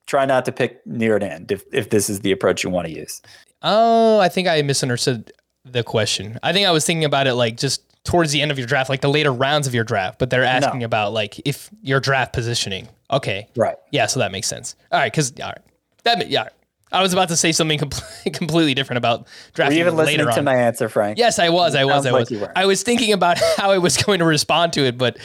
try 0.05 0.25
not 0.25 0.43
to 0.45 0.51
pick 0.51 0.85
near 0.85 1.15
an 1.15 1.23
end 1.23 1.51
if, 1.51 1.63
if 1.71 1.89
this 1.91 2.09
is 2.09 2.19
the 2.19 2.33
approach 2.33 2.63
you 2.63 2.69
want 2.69 2.87
to 2.87 2.93
use. 2.93 3.21
Oh, 3.61 4.19
I 4.19 4.27
think 4.27 4.49
I 4.49 4.61
misunderstood 4.63 5.31
the 5.63 5.83
question. 5.83 6.37
I 6.43 6.51
think 6.51 6.67
I 6.67 6.71
was 6.71 6.85
thinking 6.85 7.05
about 7.05 7.25
it 7.25 7.35
like 7.35 7.55
just 7.55 7.92
towards 8.03 8.31
the 8.31 8.41
end 8.41 8.51
of 8.51 8.57
your 8.57 8.67
draft, 8.67 8.89
like 8.89 9.01
the 9.01 9.09
later 9.09 9.31
rounds 9.31 9.65
of 9.67 9.73
your 9.73 9.83
draft, 9.83 10.19
but 10.19 10.29
they're 10.29 10.43
asking 10.43 10.79
No. 10.79 10.85
about 10.85 11.13
like 11.13 11.39
if 11.45 11.69
your 11.81 11.99
draft 11.99 12.33
positioning. 12.33 12.87
Okay. 13.09 13.47
Right. 13.55 13.75
Yeah, 13.91 14.07
so 14.07 14.19
that 14.19 14.31
makes 14.31 14.47
sense. 14.47 14.75
All 14.91 14.99
right, 14.99 15.11
because 15.11 15.31
all 15.41 15.47
right, 15.49 15.59
that 16.03 16.29
yeah. 16.29 16.49
I 16.91 17.01
was 17.01 17.11
about 17.11 17.29
to 17.29 17.35
say 17.35 17.51
something 17.51 17.79
completely, 17.79 18.31
completely 18.33 18.73
different 18.75 18.97
about 18.99 19.27
drafting. 19.55 19.77
Were 19.77 19.79
you 19.79 19.85
even 19.87 19.95
listening 19.97 20.19
later 20.27 20.35
to 20.37 20.43
my 20.43 20.55
answer, 20.55 20.89
Frank? 20.89 21.17
Yes, 21.17 21.39
I 21.39 21.49
was. 21.49 21.73
I 21.73 21.85
was. 21.85 22.05
I 22.05 22.11
was. 22.11 22.29
were. 22.29 22.51
I 22.55 22.67
was 22.67 22.83
thinking 22.83 23.13
about 23.13 23.39
how 23.57 23.71
I 23.71 23.79
was 23.79 23.97
going 23.97 24.19
to 24.19 24.25
respond 24.25 24.73
to 24.73 24.85
it, 24.85 24.95
but 24.97 25.17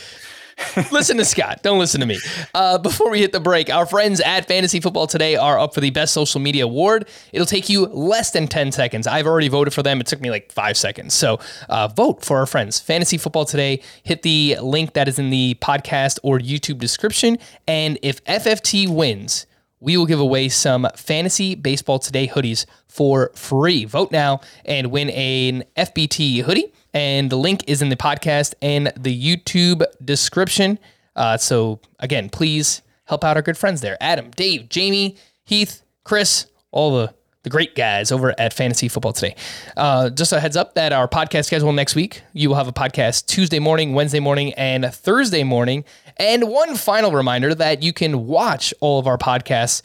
listen 0.93 1.17
to 1.17 1.25
Scott. 1.25 1.61
Don't 1.63 1.79
listen 1.79 2.01
to 2.01 2.07
me. 2.07 2.19
Uh, 2.55 2.79
before 2.79 3.11
we 3.11 3.21
hit 3.21 3.33
the 3.33 3.41
break, 3.41 3.71
our 3.71 3.87
friends 3.87 4.21
at 4.21 4.47
Fantasy 4.47 4.81
Football 4.81 5.07
Today 5.07 5.37
are 5.37 5.59
up 5.59 5.75
for 5.75 5.81
the 5.81 5.91
Best 5.91 6.13
Social 6.13 6.41
Media 6.41 6.65
Award. 6.65 7.09
It'll 7.33 7.47
take 7.47 7.69
you 7.69 7.87
less 7.87 8.31
than 8.31 8.49
10 8.49 8.73
seconds. 8.73 9.07
I've 9.07 9.27
already 9.27 9.49
voted 9.49 9.75
for 9.75 9.83
them. 9.83 10.01
It 10.01 10.07
took 10.07 10.21
me 10.21 10.31
like 10.31 10.53
five 10.53 10.77
seconds. 10.77 11.15
So 11.15 11.39
uh, 11.69 11.89
vote 11.89 12.25
for 12.25 12.39
our 12.39 12.47
friends. 12.47 12.81
Fantasy 12.81 13.19
Football 13.19 13.45
Today. 13.45 13.83
Hit 14.03 14.23
the 14.23 14.57
link 14.61 14.95
that 14.95 15.09
is 15.09 15.19
in 15.19 15.31
the 15.31 15.57
podcast 15.61 16.19
or 16.23 16.39
YouTube 16.39 16.79
description. 16.79 17.39
And 17.67 17.99
if 18.03 18.23
FFT 18.25 18.89
wins, 18.89 19.47
we 19.81 19.97
will 19.97 20.07
give 20.07 20.21
away 20.21 20.49
some 20.49 20.89
fantasy 20.97 21.55
baseball 21.55 21.99
today 21.99 22.27
hoodies 22.27 22.67
for 22.89 23.31
free. 23.35 23.85
Vote 23.85 24.11
now 24.11 24.41
and 24.65 24.91
win 24.91 25.11
an 25.11 25.65
FBT 25.77 26.43
hoodie. 26.43 26.73
And 26.99 27.31
the 27.31 27.37
link 27.37 27.63
is 27.69 27.81
in 27.81 27.91
the 27.91 27.97
podcast 27.97 28.55
and 28.61 28.93
the 28.99 29.17
YouTube 29.17 29.85
description. 30.05 30.81
Uh, 31.15 31.37
so 31.37 31.79
again, 32.01 32.29
please 32.29 32.83
help 33.05 33.23
out 33.23 33.37
our 33.37 33.43
good 33.43 33.57
friends 33.57 33.83
there. 33.83 33.97
Adam, 34.01 34.33
Dave, 34.33 34.69
Jamie, 34.69 35.15
Heath, 35.45 35.85
Chris, 36.03 36.49
all 36.73 36.99
the 36.99 37.15
the 37.45 37.51
great 37.51 37.77
guys 37.77 38.11
over 38.11 38.35
at 38.37 38.53
Fantasy 38.53 38.89
Football 38.89 39.13
Today. 39.13 39.37
Uh, 39.77 40.11
just 40.11 40.33
a 40.33 40.41
heads 40.41 40.57
up 40.57 40.75
that 40.75 40.93
our 40.93 41.07
podcast 41.07 41.45
schedule 41.45 41.73
next 41.73 41.95
week, 41.95 42.23
you 42.33 42.49
will 42.49 42.57
have 42.57 42.67
a 42.67 42.73
podcast 42.73 43.27
Tuesday 43.27 43.61
morning, 43.61 43.95
Wednesday 43.95 44.19
morning, 44.19 44.53
and 44.55 44.85
Thursday 44.93 45.45
morning. 45.45 45.85
And 46.17 46.49
one 46.49 46.75
final 46.75 47.13
reminder 47.13 47.55
that 47.55 47.81
you 47.81 47.93
can 47.93 48.27
watch 48.27 48.75
all 48.81 48.99
of 48.99 49.07
our 49.07 49.17
podcasts 49.17 49.83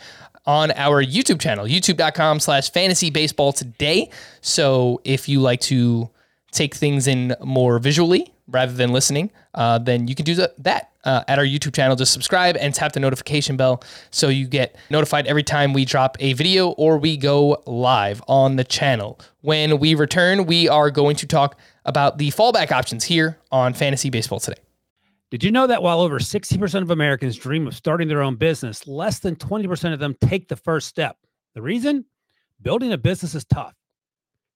on 0.48 0.72
our 0.72 1.04
YouTube 1.04 1.40
channel, 1.40 1.68
youtube.com 1.68 2.40
slash 2.40 2.72
fantasy 2.72 3.12
baseball 3.12 3.54
today. 3.54 4.10
So 4.42 5.00
if 5.04 5.30
you 5.30 5.40
like 5.40 5.62
to 5.62 6.10
take 6.54 6.76
things 6.76 7.08
in 7.08 7.36
more 7.44 7.80
visually, 7.80 8.34
rather 8.48 8.74
than 8.74 8.92
listening, 8.92 9.32
uh, 9.54 9.78
then 9.78 10.08
you 10.08 10.16
can 10.16 10.26
do 10.26 10.36
that 10.36 10.92
uh, 11.04 11.24
at 11.28 11.40
our 11.40 11.46
YouTube 11.46 11.74
channel. 11.74 11.96
Just 11.96 12.14
subscribe 12.14 12.58
and 12.58 12.74
tap 12.74 12.94
the 12.94 13.00
notification 13.00 13.58
bell 13.58 13.84
so 14.12 14.30
you 14.30 14.48
get 14.48 14.76
notified 14.90 15.28
every 15.28 15.44
time 15.44 15.74
we 15.74 15.86
drop 15.86 16.18
a 16.20 16.34
video 16.34 16.70
or 16.72 16.98
we 16.98 17.18
go 17.18 17.62
live 17.66 18.22
on 18.28 18.56
the 18.56 18.64
channel. 18.64 19.20
When 19.42 19.80
we 19.80 19.96
return, 19.96 20.46
we 20.46 20.68
are 20.68 20.92
going 20.92 21.16
to 21.18 21.28
talk 21.28 21.58
about 21.86 22.18
the 22.18 22.30
fallback 22.32 22.72
options 22.72 23.04
here 23.06 23.38
on 23.52 23.74
Fantasy 23.74 24.10
Baseball 24.10 24.40
today. 24.40 24.62
Did 25.32 25.44
you 25.44 25.52
know 25.52 25.66
that 25.66 25.82
while 25.82 26.02
over 26.02 26.20
60% 26.20 26.82
of 26.82 26.92
Americans 26.92 27.38
dream 27.38 27.66
of 27.66 27.76
starting 27.76 28.08
their 28.08 28.22
own 28.22 28.36
business, 28.36 28.88
less 28.88 29.20
than 29.20 29.36
20% 29.36 29.94
of 29.94 30.00
them 30.00 30.16
take 30.22 30.48
the 30.48 30.56
first 30.56 30.88
step? 30.88 31.18
The 31.56 31.62
reason? 31.62 32.06
Building 32.62 32.94
a 32.94 32.98
business 32.98 33.34
is 33.34 33.44
tough. 33.46 33.74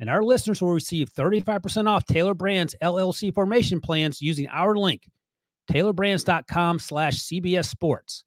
And 0.00 0.08
our 0.08 0.24
listeners 0.24 0.62
will 0.62 0.72
receive 0.72 1.12
35% 1.12 1.86
off 1.86 2.06
Tailor 2.06 2.34
Brands 2.34 2.74
LLC 2.82 3.32
formation 3.32 3.80
plans 3.80 4.22
using 4.22 4.48
our 4.48 4.74
link, 4.74 5.06
tailorbrands.com 5.70 6.78
slash 6.78 7.18
CBS 7.18 7.66
Sports. 7.66 8.24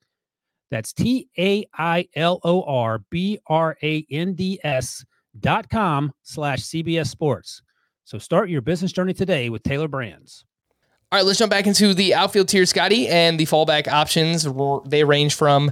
That's 0.70 0.94
T 0.94 1.28
A 1.38 1.66
I 1.78 2.08
L 2.16 2.40
O 2.44 2.64
R 2.64 3.00
B 3.10 3.40
R 3.48 3.76
A 3.84 4.06
N 4.10 4.34
D 4.34 4.60
S 4.64 5.04
dot 5.40 5.70
com 5.70 6.14
slash 6.22 6.62
CBS 6.62 7.08
Sports. 7.08 7.62
So 8.06 8.18
start 8.18 8.50
your 8.50 8.62
business 8.62 8.92
journey 8.92 9.14
today 9.14 9.50
with 9.50 9.64
Tailor 9.64 9.88
Brands. 9.88 10.46
All 11.12 11.20
right, 11.20 11.26
let's 11.26 11.38
jump 11.38 11.52
back 11.52 11.68
into 11.68 11.94
the 11.94 12.16
outfield 12.16 12.48
tier, 12.48 12.66
Scotty, 12.66 13.08
and 13.08 13.40
the 13.40 13.46
fallback 13.46 13.88
options. 13.88 14.48
They 14.90 15.04
range 15.04 15.36
from 15.36 15.72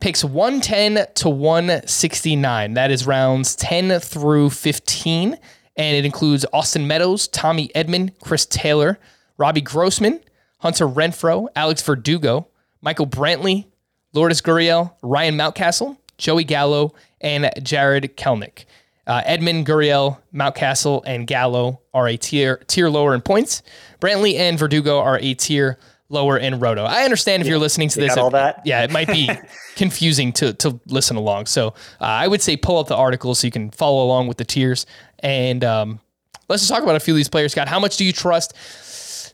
picks 0.00 0.24
110 0.24 1.06
to 1.14 1.28
169. 1.28 2.74
That 2.74 2.90
is 2.90 3.06
rounds 3.06 3.54
10 3.56 4.00
through 4.00 4.50
15. 4.50 5.38
And 5.76 5.96
it 5.96 6.04
includes 6.04 6.44
Austin 6.52 6.86
Meadows, 6.86 7.28
Tommy 7.28 7.68
Edman, 7.74 8.12
Chris 8.20 8.44
Taylor, 8.46 8.98
Robbie 9.38 9.60
Grossman, 9.60 10.20
Hunter 10.58 10.86
Renfroe, 10.86 11.48
Alex 11.56 11.82
Verdugo, 11.82 12.48
Michael 12.82 13.06
Brantley, 13.06 13.66
Lourdes 14.12 14.42
Gurriel, 14.42 14.92
Ryan 15.02 15.36
Mountcastle, 15.36 15.96
Joey 16.18 16.44
Gallo, 16.44 16.94
and 17.20 17.50
Jarred 17.62 18.16
Kelenic. 18.16 18.64
Uh, 19.06 19.22
Edman, 19.22 19.64
Gurriel, 19.64 20.18
Mountcastle, 20.34 21.02
and 21.06 21.26
Gallo 21.26 21.80
are 21.94 22.06
a 22.06 22.16
tier 22.16 22.58
tier 22.66 22.90
lower 22.90 23.14
in 23.14 23.22
points. 23.22 23.62
Brantley 24.00 24.34
and 24.34 24.58
Verdugo 24.58 24.98
are 24.98 25.18
a 25.20 25.34
tier 25.34 25.78
lower 26.10 26.36
in 26.36 26.60
roto. 26.60 26.84
I 26.84 27.04
understand 27.04 27.40
if 27.42 27.48
you're 27.48 27.58
listening 27.58 27.88
to 27.90 28.00
You 28.02 28.08
this. 28.08 28.16
all 28.18 28.28
it- 28.28 28.32
that? 28.32 28.62
Yeah, 28.66 28.82
it 28.82 28.90
might 28.90 29.08
be 29.08 29.30
confusing 29.76 30.32
to 30.34 30.52
to 30.54 30.78
listen 30.86 31.16
along. 31.16 31.46
So 31.46 31.68
uh, 32.00 32.04
I 32.04 32.28
would 32.28 32.42
say 32.42 32.56
pull 32.56 32.78
up 32.78 32.88
the 32.88 32.96
article 32.96 33.34
so 33.34 33.46
you 33.46 33.50
can 33.52 33.70
follow 33.70 34.04
along 34.04 34.26
with 34.28 34.36
the 34.36 34.44
tiers. 34.44 34.84
And 35.20 35.64
um, 35.64 36.00
let's 36.48 36.62
just 36.62 36.70
talk 36.72 36.82
about 36.82 36.96
a 36.96 37.00
few 37.00 37.14
of 37.14 37.16
these 37.16 37.28
players. 37.28 37.52
Scott, 37.52 37.68
how 37.68 37.80
much 37.80 37.96
do 37.96 38.04
you 38.04 38.12
trust 38.12 38.54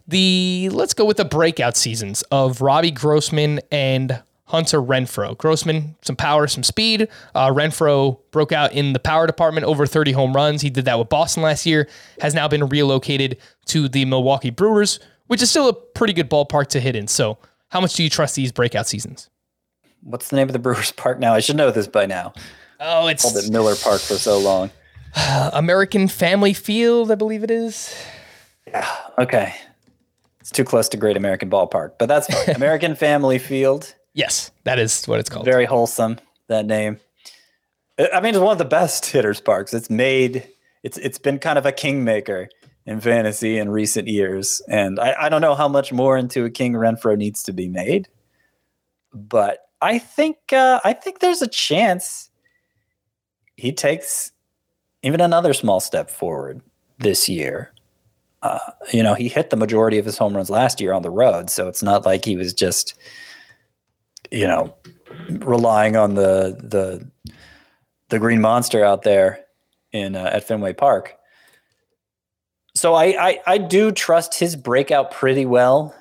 the? 0.07 0.69
Let's 0.73 0.95
go 0.95 1.05
with 1.05 1.17
the 1.17 1.25
breakout 1.25 1.77
seasons 1.77 2.23
of 2.31 2.61
Robbie 2.61 2.91
Grossman 2.91 3.61
and 3.73 4.23
Hunter 4.45 4.81
Renfroe. 4.81 5.37
Grossman, 5.37 5.97
some 6.03 6.15
power, 6.15 6.47
some 6.47 6.63
speed. 6.63 7.09
Uh, 7.35 7.49
Renfroe 7.51 8.21
broke 8.31 8.53
out 8.53 8.73
in 8.73 8.93
the 8.93 9.01
power 9.01 9.27
department, 9.27 9.67
over 9.67 9.87
30 9.87 10.13
home 10.13 10.33
runs. 10.35 10.63
He 10.63 10.71
did 10.71 10.85
that 10.85 10.99
with 10.99 11.09
Boston 11.09 11.43
last 11.43 11.67
year. 11.67 11.89
Has 12.21 12.33
now 12.35 12.47
been 12.47 12.69
relocated 12.69 13.39
to 13.67 13.89
the 13.89 14.05
Milwaukee 14.05 14.51
Brewers, 14.51 15.01
which 15.27 15.43
is 15.43 15.51
still 15.51 15.69
a 15.69 15.73
pretty 15.73 16.13
good 16.13 16.31
ballpark 16.31 16.69
to 16.69 16.81
hit 16.81 16.97
in. 16.97 17.07
So, 17.09 17.39
how 17.69 17.81
much 17.81 17.95
do 17.95 18.03
you 18.03 18.11
trust 18.11 18.35
these 18.35 18.53
breakout 18.53 18.87
seasons? 18.87 19.29
What's 20.03 20.29
the 20.29 20.37
name 20.37 20.49
of 20.49 20.53
the 20.53 20.59
Brewers 20.61 20.93
Park 20.93 21.19
now? 21.19 21.35
I 21.35 21.41
should 21.41 21.57
know 21.57 21.71
this 21.71 21.87
by 21.87 22.07
now. 22.07 22.33
Oh, 22.81 23.07
it's 23.07 23.23
Called 23.23 23.37
it 23.37 23.51
Miller 23.51 23.75
Park 23.75 24.01
for 24.01 24.15
so 24.15 24.39
long. 24.39 24.71
American 25.53 26.09
Family 26.09 26.53
Field, 26.53 27.11
I 27.11 27.15
believe 27.15 27.43
it 27.43 27.51
is. 27.51 27.95
Yeah. 28.67 28.87
Okay. 29.19 29.55
It's 30.41 30.51
too 30.51 30.65
close 30.65 30.89
to 30.91 30.97
Great 30.97 31.17
American 31.17 31.51
Ballpark, 31.51 31.93
but 31.99 32.07
that's 32.07 32.27
fine. 32.27 32.55
American 32.57 32.95
Family 32.95 33.39
Field. 33.39 33.95
Yes, 34.15 34.51
that 34.65 34.79
is 34.79 35.05
what 35.07 35.19
it's 35.19 35.29
called. 35.29 35.45
Very 35.45 35.65
wholesome, 35.65 36.19
that 36.49 36.67
name. 36.67 37.01
I 37.99 38.09
I 38.15 38.21
mean, 38.21 38.35
it's 38.35 38.39
one 38.39 38.53
of 38.53 38.59
the 38.59 38.65
best 38.65 39.07
hitters 39.07 39.41
parks. 39.41 39.75
It's 39.75 39.91
made, 39.91 40.49
it's 40.83 40.99
it's 40.99 41.19
been 41.19 41.39
kind 41.39 41.59
of 41.59 41.67
a 41.67 41.73
kingmaker 41.73 42.49
in 42.87 43.01
fantasy 43.01 43.59
in 43.59 43.69
recent 43.69 44.09
years. 44.09 44.63
And 44.69 44.99
I, 45.01 45.15
I 45.23 45.29
don't 45.29 45.41
know 45.41 45.55
how 45.55 45.69
much 45.69 45.93
more 45.93 46.17
into 46.17 46.45
a 46.45 46.51
King 46.51 46.75
Renfroe 46.75 47.17
needs 47.17 47.43
to 47.45 47.53
be 47.53 47.69
made. 47.69 48.09
But 49.13 49.61
I 49.81 49.99
think 49.99 50.37
uh, 50.53 50.81
I 50.85 50.93
think 50.93 51.19
there's 51.19 51.43
a 51.43 51.49
chance 51.49 52.31
he 53.57 53.73
takes 53.73 54.33
even 55.03 55.21
another 55.21 55.53
small 55.53 55.81
step 55.81 56.11
forward 56.11 56.61
this 56.99 57.29
year. 57.29 57.73
Uh, 58.43 58.59
you 58.93 59.03
know, 59.03 59.15
he 59.15 59.29
hit 59.29 59.51
the 59.51 59.57
majority 59.57 59.99
of 59.99 60.05
his 60.05 60.19
home 60.19 60.37
runs 60.37 60.51
last 60.51 60.81
year 60.81 60.93
on 60.93 61.03
the 61.03 61.11
road, 61.11 61.51
so 61.51 61.67
it's 61.69 61.83
not 61.83 62.05
like 62.05 62.25
he 62.25 62.37
was 62.37 62.53
just, 62.53 62.95
you 64.31 64.47
know, 64.47 64.75
relying 65.31 65.97
on 65.97 66.15
the 66.15 66.57
the 66.63 67.11
the 68.09 68.19
green 68.19 68.41
monster 68.41 68.85
out 68.85 69.03
there 69.03 69.41
in 69.93 70.15
uh, 70.15 70.31
at 70.33 70.47
Fenway 70.47 70.75
Park. 70.75 71.16
So 72.77 72.93
I, 72.93 73.05
I 73.29 73.41
I 73.47 73.59
do 73.59 73.91
trust 73.91 74.39
his 74.39 74.55
breakout 74.55 75.11
pretty 75.11 75.47
well. 75.47 75.95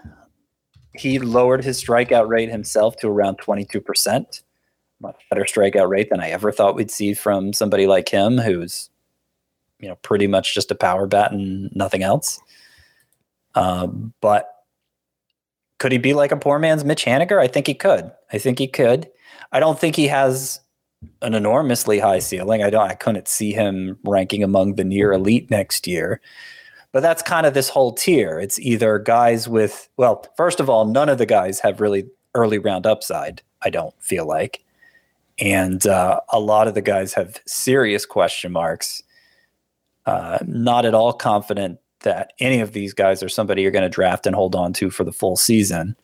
He 0.94 1.20
lowered 1.20 1.64
his 1.64 1.82
strikeout 1.82 2.28
rate 2.28 2.50
himself 2.50 2.98
to 2.98 3.08
around 3.08 3.38
twenty 3.38 3.64
two 3.64 3.80
percent, 3.80 4.42
much 5.00 5.16
better 5.30 5.46
strikeout 5.46 5.88
rate 5.88 6.10
than 6.10 6.20
I 6.20 6.32
ever 6.32 6.52
thought 6.52 6.76
we'd 6.76 6.92
see 6.92 7.14
from 7.14 7.54
somebody 7.54 7.88
like 7.88 8.10
him, 8.10 8.38
who's 8.38 8.90
you 9.80 9.88
know 9.88 9.96
pretty 10.02 10.28
much 10.28 10.54
just 10.54 10.70
a 10.70 10.76
power 10.76 11.08
bat 11.08 11.32
and 11.32 11.74
nothing 11.74 12.04
else. 12.04 12.42
Um, 13.56 14.14
but 14.20 14.50
could 15.80 15.94
he 15.94 15.98
be 15.98 16.14
like 16.14 16.34
a 16.34 16.38
poor 16.38 16.60
man's 16.60 16.84
Mitch 16.84 17.06
Haniger? 17.06 17.40
I 17.40 17.48
think 17.48 17.68
he 17.68 17.74
could. 17.74 18.12
I 18.34 18.38
think 18.38 18.60
he 18.60 18.68
could. 18.68 19.10
I 19.54 19.62
don't 19.62 19.80
think 19.80 19.96
he 19.96 20.08
has 20.08 20.60
an 21.22 21.36
enormously 21.36 22.00
high 22.00 22.20
ceiling. 22.20 22.64
I 22.64 22.70
don't. 22.70 22.90
I 22.90 22.96
couldn't 22.96 23.30
see 23.30 23.54
him 23.54 23.98
ranking 24.04 24.44
among 24.44 24.76
the 24.76 24.84
near 24.84 25.14
elite 25.14 25.50
next 25.50 25.88
year. 25.88 26.20
But 26.96 27.02
that's 27.02 27.22
kind 27.22 27.46
of 27.46 27.54
this 27.54 27.68
whole 27.68 27.92
tier. 27.92 28.40
It's 28.40 28.58
either 28.58 29.00
guys 29.00 29.50
with 29.50 29.90
well, 29.98 30.26
first 30.38 30.62
of 30.62 30.70
all, 30.70 30.86
none 30.86 31.10
of 31.10 31.18
the 31.18 31.26
guys 31.26 31.60
have 31.60 31.82
really 31.82 32.06
early 32.36 32.58
round 32.58 32.88
upside. 32.88 33.42
I 33.62 33.70
don't 33.70 33.94
feel 34.02 34.26
like, 34.26 34.64
and 35.38 35.86
uh, 35.86 36.22
a 36.30 36.40
lot 36.40 36.70
of 36.70 36.74
the 36.74 36.82
guys 36.82 37.14
have 37.16 37.42
serious 37.46 38.06
question 38.06 38.54
marks. 38.54 39.04
Uh, 40.06 40.38
not 40.48 40.86
at 40.86 40.94
all 40.94 41.12
confident 41.12 41.80
that 42.04 42.32
any 42.40 42.62
of 42.62 42.72
these 42.72 42.94
guys 42.94 43.22
are 43.22 43.28
somebody 43.28 43.62
you're 43.62 43.72
going 43.72 43.84
to 43.84 43.90
draft 43.90 44.26
and 44.26 44.34
hold 44.34 44.56
on 44.56 44.72
to 44.72 44.90
for 44.90 45.04
the 45.04 45.12
full 45.12 45.36
season. 45.36 45.98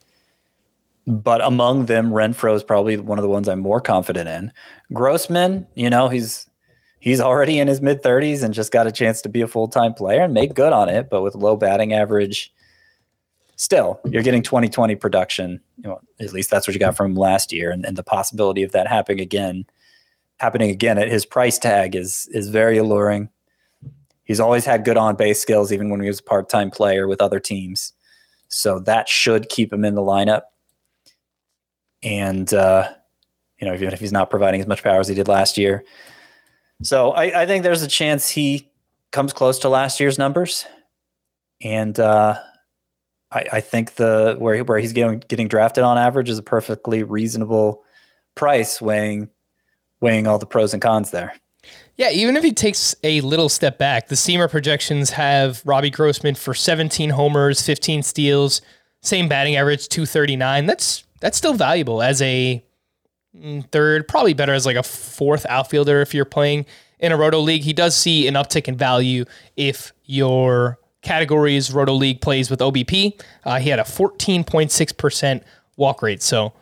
But 1.08 1.40
among 1.42 1.86
them, 1.86 2.12
Renfroe 2.12 2.54
is 2.54 2.64
probably 2.64 2.98
one 2.98 3.18
of 3.18 3.24
the 3.24 3.30
ones 3.30 3.48
I'm 3.48 3.62
more 3.62 3.80
confident 3.80 4.28
in. 4.28 4.52
Grossman, 4.92 5.68
you 5.74 5.90
know, 5.90 6.10
he's 6.10 6.50
he's 7.02 7.20
already 7.20 7.60
in 7.60 7.68
his 7.68 7.82
mid 7.82 8.02
30s 8.02 8.44
and 8.44 8.54
just 8.54 8.72
got 8.72 8.88
a 8.88 8.92
chance 8.92 9.22
to 9.24 9.30
be 9.30 9.42
a 9.42 9.48
full 9.48 9.68
time 9.68 9.94
player 9.94 10.22
and 10.22 10.34
make 10.34 10.54
good 10.54 10.72
on 10.72 10.88
it, 10.88 11.10
but 11.10 11.22
with 11.22 11.36
low 11.36 11.58
batting 11.58 11.92
average. 11.92 12.54
Still, 13.58 14.00
you're 14.06 14.24
getting 14.24 14.42
2020 14.42 14.96
production. 14.96 15.60
You 15.78 15.90
know, 15.90 16.02
at 16.20 16.34
least 16.34 16.50
that's 16.50 16.68
what 16.68 16.74
you 16.74 16.80
got 16.80 16.96
from 16.96 17.14
last 17.14 17.52
year, 17.52 17.70
and, 17.70 17.86
and 17.86 17.96
the 17.96 18.04
possibility 18.04 18.64
of 18.64 18.72
that 18.72 18.88
happening 18.88 19.20
again, 19.20 19.66
happening 20.38 20.72
again 20.72 20.98
at 20.98 21.10
his 21.10 21.26
price 21.26 21.60
tag 21.60 21.96
is 21.96 22.28
is 22.32 22.50
very 22.50 22.78
alluring. 22.78 23.30
He's 24.24 24.40
always 24.40 24.66
had 24.66 24.86
good 24.86 24.98
on 24.98 25.16
base 25.16 25.40
skills, 25.40 25.72
even 25.72 25.90
when 25.90 26.02
he 26.02 26.08
was 26.08 26.20
a 26.20 26.24
part 26.24 26.50
time 26.50 26.72
player 26.72 27.08
with 27.08 27.22
other 27.22 27.40
teams. 27.40 27.94
So 28.48 28.80
that 28.80 29.08
should 29.08 29.50
keep 29.50 29.72
him 29.72 29.86
in 29.86 29.96
the 29.96 30.02
lineup. 30.02 30.44
And, 32.04 32.52
uh, 32.54 32.90
you 33.60 33.68
know, 33.68 33.74
even 33.74 33.94
if 33.94 34.00
he's 34.00 34.12
not 34.12 34.30
providing 34.30 34.60
as 34.60 34.68
much 34.68 34.84
power 34.84 35.00
as 35.00 35.08
he 35.08 35.16
did 35.16 35.28
last 35.28 35.58
year. 35.58 35.84
So 36.84 37.12
I, 37.12 37.44
I 37.44 37.46
think 37.46 37.64
there's 37.64 37.84
a 37.84 37.88
chance 37.88 38.30
he 38.30 38.72
comes 39.12 39.34
close 39.34 39.60
to 39.60 39.70
last 39.70 40.00
year's 40.00 40.18
numbers. 40.18 40.66
And 41.62 42.00
uh, 42.00 42.40
I, 43.32 43.46
I 43.54 43.62
think 43.62 43.96
the 43.96 44.36
where, 44.40 44.64
where 44.64 44.80
he's 44.80 44.94
getting, 44.94 45.20
getting 45.28 45.48
drafted 45.48 45.84
on 45.84 45.98
average 45.98 46.30
is 46.30 46.38
a 46.38 46.44
perfectly 46.44 47.04
reasonable 47.04 47.84
price 48.36 48.82
weighing 48.82 49.30
weighing 50.00 50.26
all 50.26 50.40
the 50.40 50.48
pros 50.48 50.74
and 50.74 50.82
cons 50.82 51.12
there. 51.12 51.34
Yeah, 51.96 52.10
even 52.10 52.36
if 52.36 52.44
he 52.44 52.52
takes 52.52 52.96
a 53.04 53.22
little 53.22 53.50
step 53.50 53.78
back, 53.78 54.08
the 54.08 54.16
Steamer 54.16 54.48
projections 54.48 55.12
have 55.12 55.62
Robbie 55.64 55.92
Grossman 55.92 56.34
for 56.34 56.56
17 56.56 57.12
homers, 57.12 57.62
15 57.62 58.02
steals, 58.02 58.62
same 59.02 59.28
batting 59.28 59.56
average, 59.56 59.88
239. 59.90 60.66
That's 60.66 61.04
that's 61.20 61.38
still 61.38 61.54
valuable 61.54 62.02
as 62.02 62.22
a 62.24 62.64
third, 63.72 64.08
probably 64.08 64.34
better 64.34 64.54
as 64.54 64.66
like 64.66 64.76
a 64.76 64.84
fourth 64.84 65.46
outfielder 65.48 66.02
if 66.02 66.14
you're 66.14 66.26
playing 66.26 66.66
in 67.00 67.12
a 67.12 67.18
roto 67.18 67.40
league. 67.40 67.64
He 67.64 67.74
does 67.74 67.96
see 67.96 68.28
an 68.28 68.36
uptick 68.36 68.68
in 68.68 68.78
value 68.78 69.26
if 69.56 69.94
your 70.06 70.80
categories 71.02 71.72
roto 71.72 71.94
league 71.94 72.22
plays 72.22 72.50
with 72.50 72.60
OBP. 72.60 73.20
Uh, 73.44 73.60
he 73.60 73.70
had 73.70 73.80
a 73.80 73.84
14.6% 73.84 75.42
walk 75.78 76.02
rate, 76.02 76.22
so 76.22 76.54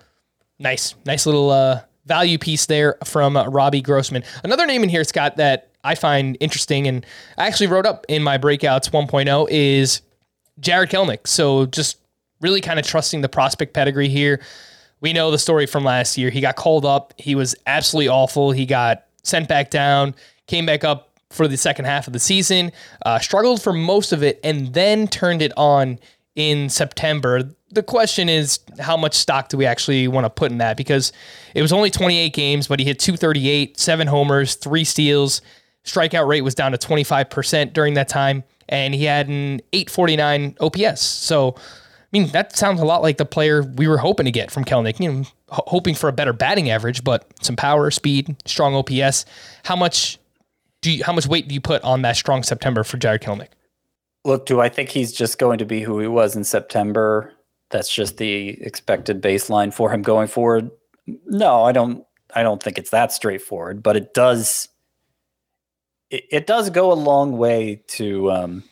nice, 0.59 0.95
nice 1.05 1.25
little 1.25 1.51
uh, 1.51 1.81
value 2.05 2.37
piece 2.37 2.65
there 2.65 2.97
from 3.03 3.35
uh, 3.35 3.47
Robbie 3.47 3.81
Grossman. 3.81 4.23
Another 4.43 4.65
name 4.65 4.83
in 4.83 4.89
here, 4.89 5.03
Scott, 5.03 5.37
that 5.37 5.69
I 5.83 5.95
find 5.95 6.37
interesting 6.39 6.87
and 6.87 7.05
I 7.37 7.47
actually 7.47 7.67
wrote 7.67 7.85
up 7.85 8.05
in 8.09 8.23
my 8.23 8.37
breakouts 8.37 8.89
1.0 8.89 9.47
is 9.49 10.01
Jarred 10.59 10.89
Kelenic. 10.89 11.27
So 11.27 11.65
just 11.65 11.97
really 12.41 12.61
kind 12.61 12.79
of 12.79 12.85
trusting 12.85 13.21
the 13.21 13.29
prospect 13.29 13.73
pedigree 13.73 14.09
here. 14.09 14.41
We 15.01 15.13
know 15.13 15.31
the 15.31 15.37
story 15.37 15.65
from 15.65 15.83
last 15.83 16.17
year. 16.17 16.29
He 16.29 16.41
got 16.41 16.55
called 16.55 16.85
up. 16.85 17.13
He 17.17 17.35
was 17.35 17.55
absolutely 17.65 18.09
awful. 18.09 18.51
He 18.51 18.65
got 18.65 19.05
sent 19.23 19.47
back 19.47 19.69
down, 19.69 20.15
came 20.47 20.65
back 20.65 20.83
up 20.83 21.09
for 21.29 21.47
the 21.47 21.57
second 21.57 21.85
half 21.85 22.07
of 22.07 22.13
the 22.13 22.19
season, 22.19 22.71
uh, 23.05 23.19
struggled 23.19 23.61
for 23.61 23.71
most 23.71 24.11
of 24.11 24.23
it, 24.23 24.39
and 24.43 24.73
then 24.73 25.07
turned 25.07 25.41
it 25.41 25.53
on 25.55 25.99
in 26.35 26.69
September. 26.69 27.43
The 27.71 27.83
question 27.83 28.29
is, 28.29 28.59
how 28.79 28.97
much 28.97 29.13
stock 29.13 29.49
do 29.49 29.57
we 29.57 29.65
actually 29.65 30.07
want 30.07 30.25
to 30.25 30.29
put 30.29 30.51
in 30.51 30.57
that? 30.57 30.75
Because 30.75 31.13
it 31.53 31.61
was 31.61 31.71
only 31.71 31.91
28 31.91 32.33
games, 32.33 32.67
but 32.67 32.79
he 32.79 32.85
hit 32.85 32.99
238, 32.99 33.79
seven 33.79 34.07
homers, 34.07 34.55
three 34.55 34.83
steals. 34.83 35.41
Strikeout 35.85 36.27
rate 36.27 36.41
was 36.41 36.55
down 36.55 36.71
to 36.71 36.77
25% 36.77 37.73
during 37.73 37.93
that 37.93 38.09
time, 38.09 38.43
and 38.67 38.95
he 38.95 39.03
had 39.03 39.27
an 39.27 39.61
849 39.71 40.55
OPS. 40.59 41.01
So, 41.01 41.55
I 42.11 42.17
mean, 42.17 42.29
that 42.29 42.55
sounds 42.55 42.81
a 42.81 42.85
lot 42.85 43.03
like 43.03 43.17
the 43.17 43.25
player 43.25 43.61
we 43.61 43.87
were 43.87 43.99
hoping 43.99 44.25
to 44.25 44.31
get 44.31 44.49
from 44.49 44.65
Kelenic, 44.65 44.99
You 44.99 45.11
know, 45.11 45.23
hoping 45.49 45.93
for 45.93 46.09
a 46.09 46.13
better 46.13 46.33
batting 46.33 46.71
average, 46.71 47.03
but 47.03 47.27
some 47.41 47.55
power, 47.55 47.91
speed, 47.91 48.35
strong 48.45 48.73
OPS. 48.73 49.25
How 49.63 49.75
much 49.75 50.17
do 50.81 50.91
you, 50.91 51.03
how 51.03 51.13
much 51.13 51.27
weight 51.27 51.47
do 51.47 51.53
you 51.53 51.61
put 51.61 51.83
on 51.83 52.01
that 52.01 52.15
strong 52.15 52.41
September 52.41 52.83
for 52.83 52.97
Jarred 52.97 53.21
Kelenic? 53.21 53.49
Look, 54.25 54.47
do 54.47 54.59
I 54.59 54.69
think 54.69 54.89
he's 54.89 55.11
just 55.11 55.37
going 55.37 55.59
to 55.59 55.65
be 55.65 55.81
who 55.81 55.99
he 55.99 56.07
was 56.07 56.35
in 56.35 56.43
September? 56.43 57.33
That's 57.69 57.93
just 57.93 58.17
the 58.17 58.59
expected 58.61 59.21
baseline 59.21 59.71
for 59.71 59.91
him 59.91 60.01
going 60.01 60.27
forward. 60.27 60.71
No, 61.25 61.63
I 61.63 61.71
don't. 61.71 62.05
I 62.35 62.43
don't 62.43 62.61
think 62.61 62.77
it's 62.77 62.91
that 62.91 63.11
straightforward, 63.11 63.81
but 63.81 63.95
it 63.95 64.13
does. 64.13 64.67
It, 66.09 66.25
it 66.31 66.47
does 66.47 66.69
go 66.69 66.91
a 66.91 66.93
long 66.93 67.37
way 67.37 67.83
to 67.89 68.31
um, 68.31 68.63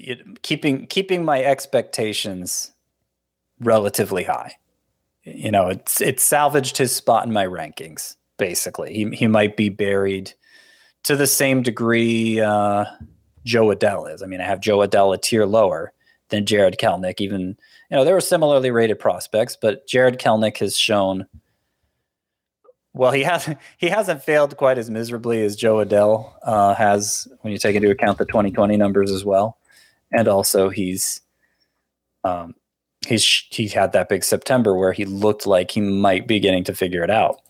it, 0.00 0.42
keeping 0.42 0.86
keeping 0.86 1.24
my 1.24 1.42
expectations 1.42 2.72
relatively 3.60 4.24
high. 4.24 4.54
You 5.24 5.50
know, 5.50 5.68
it's 5.68 6.00
it's 6.00 6.22
salvaged 6.22 6.76
his 6.76 6.94
spot 6.94 7.26
in 7.26 7.32
my 7.32 7.46
rankings. 7.46 8.16
Basically, 8.38 8.92
he 8.94 9.10
he 9.10 9.26
might 9.26 9.56
be 9.56 9.68
buried 9.68 10.32
to 11.04 11.16
the 11.16 11.26
same 11.26 11.62
degree 11.62 12.40
uh, 12.40 12.84
Jo 13.44 13.66
Adell 13.66 14.12
is. 14.12 14.22
I 14.22 14.26
mean, 14.26 14.40
I 14.40 14.44
have 14.44 14.60
Jo 14.60 14.78
Adell 14.78 15.14
a 15.14 15.18
tier 15.18 15.46
lower 15.46 15.92
than 16.30 16.46
Jarred 16.46 16.78
Kelenic. 16.78 17.20
Even 17.20 17.56
you 17.90 17.96
know, 17.96 18.04
there 18.04 18.14
were 18.14 18.20
similarly 18.20 18.70
rated 18.70 18.98
prospects, 18.98 19.56
but 19.60 19.86
Jarred 19.86 20.18
Kelenic 20.18 20.58
has 20.58 20.76
shown. 20.76 21.26
Well, 22.92 23.12
he 23.12 23.22
hasn't 23.22 23.58
he 23.78 23.88
hasn't 23.88 24.22
failed 24.22 24.56
quite 24.56 24.78
as 24.78 24.90
miserably 24.90 25.44
as 25.44 25.54
Jo 25.54 25.84
Adell 25.84 26.32
uh, 26.42 26.74
has 26.74 27.28
when 27.42 27.52
you 27.52 27.58
take 27.58 27.76
into 27.76 27.90
account 27.90 28.18
the 28.18 28.24
2020 28.24 28.76
numbers 28.76 29.10
as 29.10 29.24
well, 29.24 29.58
and 30.12 30.28
also 30.28 30.68
he's 30.68 31.20
um, 32.24 32.54
he's 33.06 33.24
he 33.50 33.68
had 33.68 33.92
that 33.92 34.08
big 34.08 34.24
September 34.24 34.76
where 34.76 34.92
he 34.92 35.04
looked 35.04 35.46
like 35.46 35.70
he 35.70 35.80
might 35.80 36.26
be 36.26 36.40
getting 36.40 36.64
to 36.64 36.74
figure 36.74 37.02
it 37.02 37.10
out. 37.10 37.40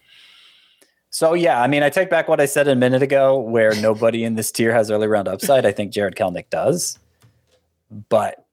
So 1.11 1.35
yeah, 1.35 1.61
I 1.61 1.67
mean, 1.67 1.83
I 1.83 1.91
take 1.91 2.09
back 2.09 2.29
what 2.29 2.41
I 2.41 2.47
said 2.47 2.69
a 2.69 2.77
minute 2.77 3.03
ago, 3.03 3.39
where 3.39 3.75
nobody 3.81 4.25
in 4.25 4.37
this 4.37 4.53
tier 4.53 4.73
has 4.73 4.91
early 4.91 5.09
round 5.09 5.27
upside. 5.27 5.67
I 5.67 5.73
think 5.73 5.93
Jarred 5.93 6.15
Kelenic 6.15 6.51
does, 6.51 6.99
but 8.09 8.47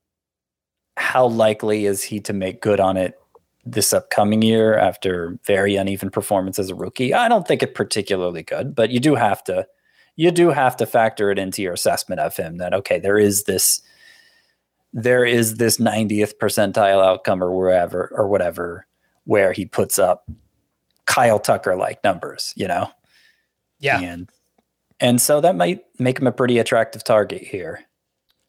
how 0.98 1.28
likely 1.28 1.86
is 1.86 2.02
he 2.02 2.20
to 2.22 2.34
make 2.34 2.62
good 2.62 2.80
on 2.80 2.98
it 2.98 3.20
this 3.64 3.94
upcoming 3.94 4.42
year 4.42 4.76
after 4.76 5.38
very 5.46 5.76
uneven 5.76 6.10
performance 6.10 6.58
as 6.58 6.72
a 6.72 6.76
rookie? 6.76 7.14
I 7.14 7.30
don't 7.30 7.48
think 7.48 7.62
it 7.62 7.76
particularly 7.76 8.42
good, 8.42 8.74
but 8.74 8.90
you 8.90 9.00
do 9.00 9.14
have 9.14 9.44
to 9.46 9.68
you 10.16 10.32
do 10.32 10.50
have 10.50 10.76
to 10.78 10.88
factor 10.88 11.30
it 11.30 11.38
into 11.38 11.62
your 11.62 11.74
assessment 11.74 12.20
of 12.20 12.36
him 12.36 12.58
that 12.58 12.74
okay, 12.74 13.00
there 13.00 13.20
is 13.20 13.44
this 13.44 13.82
there 14.94 15.26
is 15.26 15.56
this 15.56 15.78
90th 15.78 16.34
percentile 16.42 17.04
outcome 17.04 17.44
or 17.44 17.56
wherever 17.56 18.12
or 18.16 18.28
whatever 18.28 18.88
where 19.26 19.52
he 19.52 19.66
puts 19.66 20.00
up 20.00 20.30
Kyle 21.06 21.40
Tucker 21.40 21.76
like 21.76 22.04
numbers, 22.04 22.54
you 22.56 22.68
know? 22.68 22.90
Yeah. 23.80 24.00
And 24.00 24.30
and 25.00 25.22
so 25.22 25.42
that 25.42 25.56
might 25.56 25.82
make 26.00 26.20
him 26.20 26.28
a 26.28 26.32
pretty 26.32 26.58
attractive 26.58 27.04
target 27.04 27.44
here. 27.44 27.86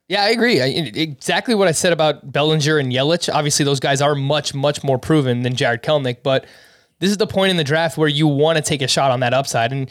Yeah, 0.09 0.23
I 0.23 0.31
agree. 0.31 0.63
I, 0.63 0.67
exactly 0.67 1.55
what 1.55 1.69
I 1.69 1.73
said 1.73 1.93
about 1.93 2.33
Bellinger 2.33 2.79
and 2.79 2.91
Yelich. 2.91 3.33
Obviously, 3.33 3.65
those 3.67 3.81
guys 3.81 4.01
are 4.01 4.15
much, 4.15 4.55
much 4.55 4.83
more 4.83 4.99
proven 4.99 5.43
than 5.43 5.55
Jarred 5.55 5.83
Kelenic, 5.83 6.23
but 6.23 6.47
this 6.99 7.11
is 7.11 7.19
the 7.19 7.27
point 7.27 7.51
in 7.51 7.59
the 7.59 7.65
draft 7.65 7.99
where 7.99 8.09
you 8.09 8.27
want 8.27 8.57
to 8.57 8.63
take 8.63 8.81
a 8.81 8.89
shot 8.89 9.11
on 9.11 9.21
that 9.21 9.35
upside. 9.35 9.71
And 9.71 9.91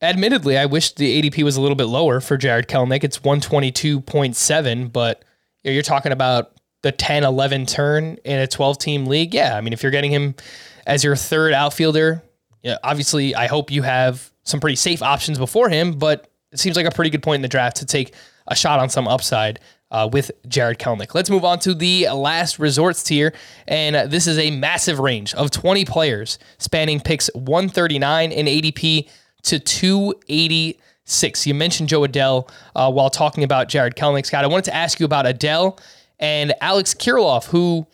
admittedly, 0.00 0.56
I 0.56 0.66
wish 0.66 0.92
the 0.92 1.20
ADP 1.20 1.42
was 1.42 1.56
a 1.56 1.60
little 1.60 1.74
bit 1.74 1.86
lower 1.86 2.20
for 2.20 2.36
Jarred 2.36 2.68
Kelenic. 2.68 3.02
It's 3.02 3.18
122.7, 3.18 4.92
but 4.92 5.24
you're 5.62 5.82
talking 5.82 6.12
about 6.12 6.52
the 6.82 6.92
10 6.92 7.24
11 7.24 7.66
turn 7.66 8.16
in 8.24 8.38
a 8.38 8.46
12 8.46 8.78
team 8.78 9.06
league. 9.06 9.34
Yeah, 9.34 9.56
I 9.56 9.60
mean, 9.60 9.72
if 9.72 9.82
you're 9.82 9.92
getting 9.92 10.10
him 10.10 10.34
as 10.86 11.04
your 11.04 11.16
third 11.16 11.52
outfielder. 11.52 12.22
Yeah, 12.62 12.76
obviously, 12.82 13.34
I 13.34 13.46
hope 13.46 13.70
you 13.70 13.82
have 13.82 14.30
some 14.42 14.60
pretty 14.60 14.76
safe 14.76 15.02
options 15.02 15.38
before 15.38 15.68
him, 15.68 15.98
but 15.98 16.30
it 16.52 16.58
seems 16.58 16.76
like 16.76 16.86
a 16.86 16.90
pretty 16.90 17.10
good 17.10 17.22
point 17.22 17.36
in 17.36 17.42
the 17.42 17.48
draft 17.48 17.78
to 17.78 17.86
take 17.86 18.14
a 18.48 18.56
shot 18.56 18.80
on 18.80 18.88
some 18.88 19.06
upside 19.08 19.60
uh, 19.90 20.08
with 20.12 20.30
Jarred 20.48 20.78
Kelenic. 20.78 21.14
Let's 21.14 21.30
move 21.30 21.44
on 21.44 21.58
to 21.60 21.74
the 21.74 22.08
last 22.08 22.58
resorts 22.58 23.02
tier, 23.02 23.32
and 23.66 23.96
uh, 23.96 24.06
this 24.06 24.26
is 24.26 24.38
a 24.38 24.50
massive 24.50 24.98
range 24.98 25.32
of 25.34 25.50
20 25.50 25.84
players 25.84 26.38
spanning 26.58 27.00
picks 27.00 27.30
139 27.34 28.32
in 28.32 28.46
ADP 28.46 29.08
to 29.44 29.58
286. 31.10 31.46
You 31.46 31.54
mentioned 31.54 31.88
Jo 31.88 32.02
Adell 32.02 32.48
uh, 32.74 32.90
while 32.90 33.10
talking 33.10 33.44
about 33.44 33.68
Jarred 33.68 33.96
Kelenic. 33.96 34.26
Scott, 34.26 34.44
I 34.44 34.46
wanted 34.46 34.66
to 34.66 34.74
ask 34.74 35.00
you 35.00 35.06
about 35.06 35.26
Adell 35.26 35.78
and 36.18 36.54
Alex 36.60 36.94
Kirilloff, 36.94 37.46
who 37.46 37.86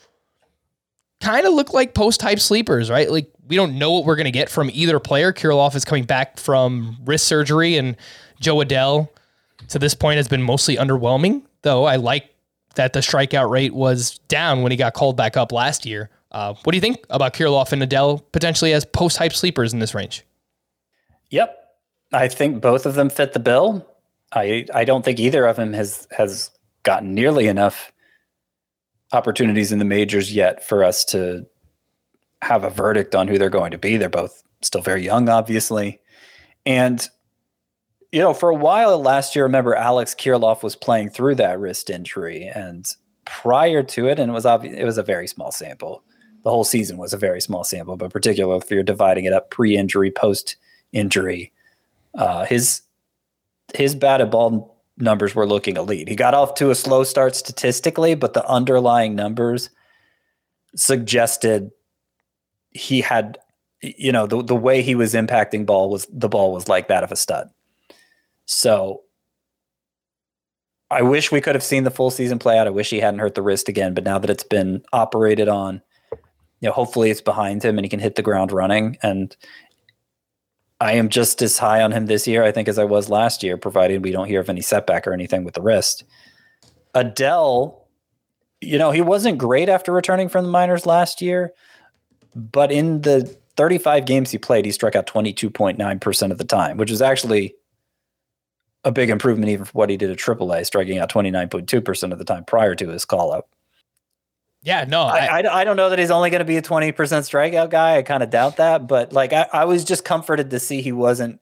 kind 1.20 1.46
of 1.46 1.54
look 1.54 1.72
like 1.72 1.94
post 1.94 2.20
hype 2.22 2.38
sleepers, 2.38 2.90
right? 2.90 3.10
Like 3.10 3.30
we 3.48 3.56
don't 3.56 3.78
know 3.78 3.92
what 3.92 4.04
we're 4.04 4.16
going 4.16 4.26
to 4.26 4.30
get 4.30 4.50
from 4.50 4.70
either 4.72 5.00
player. 5.00 5.32
Kirilloff 5.32 5.74
is 5.74 5.84
coming 5.84 6.04
back 6.04 6.38
from 6.38 6.98
wrist 7.04 7.26
surgery, 7.26 7.76
and 7.76 7.96
Jo 8.40 8.56
Adell 8.56 9.08
to 9.68 9.78
this 9.78 9.94
point 9.94 10.18
has 10.18 10.28
been 10.28 10.42
mostly 10.42 10.76
underwhelming. 10.76 11.42
Though 11.62 11.84
I 11.84 11.96
like 11.96 12.30
that 12.74 12.92
the 12.92 13.00
strikeout 13.00 13.48
rate 13.50 13.74
was 13.74 14.18
down 14.28 14.62
when 14.62 14.70
he 14.70 14.76
got 14.76 14.92
called 14.92 15.16
back 15.16 15.36
up 15.36 15.50
last 15.52 15.86
year. 15.86 16.10
Uh, 16.30 16.52
what 16.64 16.72
do 16.72 16.76
you 16.76 16.82
think 16.82 16.98
about 17.08 17.32
Kirilloff 17.32 17.72
and 17.72 17.80
Adell 17.82 18.22
potentially 18.32 18.74
as 18.74 18.84
post 18.84 19.16
hype 19.16 19.32
sleepers 19.32 19.72
in 19.72 19.78
this 19.78 19.94
range? 19.94 20.24
Yep, 21.30 21.65
I 22.12 22.28
think 22.28 22.60
both 22.60 22.86
of 22.86 22.94
them 22.94 23.10
fit 23.10 23.32
the 23.32 23.40
bill. 23.40 23.86
I 24.32 24.66
I 24.74 24.84
don't 24.84 25.04
think 25.04 25.18
either 25.18 25.46
of 25.46 25.56
them 25.56 25.72
has 25.72 26.06
has 26.16 26.50
gotten 26.82 27.14
nearly 27.14 27.48
enough 27.48 27.92
opportunities 29.12 29.72
in 29.72 29.78
the 29.78 29.84
majors 29.84 30.32
yet 30.32 30.64
for 30.64 30.84
us 30.84 31.04
to 31.06 31.46
have 32.42 32.64
a 32.64 32.70
verdict 32.70 33.14
on 33.14 33.28
who 33.28 33.38
they're 33.38 33.50
going 33.50 33.70
to 33.70 33.78
be. 33.78 33.96
They're 33.96 34.08
both 34.08 34.42
still 34.62 34.82
very 34.82 35.04
young, 35.04 35.28
obviously. 35.28 36.00
And, 36.64 37.06
you 38.12 38.20
know, 38.20 38.34
for 38.34 38.50
a 38.50 38.54
while 38.54 39.00
last 39.00 39.34
year, 39.34 39.44
remember 39.44 39.74
Alex 39.74 40.14
Kirilloff 40.14 40.62
was 40.62 40.76
playing 40.76 41.10
through 41.10 41.36
that 41.36 41.58
wrist 41.58 41.90
injury. 41.90 42.50
And 42.54 42.86
prior 43.24 43.82
to 43.82 44.08
it, 44.08 44.18
and 44.18 44.30
it 44.30 44.34
was 44.34 44.46
obvious, 44.46 44.76
it 44.76 44.84
was 44.84 44.98
a 44.98 45.02
very 45.02 45.26
small 45.26 45.52
sample. 45.52 46.02
The 46.44 46.50
whole 46.50 46.64
season 46.64 46.96
was 46.96 47.12
a 47.12 47.18
very 47.18 47.40
small 47.40 47.64
sample, 47.64 47.96
but 47.96 48.12
particularly 48.12 48.60
if 48.62 48.70
you're 48.70 48.82
dividing 48.82 49.24
it 49.24 49.32
up 49.32 49.50
pre 49.50 49.76
injury, 49.76 50.10
post 50.10 50.56
injury, 50.92 51.52
uh, 52.16 52.44
his 52.44 52.82
his 53.74 53.94
batted 53.94 54.30
ball 54.30 54.76
numbers 54.98 55.34
were 55.34 55.46
looking 55.46 55.76
elite. 55.76 56.08
He 56.08 56.16
got 56.16 56.34
off 56.34 56.54
to 56.54 56.70
a 56.70 56.74
slow 56.74 57.04
start 57.04 57.36
statistically, 57.36 58.14
but 58.14 58.32
the 58.32 58.46
underlying 58.48 59.14
numbers 59.14 59.70
suggested 60.74 61.70
he 62.70 63.00
had 63.00 63.38
you 63.82 64.12
know 64.12 64.26
the 64.26 64.42
the 64.42 64.56
way 64.56 64.82
he 64.82 64.94
was 64.94 65.14
impacting 65.14 65.66
ball 65.66 65.90
was 65.90 66.06
the 66.12 66.28
ball 66.28 66.52
was 66.52 66.68
like 66.68 66.88
that 66.88 67.04
of 67.04 67.12
a 67.12 67.16
stud. 67.16 67.50
So 68.46 69.02
I 70.90 71.02
wish 71.02 71.32
we 71.32 71.40
could 71.40 71.54
have 71.54 71.64
seen 71.64 71.84
the 71.84 71.90
full 71.90 72.10
season 72.10 72.38
play 72.38 72.58
out. 72.58 72.66
I 72.66 72.70
wish 72.70 72.90
he 72.90 73.00
hadn't 73.00 73.20
hurt 73.20 73.34
the 73.34 73.42
wrist 73.42 73.68
again, 73.68 73.92
but 73.92 74.04
now 74.04 74.18
that 74.18 74.30
it's 74.30 74.44
been 74.44 74.82
operated 74.92 75.48
on, 75.48 75.82
you 76.12 76.68
know, 76.68 76.72
hopefully 76.72 77.10
it's 77.10 77.20
behind 77.20 77.64
him 77.64 77.76
and 77.76 77.84
he 77.84 77.88
can 77.88 77.98
hit 77.98 78.14
the 78.14 78.22
ground 78.22 78.52
running 78.52 78.96
and 79.02 79.36
I 80.80 80.92
am 80.92 81.08
just 81.08 81.40
as 81.40 81.58
high 81.58 81.82
on 81.82 81.92
him 81.92 82.06
this 82.06 82.26
year, 82.26 82.44
I 82.44 82.52
think, 82.52 82.68
as 82.68 82.78
I 82.78 82.84
was 82.84 83.08
last 83.08 83.42
year, 83.42 83.56
provided 83.56 84.04
we 84.04 84.12
don't 84.12 84.28
hear 84.28 84.40
of 84.40 84.50
any 84.50 84.60
setback 84.60 85.06
or 85.06 85.12
anything 85.12 85.42
with 85.44 85.54
the 85.54 85.62
wrist. 85.62 86.04
Adell, 86.94 87.80
you 88.60 88.78
know, 88.78 88.90
he 88.90 89.00
wasn't 89.00 89.38
great 89.38 89.68
after 89.68 89.92
returning 89.92 90.28
from 90.28 90.44
the 90.44 90.50
minors 90.50 90.84
last 90.84 91.22
year, 91.22 91.52
but 92.34 92.70
in 92.70 93.00
the 93.02 93.36
35 93.56 94.04
games 94.04 94.30
he 94.30 94.38
played, 94.38 94.66
he 94.66 94.72
struck 94.72 94.94
out 94.94 95.06
22.9% 95.06 96.30
of 96.30 96.38
the 96.38 96.44
time, 96.44 96.76
which 96.76 96.90
is 96.90 97.00
actually 97.00 97.54
a 98.84 98.92
big 98.92 99.08
improvement 99.08 99.50
even 99.50 99.64
from 99.64 99.78
what 99.78 99.90
he 99.90 99.96
did 99.96 100.10
at 100.10 100.18
AAA, 100.18 100.66
striking 100.66 100.98
out 100.98 101.10
29.2% 101.10 102.12
of 102.12 102.18
the 102.18 102.24
time 102.24 102.44
prior 102.44 102.74
to 102.74 102.88
his 102.88 103.04
call 103.04 103.32
up. 103.32 103.48
Yeah, 104.66 104.84
no, 104.84 105.02
I, 105.02 105.42
I, 105.42 105.60
I, 105.60 105.64
don't 105.64 105.76
know 105.76 105.90
that 105.90 105.98
he's 106.00 106.10
only 106.10 106.28
going 106.28 106.40
to 106.40 106.44
be 106.44 106.56
a 106.56 106.62
20% 106.62 106.92
strikeout 106.92 107.70
guy. 107.70 107.98
I 107.98 108.02
kind 108.02 108.24
of 108.24 108.30
doubt 108.30 108.56
that, 108.56 108.88
but 108.88 109.12
like 109.12 109.32
I, 109.32 109.46
I 109.52 109.64
was 109.64 109.84
just 109.84 110.04
comforted 110.04 110.50
to 110.50 110.58
see 110.58 110.82
he 110.82 110.90
wasn't 110.90 111.40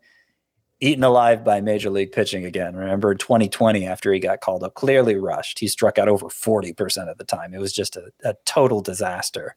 eaten 0.79 1.03
alive 1.03 1.43
by 1.43 1.62
major 1.62 1.89
league 1.89 2.12
pitching 2.12 2.45
again. 2.45 2.77
Remember 2.77 3.14
2020 3.14 3.87
after 3.87 4.12
he 4.12 4.20
got 4.20 4.43
called 4.43 4.62
up, 4.62 4.75
clearly 4.75 5.16
rushed. 5.16 5.59
He 5.59 5.68
struck 5.68 5.99
out 5.99 6.07
over 6.07 6.27
40% 6.27 7.11
of 7.11 7.16
the 7.16 7.25
time. 7.25 7.55
It 7.55 7.61
was 7.61 7.72
just 7.72 7.97
a, 7.97 8.11
a 8.25 8.35
total 8.45 8.83
disaster. 8.83 9.57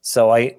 So 0.00 0.30
I 0.30 0.56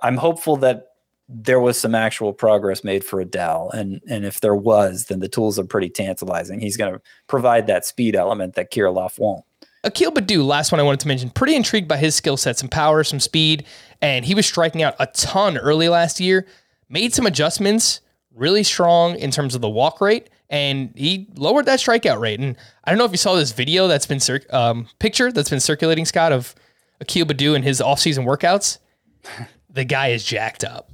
I'm 0.00 0.18
hopeful 0.18 0.56
that 0.58 0.92
there 1.28 1.58
was 1.58 1.80
some 1.80 1.96
actual 1.96 2.32
progress 2.32 2.84
made 2.84 3.02
for 3.02 3.24
Adell. 3.24 3.74
And 3.74 4.00
and 4.08 4.24
if 4.24 4.40
there 4.40 4.54
was, 4.54 5.06
then 5.06 5.18
the 5.18 5.28
tools 5.28 5.58
are 5.58 5.64
pretty 5.64 5.90
tantalizing. 5.90 6.60
He's 6.60 6.76
going 6.76 6.92
to 6.92 7.00
provide 7.26 7.66
that 7.66 7.84
speed 7.84 8.14
element 8.14 8.54
that 8.54 8.72
Kirilloff 8.72 9.18
won't. 9.18 9.44
Akil 9.84 10.10
Baddoo, 10.10 10.44
last 10.44 10.72
one 10.72 10.80
I 10.80 10.84
wanted 10.84 11.00
to 11.00 11.08
mention, 11.08 11.30
pretty 11.30 11.54
intrigued 11.54 11.88
by 11.88 11.96
his 11.96 12.14
skill 12.14 12.36
set, 12.36 12.58
some 12.58 12.68
power, 12.68 13.04
some 13.04 13.20
speed, 13.20 13.64
and 14.02 14.24
he 14.24 14.34
was 14.34 14.46
striking 14.46 14.82
out 14.82 14.94
a 14.98 15.06
ton 15.06 15.56
early 15.56 15.88
last 15.88 16.20
year. 16.20 16.46
Made 16.88 17.14
some 17.14 17.26
adjustments, 17.26 18.00
really 18.34 18.62
strong 18.62 19.16
in 19.16 19.30
terms 19.30 19.54
of 19.54 19.60
the 19.60 19.68
walk 19.68 20.00
rate, 20.00 20.30
and 20.50 20.92
he 20.96 21.28
lowered 21.36 21.66
that 21.66 21.78
strikeout 21.78 22.20
rate. 22.20 22.40
And 22.40 22.56
I 22.84 22.90
don't 22.90 22.98
know 22.98 23.04
if 23.04 23.12
you 23.12 23.18
saw 23.18 23.34
this 23.34 23.52
video 23.52 23.86
that's 23.86 24.06
been 24.06 24.20
cir- 24.20 24.46
um, 24.50 24.88
picture 24.98 25.30
that's 25.30 25.50
been 25.50 25.60
circulating, 25.60 26.04
Scott, 26.04 26.32
of 26.32 26.54
Akil 27.00 27.26
Baddoo 27.26 27.54
and 27.54 27.64
his 27.64 27.80
offseason 27.80 28.24
workouts. 28.24 28.78
the 29.70 29.84
guy 29.84 30.08
is 30.08 30.24
jacked 30.24 30.64
up. 30.64 30.90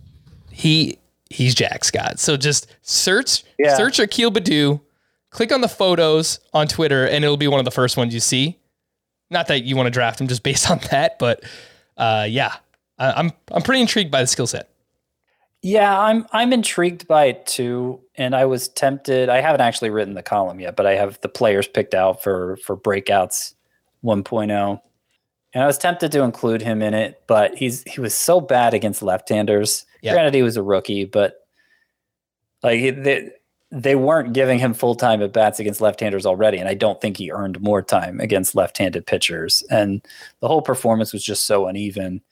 He 0.50 0.98
he's 1.30 1.54
Jack 1.54 1.84
Scott. 1.84 2.18
So 2.18 2.36
just 2.36 2.66
search 2.82 3.44
yeah. 3.58 3.76
search 3.76 3.98
Akil 3.98 4.30
Baddoo, 4.30 4.80
click 5.30 5.52
on 5.52 5.60
the 5.60 5.68
photos 5.68 6.40
on 6.52 6.68
Twitter, 6.68 7.06
and 7.06 7.24
it'll 7.24 7.36
be 7.36 7.48
one 7.48 7.58
of 7.58 7.64
the 7.64 7.70
first 7.70 7.96
ones 7.96 8.12
you 8.12 8.20
see. 8.20 8.58
Not 9.34 9.48
that 9.48 9.64
you 9.64 9.76
want 9.76 9.88
to 9.88 9.90
draft 9.90 10.20
him 10.20 10.28
just 10.28 10.42
based 10.42 10.70
on 10.70 10.78
that, 10.90 11.18
but 11.18 11.44
uh, 11.98 12.26
yeah, 12.28 12.54
I'm 12.98 13.32
I'm 13.52 13.62
pretty 13.62 13.82
intrigued 13.82 14.10
by 14.10 14.22
the 14.22 14.26
skill 14.26 14.46
set. 14.46 14.70
Yeah, 15.62 15.98
I'm 15.98 16.26
I'm 16.32 16.52
intrigued 16.52 17.08
by 17.08 17.26
it 17.26 17.46
too, 17.46 18.00
and 18.16 18.34
I 18.34 18.44
was 18.44 18.68
tempted. 18.68 19.28
I 19.28 19.40
haven't 19.40 19.62
actually 19.62 19.90
written 19.90 20.14
the 20.14 20.22
column 20.22 20.60
yet, 20.60 20.76
but 20.76 20.86
I 20.86 20.94
have 20.94 21.18
the 21.22 21.28
players 21.28 21.66
picked 21.66 21.94
out 21.94 22.22
for 22.22 22.56
for 22.58 22.76
breakouts 22.76 23.54
1.0, 24.04 24.80
and 25.54 25.62
I 25.62 25.66
was 25.66 25.78
tempted 25.78 26.12
to 26.12 26.22
include 26.22 26.60
him 26.62 26.82
in 26.82 26.94
it, 26.94 27.22
but 27.26 27.56
he's 27.56 27.82
he 27.84 28.00
was 28.00 28.14
so 28.14 28.40
bad 28.40 28.74
against 28.74 29.02
left-handers. 29.02 29.86
Yeah. 30.02 30.12
Granted, 30.12 30.34
he 30.34 30.42
was 30.42 30.56
a 30.56 30.62
rookie, 30.62 31.06
but 31.06 31.46
like 32.62 32.80
they, 33.02 33.30
they 33.74 33.96
weren't 33.96 34.32
giving 34.32 34.60
him 34.60 34.72
full 34.72 34.94
time 34.94 35.20
at 35.20 35.32
bats 35.32 35.58
against 35.58 35.80
left-handers 35.80 36.24
already, 36.24 36.58
and 36.58 36.68
I 36.68 36.74
don't 36.74 37.00
think 37.00 37.16
he 37.16 37.32
earned 37.32 37.60
more 37.60 37.82
time 37.82 38.20
against 38.20 38.54
left-handed 38.54 39.06
pitchers. 39.06 39.64
And 39.68 40.06
the 40.40 40.46
whole 40.46 40.62
performance 40.62 41.12
was 41.12 41.24
just 41.24 41.44
so 41.44 41.66
uneven. 41.66 42.22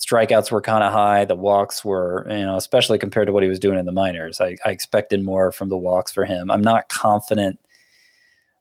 Strikeouts 0.00 0.50
were 0.50 0.60
kind 0.60 0.82
of 0.82 0.92
high. 0.92 1.24
The 1.24 1.36
walks 1.36 1.84
were, 1.84 2.26
you 2.28 2.44
know, 2.44 2.56
especially 2.56 2.98
compared 2.98 3.28
to 3.28 3.32
what 3.32 3.44
he 3.44 3.48
was 3.48 3.60
doing 3.60 3.78
in 3.78 3.86
the 3.86 3.92
minors. 3.92 4.40
I, 4.40 4.56
I 4.64 4.70
expected 4.70 5.22
more 5.22 5.52
from 5.52 5.68
the 5.68 5.76
walks 5.76 6.12
for 6.12 6.24
him. 6.24 6.50
I'm 6.50 6.62
not 6.62 6.88
confident 6.88 7.60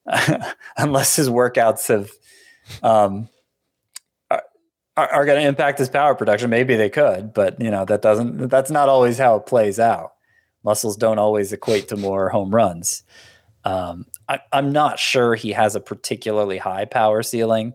unless 0.78 1.16
his 1.16 1.30
workouts 1.30 1.88
have 1.88 2.12
um, 2.84 3.30
are, 4.30 4.44
are 4.96 5.26
going 5.26 5.42
to 5.42 5.48
impact 5.48 5.80
his 5.80 5.90
power 5.90 6.14
production. 6.14 6.52
Maybe 6.52 6.76
they 6.76 6.90
could, 6.90 7.34
but 7.34 7.60
you 7.60 7.72
know 7.72 7.86
that 7.86 8.04
doesn't. 8.04 8.50
That's 8.50 8.72
not 8.72 8.90
always 8.90 9.18
how 9.18 9.38
it 9.38 9.46
plays 9.48 9.80
out 9.80 10.14
muscles 10.68 10.98
don't 10.98 11.18
always 11.18 11.54
equate 11.54 11.88
to 11.88 11.96
more 11.96 12.28
home 12.28 12.54
runs. 12.54 13.04
Um, 13.64 14.06
I, 14.28 14.42
am 14.52 14.74
not 14.74 15.00
sure 15.00 15.34
he 15.34 15.54
has 15.54 15.76
a 15.76 15.80
particularly 15.80 16.58
high 16.58 16.84
power 16.84 17.24
ceiling. 17.24 17.74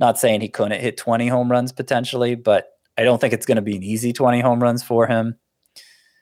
Not 0.00 0.18
saying 0.18 0.40
he 0.40 0.48
couldn't 0.48 0.80
hit 0.80 0.96
20 0.96 1.28
home 1.28 1.52
runs 1.52 1.70
potentially, 1.70 2.34
but 2.34 2.70
I 2.96 3.04
don't 3.04 3.20
think 3.20 3.34
it's 3.34 3.44
going 3.44 3.56
to 3.56 3.62
be 3.62 3.76
an 3.76 3.82
easy 3.82 4.14
20 4.14 4.40
home 4.40 4.62
runs 4.62 4.82
for 4.82 5.06
him. 5.06 5.36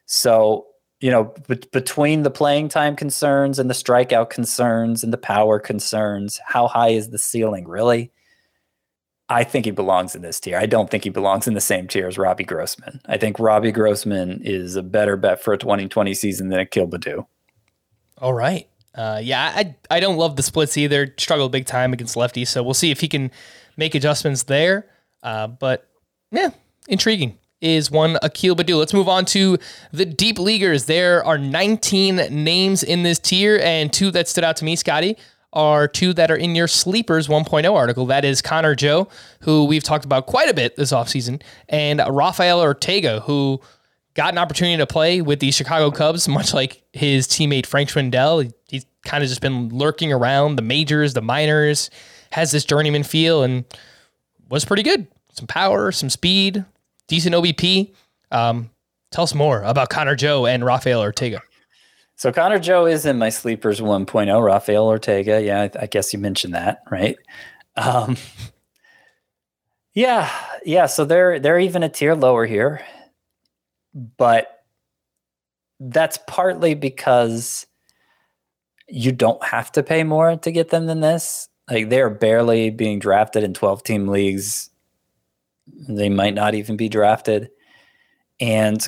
So, 0.06 0.66
you 1.00 1.12
know, 1.12 1.32
b- 1.46 1.62
between 1.72 2.24
the 2.24 2.32
playing 2.32 2.68
time 2.68 2.96
concerns 2.96 3.60
and 3.60 3.70
the 3.70 3.74
strikeout 3.74 4.28
concerns 4.28 5.04
and 5.04 5.12
the 5.12 5.18
power 5.18 5.60
concerns, 5.60 6.40
how 6.44 6.66
high 6.66 6.88
is 6.88 7.10
the 7.10 7.18
ceiling 7.18 7.68
really? 7.68 8.10
I 9.28 9.42
think 9.42 9.64
he 9.64 9.72
belongs 9.72 10.14
in 10.14 10.22
this 10.22 10.38
tier. 10.38 10.56
I 10.56 10.66
don't 10.66 10.88
think 10.88 11.04
he 11.04 11.10
belongs 11.10 11.48
in 11.48 11.54
the 11.54 11.60
same 11.60 11.88
tier 11.88 12.06
as 12.06 12.16
Robbie 12.16 12.44
Grossman. 12.44 13.00
I 13.06 13.16
think 13.16 13.40
Robbie 13.40 13.72
Grossman 13.72 14.40
is 14.44 14.76
a 14.76 14.82
better 14.82 15.16
bet 15.16 15.42
for 15.42 15.52
a 15.52 15.58
2020 15.58 16.14
season 16.14 16.48
than 16.48 16.60
Akil 16.60 16.86
Baddoo. 16.86 17.26
All 18.18 18.34
right. 18.34 18.68
Uh, 18.94 19.20
yeah, 19.22 19.52
I 19.54 19.76
I 19.90 20.00
don't 20.00 20.16
love 20.16 20.36
the 20.36 20.42
splits 20.42 20.76
either. 20.78 21.12
Struggled 21.18 21.52
big 21.52 21.66
time 21.66 21.92
against 21.92 22.16
lefties, 22.16 22.48
so 22.48 22.62
we'll 22.62 22.72
see 22.72 22.90
if 22.90 23.00
he 23.00 23.08
can 23.08 23.30
make 23.76 23.94
adjustments 23.94 24.44
there. 24.44 24.86
Uh, 25.22 25.48
but 25.48 25.86
yeah, 26.30 26.50
intriguing 26.88 27.38
is 27.60 27.90
one 27.90 28.18
Akil 28.22 28.56
Baddoo. 28.56 28.78
Let's 28.78 28.94
move 28.94 29.08
on 29.08 29.26
to 29.26 29.58
the 29.92 30.06
deep 30.06 30.38
leaguers. 30.38 30.86
There 30.86 31.24
are 31.24 31.36
19 31.36 32.16
names 32.30 32.82
in 32.82 33.02
this 33.02 33.18
tier, 33.18 33.58
and 33.62 33.92
two 33.92 34.10
that 34.12 34.28
stood 34.28 34.44
out 34.44 34.56
to 34.58 34.64
me, 34.64 34.76
Scotty, 34.76 35.16
are 35.56 35.88
two 35.88 36.12
that 36.12 36.30
are 36.30 36.36
in 36.36 36.54
your 36.54 36.68
Sleepers 36.68 37.28
1.0 37.28 37.72
article. 37.74 38.04
That 38.06 38.26
is 38.26 38.42
Connor 38.42 38.74
Joe, 38.74 39.08
who 39.40 39.64
we've 39.64 39.82
talked 39.82 40.04
about 40.04 40.26
quite 40.26 40.50
a 40.50 40.54
bit 40.54 40.76
this 40.76 40.92
offseason, 40.92 41.42
and 41.68 42.02
Rafael 42.10 42.60
Ortega, 42.60 43.20
who 43.20 43.60
got 44.12 44.34
an 44.34 44.38
opportunity 44.38 44.76
to 44.76 44.86
play 44.86 45.22
with 45.22 45.40
the 45.40 45.50
Chicago 45.50 45.90
Cubs, 45.90 46.28
much 46.28 46.52
like 46.52 46.82
his 46.92 47.26
teammate 47.26 47.64
Frank 47.64 47.88
Schwindel. 47.88 48.52
He's 48.68 48.84
kind 49.06 49.24
of 49.24 49.30
just 49.30 49.40
been 49.40 49.70
lurking 49.70 50.12
around 50.12 50.56
the 50.56 50.62
majors, 50.62 51.14
the 51.14 51.22
minors, 51.22 51.88
has 52.32 52.50
this 52.50 52.66
journeyman 52.66 53.02
feel, 53.02 53.42
and 53.42 53.64
was 54.50 54.66
pretty 54.66 54.82
good. 54.82 55.06
Some 55.32 55.46
power, 55.46 55.90
some 55.90 56.10
speed, 56.10 56.66
decent 57.08 57.34
OBP. 57.34 57.94
Um, 58.30 58.68
tell 59.10 59.24
us 59.24 59.34
more 59.34 59.62
about 59.62 59.88
Connor 59.88 60.16
Joe 60.16 60.44
and 60.44 60.64
Rafael 60.66 61.00
Ortega. 61.00 61.40
So 62.16 62.32
Connor 62.32 62.58
Joe 62.58 62.86
is 62.86 63.04
in 63.04 63.18
my 63.18 63.28
sleepers 63.28 63.80
1.0. 63.80 64.42
Rafael 64.42 64.86
Ortega, 64.86 65.42
yeah, 65.42 65.62
I, 65.62 65.82
I 65.82 65.86
guess 65.86 66.12
you 66.14 66.18
mentioned 66.18 66.54
that, 66.54 66.82
right? 66.90 67.16
Um, 67.76 68.16
yeah, 69.94 70.30
yeah. 70.64 70.86
So 70.86 71.04
they're 71.04 71.38
they're 71.38 71.58
even 71.58 71.82
a 71.82 71.90
tier 71.90 72.14
lower 72.14 72.46
here, 72.46 72.80
but 74.16 74.64
that's 75.78 76.18
partly 76.26 76.74
because 76.74 77.66
you 78.88 79.12
don't 79.12 79.44
have 79.44 79.70
to 79.72 79.82
pay 79.82 80.02
more 80.02 80.36
to 80.36 80.50
get 80.50 80.70
them 80.70 80.86
than 80.86 81.00
this. 81.00 81.48
Like 81.68 81.90
they're 81.90 82.10
barely 82.10 82.70
being 82.70 82.98
drafted 82.98 83.42
in 83.44 83.52
12 83.52 83.82
team 83.82 84.08
leagues. 84.08 84.70
They 85.88 86.08
might 86.08 86.34
not 86.34 86.54
even 86.54 86.76
be 86.76 86.88
drafted. 86.88 87.50
And 88.40 88.86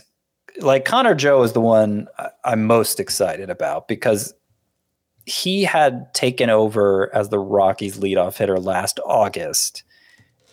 like 0.61 0.85
Connor 0.85 1.15
Joe 1.15 1.43
is 1.43 1.53
the 1.53 1.61
one 1.61 2.09
I'm 2.45 2.65
most 2.67 3.01
excited 3.01 3.51
about 3.51 3.89
because 3.89 4.35
he 5.27 5.63
had 5.63 6.13
taken 6.15 6.51
over 6.51 7.15
as 7.15 7.29
the 7.29 7.39
Rockies 7.39 7.99
leadoff 7.99 8.39
hitter 8.39 8.59
last 8.59 8.99
August 9.05 9.83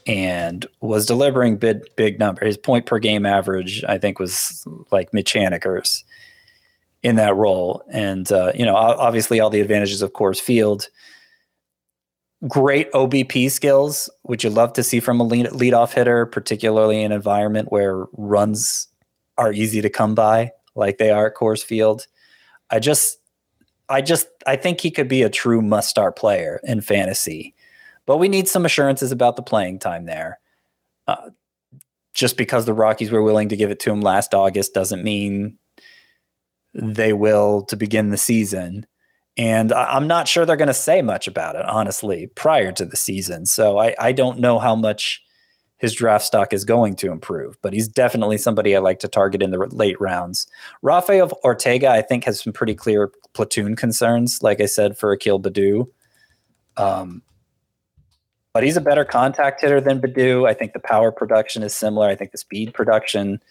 and 0.06 0.66
was 0.82 1.06
delivering 1.06 1.58
big 1.58 1.84
big 1.95 2.20
number. 2.20 2.45
His 2.45 2.58
point 2.58 2.86
per 2.86 2.99
game 2.99 3.26
average, 3.26 3.84
I 3.88 3.97
think, 3.97 4.20
was 4.20 4.66
like 4.91 5.14
Mitch 5.14 5.34
Haniger's 5.34 6.03
in 7.03 7.16
that 7.16 7.36
role. 7.36 7.84
And 7.89 8.32
uh, 8.32 8.51
you 8.53 8.66
know, 8.66 8.76
obviously, 8.76 9.39
all 9.39 9.49
the 9.49 9.62
advantages 9.62 10.01
of 10.01 10.14
Coors 10.14 10.39
Field. 10.39 10.89
Great 12.49 12.91
OBP 12.91 13.49
skills, 13.49 14.10
which 14.24 14.43
you 14.43 14.49
love 14.49 14.74
to 14.74 14.84
see 14.84 14.99
from 14.99 15.20
a 15.20 15.24
lead, 15.24 15.47
leadoff 15.47 15.93
hitter, 15.93 16.26
particularly 16.26 17.01
in 17.01 17.12
an 17.12 17.16
environment 17.16 17.72
where 17.72 18.06
runs 18.12 18.88
are 19.38 19.52
easy 19.52 19.82
to 19.82 19.90
come 19.90 20.16
by 20.16 20.52
like 20.76 20.98
they 20.98 21.12
are 21.12 21.28
at 21.28 21.36
Coors 21.36 21.64
Field. 21.64 22.08
I 22.70 22.80
just 22.80 23.20
I 23.90 24.02
just 24.02 24.28
I 24.46 24.56
think 24.56 24.82
he 24.82 24.92
could 24.92 25.08
be 25.08 25.24
a 25.24 25.30
true 25.30 25.62
must 25.62 25.90
start 25.90 26.16
player 26.16 26.60
in 26.64 26.82
fantasy. 26.82 27.56
But 28.06 28.18
we 28.18 28.28
need 28.28 28.48
some 28.48 28.66
assurances 28.66 29.12
about 29.12 29.36
the 29.36 29.42
playing 29.42 29.80
time 29.80 30.06
there. 30.06 30.40
Uh, 31.08 31.30
just 32.14 32.38
because 32.38 32.66
the 32.66 32.74
Rockies 32.74 33.12
were 33.12 33.24
willing 33.24 33.50
to 33.50 33.58
give 33.58 33.72
it 33.72 33.80
to 33.82 33.92
him 33.92 34.02
last 34.02 34.34
August 34.34 34.74
doesn't 34.74 35.04
mean 35.04 35.58
they 36.74 37.14
will 37.14 37.64
to 37.64 37.76
begin 37.76 38.10
the 38.10 38.18
season. 38.18 38.86
And 39.38 39.74
I'm 39.74 40.08
not 40.08 40.28
sure 40.28 40.46
they're 40.46 40.56
going 40.56 40.68
to 40.70 40.74
say 40.74 41.02
much 41.02 41.28
about 41.28 41.56
it, 41.56 41.66
honestly, 41.66 42.28
prior 42.36 42.72
to 42.74 42.86
the 42.86 42.96
season. 42.96 43.46
So 43.46 43.78
I, 43.78 43.94
I 44.00 44.12
don't 44.14 44.40
know 44.40 44.60
how 44.60 44.76
much 44.76 45.22
his 45.78 45.93
draft 45.93 46.26
stock 46.26 46.53
is 46.53 46.63
going 46.63 46.95
to 46.95 47.11
improve. 47.11 47.57
But 47.61 47.73
he's 47.73 47.88
definitely 47.88 48.38
somebody 48.38 48.76
I 48.76 48.80
like 48.80 48.99
to 48.99 49.07
target 49.07 49.41
in 49.41 49.51
the 49.51 49.57
late 49.57 49.99
rounds. 49.99 50.47
Rafael 50.82 51.32
Ortega, 51.43 51.89
I 51.89 52.01
think, 52.01 52.23
has 52.23 52.41
some 52.41 52.53
pretty 52.53 52.76
clear 52.76 53.11
platoon 53.34 53.76
concerns, 53.76 54.41
like 54.41 54.61
I 54.61 54.65
said, 54.65 54.97
for 54.97 55.11
Akil 55.11 55.39
Baddoo. 55.39 55.88
Um, 56.78 57.21
but 58.53 58.63
he's 58.63 58.78
a 58.78 58.82
better 58.82 59.03
contact 59.03 59.61
hitter 59.61 59.82
than 59.82 59.99
Baddoo. 59.99 60.47
I 60.47 60.53
think 60.53 60.71
the 60.73 60.80
power 60.80 61.11
production 61.11 61.61
is 61.61 61.76
similar. 61.76 62.07
I 62.07 62.15
think 62.15 62.32
the 62.32 62.38
speed 62.38 62.73
production 62.73 63.41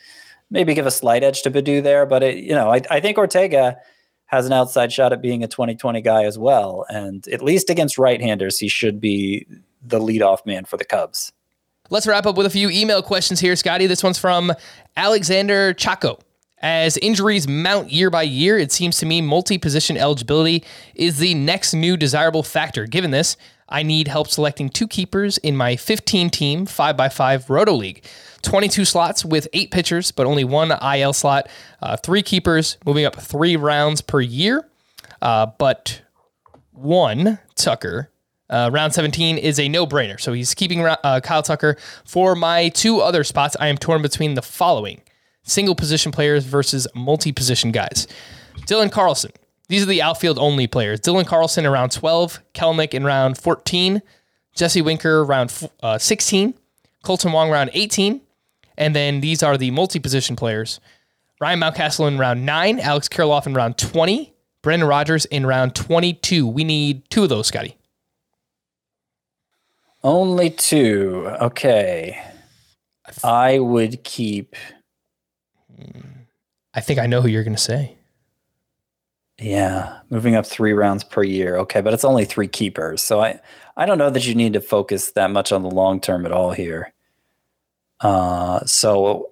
maybe 0.50 0.72
give 0.72 0.86
a 0.86 0.90
slight 0.90 1.22
edge 1.22 1.42
to 1.42 1.50
Baddoo 1.50 1.82
there, 1.82 2.06
but 2.06 2.22
it, 2.22 2.38
you 2.38 2.54
know, 2.54 2.72
I, 2.72 2.80
I 2.90 3.00
think 3.00 3.18
Ortega 3.18 3.76
has 4.26 4.46
an 4.46 4.52
outside 4.52 4.92
shot 4.92 5.12
at 5.12 5.20
being 5.20 5.44
a 5.44 5.48
2020 5.48 6.00
guy 6.00 6.24
as 6.24 6.38
well. 6.38 6.86
And 6.88 7.26
at 7.28 7.42
least 7.42 7.70
against 7.70 7.98
right-handers, 7.98 8.58
he 8.58 8.68
should 8.68 9.00
be 9.00 9.46
the 9.82 9.98
leadoff 9.98 10.46
man 10.46 10.64
for 10.64 10.76
the 10.76 10.84
Cubs. 10.84 11.32
Let's 11.90 12.06
wrap 12.06 12.24
up 12.24 12.36
with 12.36 12.46
a 12.46 12.50
few 12.50 12.70
email 12.70 13.02
questions 13.02 13.40
here, 13.40 13.54
Scotty. 13.54 13.86
This 13.86 14.02
one's 14.02 14.18
from 14.18 14.50
Alexander 14.96 15.74
Chaco. 15.74 16.18
As 16.62 16.96
injuries 16.96 17.46
mount 17.46 17.92
year 17.92 18.08
by 18.08 18.22
year, 18.22 18.56
it 18.56 18.72
seems 18.72 18.96
to 18.98 19.06
me 19.06 19.20
multi 19.20 19.58
position 19.58 19.98
eligibility 19.98 20.64
is 20.94 21.18
the 21.18 21.34
next 21.34 21.74
new 21.74 21.98
desirable 21.98 22.42
factor. 22.42 22.86
Given 22.86 23.10
this, 23.10 23.36
I 23.68 23.82
need 23.82 24.08
help 24.08 24.28
selecting 24.28 24.70
two 24.70 24.88
keepers 24.88 25.36
in 25.36 25.58
my 25.58 25.76
15 25.76 26.30
team 26.30 26.64
5x5 26.64 27.50
Roto 27.50 27.74
League. 27.74 28.06
22 28.40 28.86
slots 28.86 29.22
with 29.22 29.46
eight 29.52 29.70
pitchers, 29.70 30.10
but 30.10 30.26
only 30.26 30.44
one 30.44 30.72
IL 30.82 31.12
slot. 31.12 31.50
Uh, 31.82 31.98
three 31.98 32.22
keepers, 32.22 32.78
moving 32.86 33.04
up 33.04 33.16
three 33.16 33.56
rounds 33.56 34.00
per 34.00 34.22
year. 34.22 34.66
Uh, 35.20 35.46
but 35.58 36.00
one 36.72 37.40
Tucker, 37.56 38.10
uh, 38.50 38.70
round 38.72 38.92
17 38.92 39.38
is 39.38 39.58
a 39.58 39.68
no 39.68 39.86
brainer. 39.86 40.20
So 40.20 40.32
he's 40.32 40.54
keeping 40.54 40.84
uh, 40.84 41.20
Kyle 41.22 41.42
Tucker. 41.42 41.76
For 42.04 42.34
my 42.34 42.68
two 42.68 43.00
other 43.00 43.24
spots, 43.24 43.56
I 43.58 43.68
am 43.68 43.78
torn 43.78 44.02
between 44.02 44.34
the 44.34 44.42
following 44.42 45.02
single 45.42 45.74
position 45.74 46.12
players 46.12 46.44
versus 46.44 46.86
multi 46.94 47.32
position 47.32 47.72
guys. 47.72 48.06
Dylan 48.66 48.90
Carlson. 48.90 49.32
These 49.68 49.82
are 49.82 49.86
the 49.86 50.02
outfield 50.02 50.38
only 50.38 50.66
players. 50.66 51.00
Dylan 51.00 51.26
Carlson 51.26 51.64
around 51.64 51.90
12, 51.90 52.40
Kelenic 52.52 52.92
in 52.92 53.02
round 53.02 53.38
14, 53.38 54.02
Jesse 54.54 54.82
Winker 54.82 55.22
around 55.22 55.70
uh, 55.82 55.96
16, 55.96 56.54
Kolten 57.02 57.32
Wong 57.32 57.50
around 57.50 57.70
18, 57.72 58.20
and 58.76 58.94
then 58.94 59.20
these 59.20 59.42
are 59.42 59.56
the 59.56 59.70
multi 59.70 59.98
position 59.98 60.36
players. 60.36 60.80
Ryan 61.40 61.60
Mountcastle 61.60 62.08
in 62.08 62.18
round 62.18 62.44
9, 62.44 62.78
Alex 62.78 63.08
Kirilloff 63.08 63.46
in 63.46 63.54
round 63.54 63.78
20, 63.78 64.34
Brendan 64.62 64.88
Rodgers 64.88 65.24
in 65.26 65.46
round 65.46 65.74
22. 65.74 66.46
We 66.46 66.64
need 66.64 67.08
two 67.10 67.22
of 67.22 67.28
those, 67.30 67.46
Scotty. 67.46 67.76
Only 70.04 70.50
two. 70.50 71.26
Okay. 71.40 72.22
I 73.24 73.58
would 73.58 74.04
keep 74.04 74.54
I 76.74 76.80
think 76.80 76.98
I 76.98 77.06
know 77.06 77.22
who 77.22 77.28
you're 77.28 77.44
going 77.44 77.56
to 77.56 77.62
say. 77.62 77.96
Yeah, 79.38 79.98
moving 80.10 80.34
up 80.36 80.46
three 80.46 80.72
rounds 80.72 81.02
per 81.04 81.22
year. 81.22 81.56
Okay, 81.58 81.80
but 81.80 81.92
it's 81.92 82.04
only 82.04 82.24
three 82.24 82.46
keepers, 82.46 83.02
so 83.02 83.20
I 83.20 83.40
I 83.76 83.86
don't 83.86 83.98
know 83.98 84.10
that 84.10 84.26
you 84.26 84.34
need 84.34 84.52
to 84.52 84.60
focus 84.60 85.12
that 85.12 85.30
much 85.30 85.50
on 85.50 85.62
the 85.62 85.70
long 85.70 86.00
term 86.00 86.24
at 86.24 86.32
all 86.32 86.52
here. 86.52 86.92
Uh, 88.00 88.64
so 88.64 89.30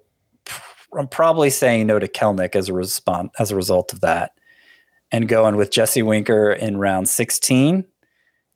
I'm 0.97 1.07
probably 1.07 1.49
saying 1.49 1.87
no 1.87 1.99
to 1.99 2.07
Kelnick 2.07 2.55
as 2.55 2.67
a 2.67 2.73
response 2.73 3.31
as 3.39 3.51
a 3.51 3.55
result 3.55 3.93
of 3.93 4.01
that, 4.01 4.33
and 5.11 5.29
going 5.29 5.55
with 5.55 5.71
Jesse 5.71 6.03
Winker 6.03 6.51
in 6.51 6.77
round 6.77 7.07
16 7.07 7.85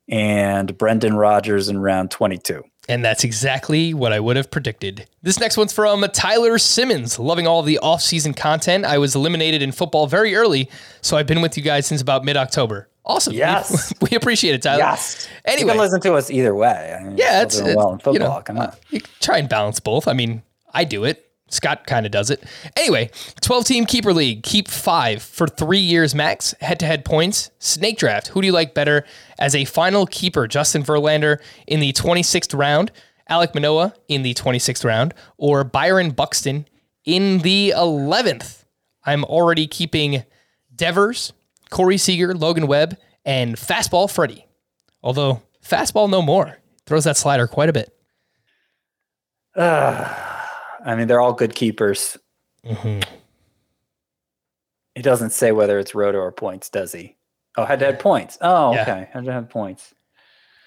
and 0.08 0.76
Brendan 0.78 1.16
Rodgers 1.16 1.68
in 1.68 1.78
round 1.78 2.10
22. 2.10 2.64
And 2.88 3.04
that's 3.04 3.22
exactly 3.22 3.92
what 3.92 4.14
I 4.14 4.20
would 4.20 4.36
have 4.36 4.50
predicted. 4.50 5.06
This 5.22 5.38
next 5.38 5.58
one's 5.58 5.74
from 5.74 6.00
Tyler 6.14 6.56
Simmons. 6.56 7.18
Loving 7.18 7.46
all 7.46 7.62
the 7.62 7.78
off-season 7.78 8.32
content. 8.32 8.86
I 8.86 8.96
was 8.96 9.14
eliminated 9.14 9.60
in 9.60 9.72
football 9.72 10.06
very 10.06 10.34
early, 10.34 10.70
so 11.02 11.18
I've 11.18 11.26
been 11.26 11.42
with 11.42 11.58
you 11.58 11.62
guys 11.62 11.86
since 11.86 12.00
about 12.00 12.24
mid-October. 12.24 12.88
Awesome. 13.04 13.34
Yes. 13.34 13.92
We, 14.00 14.08
we 14.10 14.16
appreciate 14.16 14.54
it, 14.54 14.62
Tyler. 14.62 14.78
Yes. 14.78 15.28
Anyway. 15.44 15.60
You 15.60 15.66
can 15.72 15.78
listen 15.78 16.00
to 16.00 16.14
us 16.14 16.30
either 16.30 16.54
way. 16.54 16.96
I 16.98 17.04
mean, 17.04 17.18
yeah, 17.18 17.42
it's, 17.42 17.58
it's 17.58 17.76
well 17.76 17.92
in 17.92 17.98
football. 17.98 18.14
You 18.14 18.18
know, 18.20 18.40
Come 18.42 18.58
on. 18.58 18.66
Uh, 18.68 18.74
you 18.90 19.00
try 19.20 19.36
and 19.38 19.48
balance 19.48 19.80
both. 19.80 20.08
I 20.08 20.14
mean, 20.14 20.42
I 20.72 20.84
do 20.84 21.04
it. 21.04 21.27
Scott 21.48 21.86
kind 21.86 22.06
of 22.06 22.12
does 22.12 22.30
it. 22.30 22.42
Anyway, 22.76 23.10
12 23.40 23.64
team 23.64 23.86
keeper 23.86 24.12
league. 24.12 24.42
Keep 24.42 24.68
five 24.68 25.22
for 25.22 25.46
three 25.46 25.78
years 25.78 26.14
max. 26.14 26.54
Head 26.60 26.78
to 26.80 26.86
head 26.86 27.04
points. 27.04 27.50
Snake 27.58 27.98
draft. 27.98 28.28
Who 28.28 28.40
do 28.40 28.46
you 28.46 28.52
like 28.52 28.74
better 28.74 29.04
as 29.38 29.54
a 29.54 29.64
final 29.64 30.06
keeper? 30.06 30.46
Justin 30.46 30.82
Verlander 30.82 31.40
in 31.66 31.80
the 31.80 31.92
26th 31.92 32.56
round, 32.56 32.92
Alek 33.30 33.54
Manoah 33.54 33.94
in 34.08 34.22
the 34.22 34.34
26th 34.34 34.84
round, 34.84 35.14
or 35.36 35.64
Byron 35.64 36.10
Buxton 36.10 36.66
in 37.04 37.38
the 37.38 37.72
11th? 37.76 38.64
I'm 39.04 39.24
already 39.24 39.66
keeping 39.66 40.24
Devers, 40.74 41.32
Corey 41.70 41.98
Seager, 41.98 42.34
Logan 42.34 42.66
Webb, 42.66 42.96
and 43.24 43.56
fastball 43.56 44.10
Freddie. 44.10 44.46
Although 45.02 45.42
fastball 45.64 46.10
no 46.10 46.22
more. 46.22 46.58
Throws 46.86 47.04
that 47.04 47.16
slider 47.16 47.46
quite 47.46 47.68
a 47.68 47.72
bit. 47.72 47.94
Uh, 49.54 50.37
I 50.88 50.96
mean, 50.96 51.06
they're 51.06 51.20
all 51.20 51.34
good 51.34 51.54
keepers. 51.54 52.16
Mm-hmm. 52.64 53.00
He 54.94 55.02
doesn't 55.02 55.30
say 55.30 55.52
whether 55.52 55.78
it's 55.78 55.94
roto 55.94 56.18
or 56.18 56.32
points, 56.32 56.70
does 56.70 56.92
he? 56.92 57.16
Oh, 57.56 57.64
had 57.64 57.78
to 57.80 57.86
have 57.86 57.98
points. 57.98 58.38
Oh, 58.40 58.72
Yeah. 58.74 58.82
okay. 58.82 59.08
Had 59.12 59.24
to 59.26 59.32
have 59.32 59.48
points. 59.50 59.94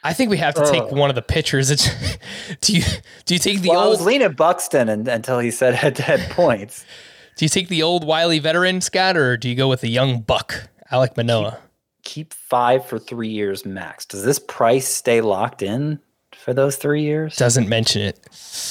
I 0.03 0.13
think 0.13 0.29
we 0.29 0.37
have 0.37 0.53
to 0.55 0.65
take 0.71 0.83
Oh. 0.83 0.95
one 0.95 1.09
of 1.09 1.15
the 1.15 1.21
pitchers. 1.21 1.69
It's, 1.71 1.89
do 2.61 2.73
you 2.73 2.83
do 3.25 3.33
you 3.35 3.39
take 3.39 3.61
the 3.61 3.69
well, 3.69 3.79
I 3.79 3.83
old 3.85 3.97
was 3.97 4.05
leaning 4.05 4.31
Buxton 4.33 4.89
and, 4.89 5.07
until 5.07 5.39
he 5.39 5.51
said 5.51 5.73
head 5.75 5.95
to 5.97 6.03
head 6.03 6.29
points. 6.31 6.85
do 7.37 7.45
you 7.45 7.49
take 7.49 7.67
the 7.67 7.81
old 7.83 8.05
wily 8.05 8.39
veteran 8.39 8.81
Scott 8.81 9.17
or 9.17 9.37
do 9.37 9.49
you 9.49 9.55
go 9.55 9.67
with 9.67 9.81
the 9.81 9.89
young 9.89 10.21
buck 10.21 10.69
Alek 10.91 11.17
Manoah? 11.17 11.57
Keep 12.03 12.33
five 12.33 12.85
for 12.85 12.99
three 12.99 13.29
years 13.29 13.65
max. 13.65 14.05
Does 14.05 14.23
this 14.23 14.39
price 14.39 14.87
stay 14.87 15.21
locked 15.21 15.61
in 15.61 15.99
for 16.43 16.53
those 16.53 16.75
three 16.75 17.03
years? 17.03 17.35
Doesn't 17.35 17.67
mention 17.69 18.01
it 18.01 18.19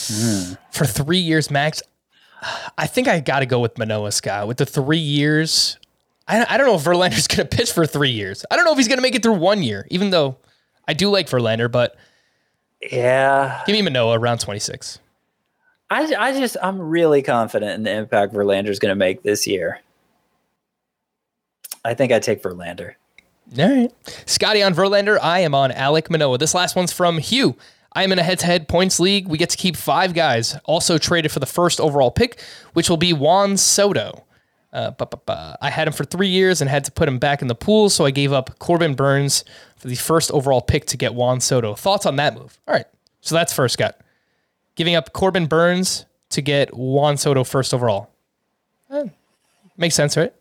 Hmm. 0.09 0.55
for 0.73 0.85
three 0.87 1.19
years 1.19 1.51
max. 1.51 1.83
I 2.79 2.87
think 2.87 3.07
I 3.09 3.21
got 3.21 3.41
to 3.41 3.47
go 3.47 3.61
with 3.61 3.77
Manoah 3.79 4.13
Scott 4.13 4.49
with 4.49 4.57
the 4.57 4.67
three 4.67 4.99
years. 4.99 5.79
I, 6.27 6.47
I 6.49 6.57
don't 6.57 6.67
know 6.67 6.75
if 6.77 6.83
Verlander's 6.85 7.27
going 7.29 7.47
to 7.49 7.57
pitch 7.57 7.73
for 7.73 7.87
three 7.87 8.11
years. 8.11 8.45
I 8.51 8.57
don't 8.57 8.65
know 8.65 8.73
if 8.73 8.79
he's 8.79 8.89
going 8.89 8.99
to 8.99 9.03
make 9.03 9.15
it 9.15 9.23
through 9.23 9.35
one 9.35 9.63
year, 9.63 9.87
even 9.91 10.11
though 10.11 10.37
I 10.89 10.95
do 10.95 11.11
like 11.11 11.29
Verlander, 11.29 11.71
but 11.71 11.97
Yeah. 12.91 13.63
give 13.67 13.75
me 13.75 13.83
Manoah 13.83 14.19
around 14.19 14.39
26. 14.41 14.99
I, 15.91 16.15
I 16.19 16.33
just, 16.39 16.57
I'm 16.63 16.81
really 16.81 17.21
confident 17.21 17.73
in 17.73 17.83
the 17.83 17.93
impact 17.93 18.33
Verlander's 18.33 18.79
going 18.79 18.91
to 18.91 18.97
make 18.97 19.23
this 19.23 19.47
year. 19.47 19.81
I 21.85 21.95
think 21.95 22.13
I 22.13 22.19
take 22.21 22.43
Verlander. 22.43 22.95
All 23.59 23.69
right. 23.69 23.93
Scotty 24.27 24.63
on 24.63 24.75
Verlander. 24.75 25.19
I 25.21 25.41
am 25.41 25.55
on 25.55 25.71
Alek 25.71 26.09
Manoah. 26.11 26.39
This 26.39 26.55
last 26.55 26.77
one's 26.77 26.93
from 26.93 27.19
Hugh. 27.19 27.57
I 27.93 28.05
am 28.05 28.13
in 28.13 28.19
a 28.21 28.23
head 28.23 28.39
to 28.41 28.47
head 28.47 28.69
points 28.69 29.01
league. 29.01 29.27
We 29.27 29.37
get 29.39 29.51
to 29.51 29.57
keep 29.57 29.77
five 29.77 30.15
guys, 30.15 30.57
also 30.65 30.97
traded 30.99 31.33
for 31.33 31.41
the 31.41 31.47
first 31.47 31.81
overall 31.81 32.13
pick, 32.13 32.41
which 32.75 32.89
will 32.89 32.97
be 32.97 33.13
Juan 33.13 33.57
Soto. 33.57 34.25
Uh, 34.73 34.93
bu- 34.93 35.07
bu- 35.07 35.17
bu- 35.27 35.55
I 35.61 35.71
had 35.71 35.89
him 35.89 35.93
for 35.93 36.05
three 36.05 36.29
years 36.29 36.61
and 36.61 36.71
had 36.71 36.85
to 36.85 36.93
put 36.93 37.09
him 37.09 37.19
back 37.19 37.43
in 37.43 37.49
the 37.49 37.57
pool, 37.57 37.91
so 37.91 38.05
I 38.05 38.13
gave 38.13 38.33
up 38.33 38.57
Corbin 38.61 38.95
Burnes 38.95 39.45
for 39.77 39.89
the 39.89 39.97
first 39.97 40.31
overall 40.31 40.61
pick 40.61 40.85
to 40.87 40.97
get 40.97 41.13
Juan 41.15 41.41
Soto. 41.41 41.75
Thoughts 41.75 42.07
on 42.07 42.15
that 42.17 42.35
move? 42.35 42.61
All 42.69 42.75
right. 42.75 42.87
So 43.21 43.35
that's 43.35 43.53
first, 43.53 43.73
Scott. 43.73 43.99
Giving 44.77 44.95
up 44.95 45.13
Corbin 45.13 45.47
Burnes 45.47 46.07
to 46.29 46.41
get 46.41 46.73
Juan 46.73 47.17
Soto 47.17 47.43
first 47.43 47.75
overall. 47.75 48.11
Eh, 48.93 49.07
makes 49.77 49.97
sense, 49.97 50.17
right? 50.17 50.33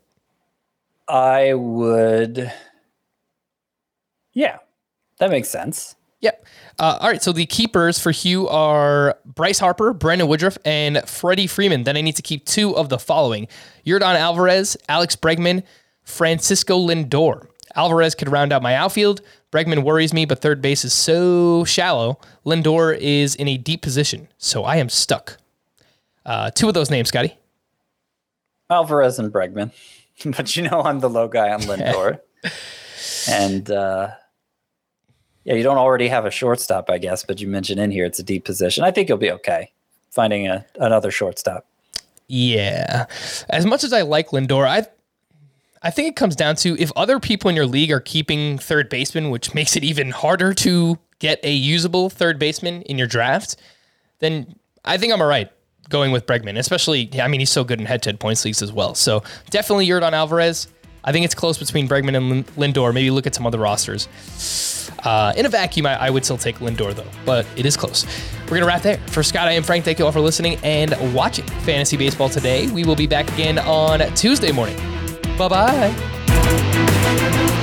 I 1.08 1.54
would. 1.54 2.52
Yeah, 4.40 4.56
that 5.18 5.30
makes 5.30 5.50
sense. 5.50 5.96
Yep. 6.20 6.46
Uh, 6.78 6.96
all 6.98 7.10
right. 7.10 7.22
So 7.22 7.30
the 7.30 7.44
keepers 7.44 7.98
for 7.98 8.10
Hugh 8.10 8.48
are 8.48 9.18
Bryce 9.26 9.58
Harper, 9.58 9.92
Brandon 9.92 10.28
Woodruff, 10.28 10.56
and 10.64 11.06
Freddie 11.06 11.46
Freeman. 11.46 11.84
Then 11.84 11.94
I 11.94 12.00
need 12.00 12.16
to 12.16 12.22
keep 12.22 12.46
two 12.46 12.74
of 12.74 12.88
the 12.88 12.98
following 12.98 13.48
Yordan 13.84 14.16
Alvarez, 14.16 14.78
Alex 14.88 15.14
Bregman, 15.14 15.62
Francisco 16.04 16.78
Lindor. 16.78 17.48
Alvarez 17.76 18.14
could 18.14 18.30
round 18.30 18.50
out 18.50 18.62
my 18.62 18.74
outfield. 18.74 19.20
Bregman 19.52 19.84
worries 19.84 20.14
me, 20.14 20.24
but 20.24 20.40
third 20.40 20.62
base 20.62 20.86
is 20.86 20.94
so 20.94 21.62
shallow. 21.64 22.18
Lindor 22.46 22.96
is 22.98 23.34
in 23.34 23.46
a 23.46 23.58
deep 23.58 23.82
position, 23.82 24.28
so 24.38 24.64
I 24.64 24.76
am 24.76 24.88
stuck. 24.88 25.36
Uh, 26.24 26.50
two 26.50 26.66
of 26.66 26.72
those 26.72 26.88
names, 26.90 27.08
Scotty. 27.08 27.36
Alvarez 28.70 29.18
and 29.18 29.30
Bregman, 29.30 29.72
but 30.24 30.56
you 30.56 30.62
know 30.62 30.80
I'm 30.80 31.00
the 31.00 31.10
low 31.10 31.28
guy 31.28 31.50
on 31.50 31.60
Lindor, 31.64 32.20
and 33.28 33.70
uh, 33.70 34.12
yeah, 35.50 35.56
you 35.56 35.64
don't 35.64 35.78
already 35.78 36.06
have 36.06 36.26
a 36.26 36.30
shortstop, 36.30 36.88
I 36.88 36.98
guess. 36.98 37.24
But 37.24 37.40
you 37.40 37.48
mentioned 37.48 37.80
in 37.80 37.90
here 37.90 38.04
it's 38.04 38.20
a 38.20 38.22
deep 38.22 38.44
position. 38.44 38.84
I 38.84 38.92
think 38.92 39.08
you'll 39.08 39.18
be 39.18 39.32
okay 39.32 39.72
finding 40.10 40.46
a, 40.46 40.64
another 40.76 41.10
shortstop. 41.10 41.66
Yeah. 42.28 43.06
As 43.48 43.66
much 43.66 43.82
as 43.82 43.92
I 43.92 44.02
like 44.02 44.28
Lindor, 44.28 44.64
I 44.64 44.86
I 45.82 45.90
think 45.90 46.08
it 46.08 46.14
comes 46.14 46.36
down 46.36 46.54
to 46.56 46.80
if 46.80 46.92
other 46.94 47.18
people 47.18 47.50
in 47.50 47.56
your 47.56 47.66
league 47.66 47.90
are 47.90 47.98
keeping 47.98 48.58
third 48.58 48.88
baseman, 48.88 49.30
which 49.30 49.52
makes 49.52 49.74
it 49.74 49.82
even 49.82 50.10
harder 50.10 50.54
to 50.54 50.96
get 51.18 51.40
a 51.42 51.50
usable 51.50 52.10
third 52.10 52.38
baseman 52.38 52.82
in 52.82 52.96
your 52.96 53.08
draft, 53.08 53.56
then 54.20 54.54
I 54.84 54.98
think 54.98 55.12
I'm 55.12 55.20
all 55.20 55.26
right 55.26 55.50
going 55.88 56.12
with 56.12 56.26
Bregman, 56.26 56.58
especially, 56.58 57.10
I 57.20 57.26
mean, 57.26 57.40
he's 57.40 57.50
so 57.50 57.64
good 57.64 57.80
in 57.80 57.86
head 57.86 58.02
to 58.04 58.10
head 58.10 58.20
points 58.20 58.44
leagues 58.44 58.62
as 58.62 58.72
well. 58.72 58.94
So 58.94 59.24
definitely 59.50 59.88
Yordan 59.88 60.12
Alvarez. 60.12 60.68
I 61.02 61.10
think 61.10 61.24
it's 61.24 61.34
close 61.34 61.58
between 61.58 61.88
Bregman 61.88 62.16
and 62.16 62.46
Lindor. 62.56 62.94
Maybe 62.94 63.10
look 63.10 63.26
at 63.26 63.34
some 63.34 63.46
other 63.46 63.58
rosters. 63.58 64.06
Uh, 65.04 65.32
in 65.36 65.46
a 65.46 65.48
vacuum, 65.48 65.86
I, 65.86 65.96
I, 65.96 66.10
would 66.10 66.24
still 66.24 66.38
take 66.38 66.58
Lindor 66.58 66.94
though, 66.94 67.06
but 67.24 67.46
it 67.56 67.66
is 67.66 67.76
close. 67.76 68.06
We're 68.44 68.58
gonna 68.58 68.66
wrap 68.66 68.82
there. 68.82 68.98
For 69.08 69.22
Scott, 69.22 69.48
I 69.48 69.52
am 69.52 69.62
Frank. 69.62 69.84
Thank 69.84 69.98
you 69.98 70.04
all 70.04 70.12
for 70.12 70.20
listening 70.20 70.58
and 70.62 70.94
watching 71.14 71.46
Fantasy 71.46 71.96
Baseball 71.96 72.28
today. 72.28 72.70
We 72.70 72.84
will 72.84 72.96
be 72.96 73.06
back 73.06 73.30
again 73.32 73.58
on 73.58 74.00
Tuesday 74.14 74.52
morning. 74.52 74.76
Bye 75.38 75.48
bye. 75.48 77.56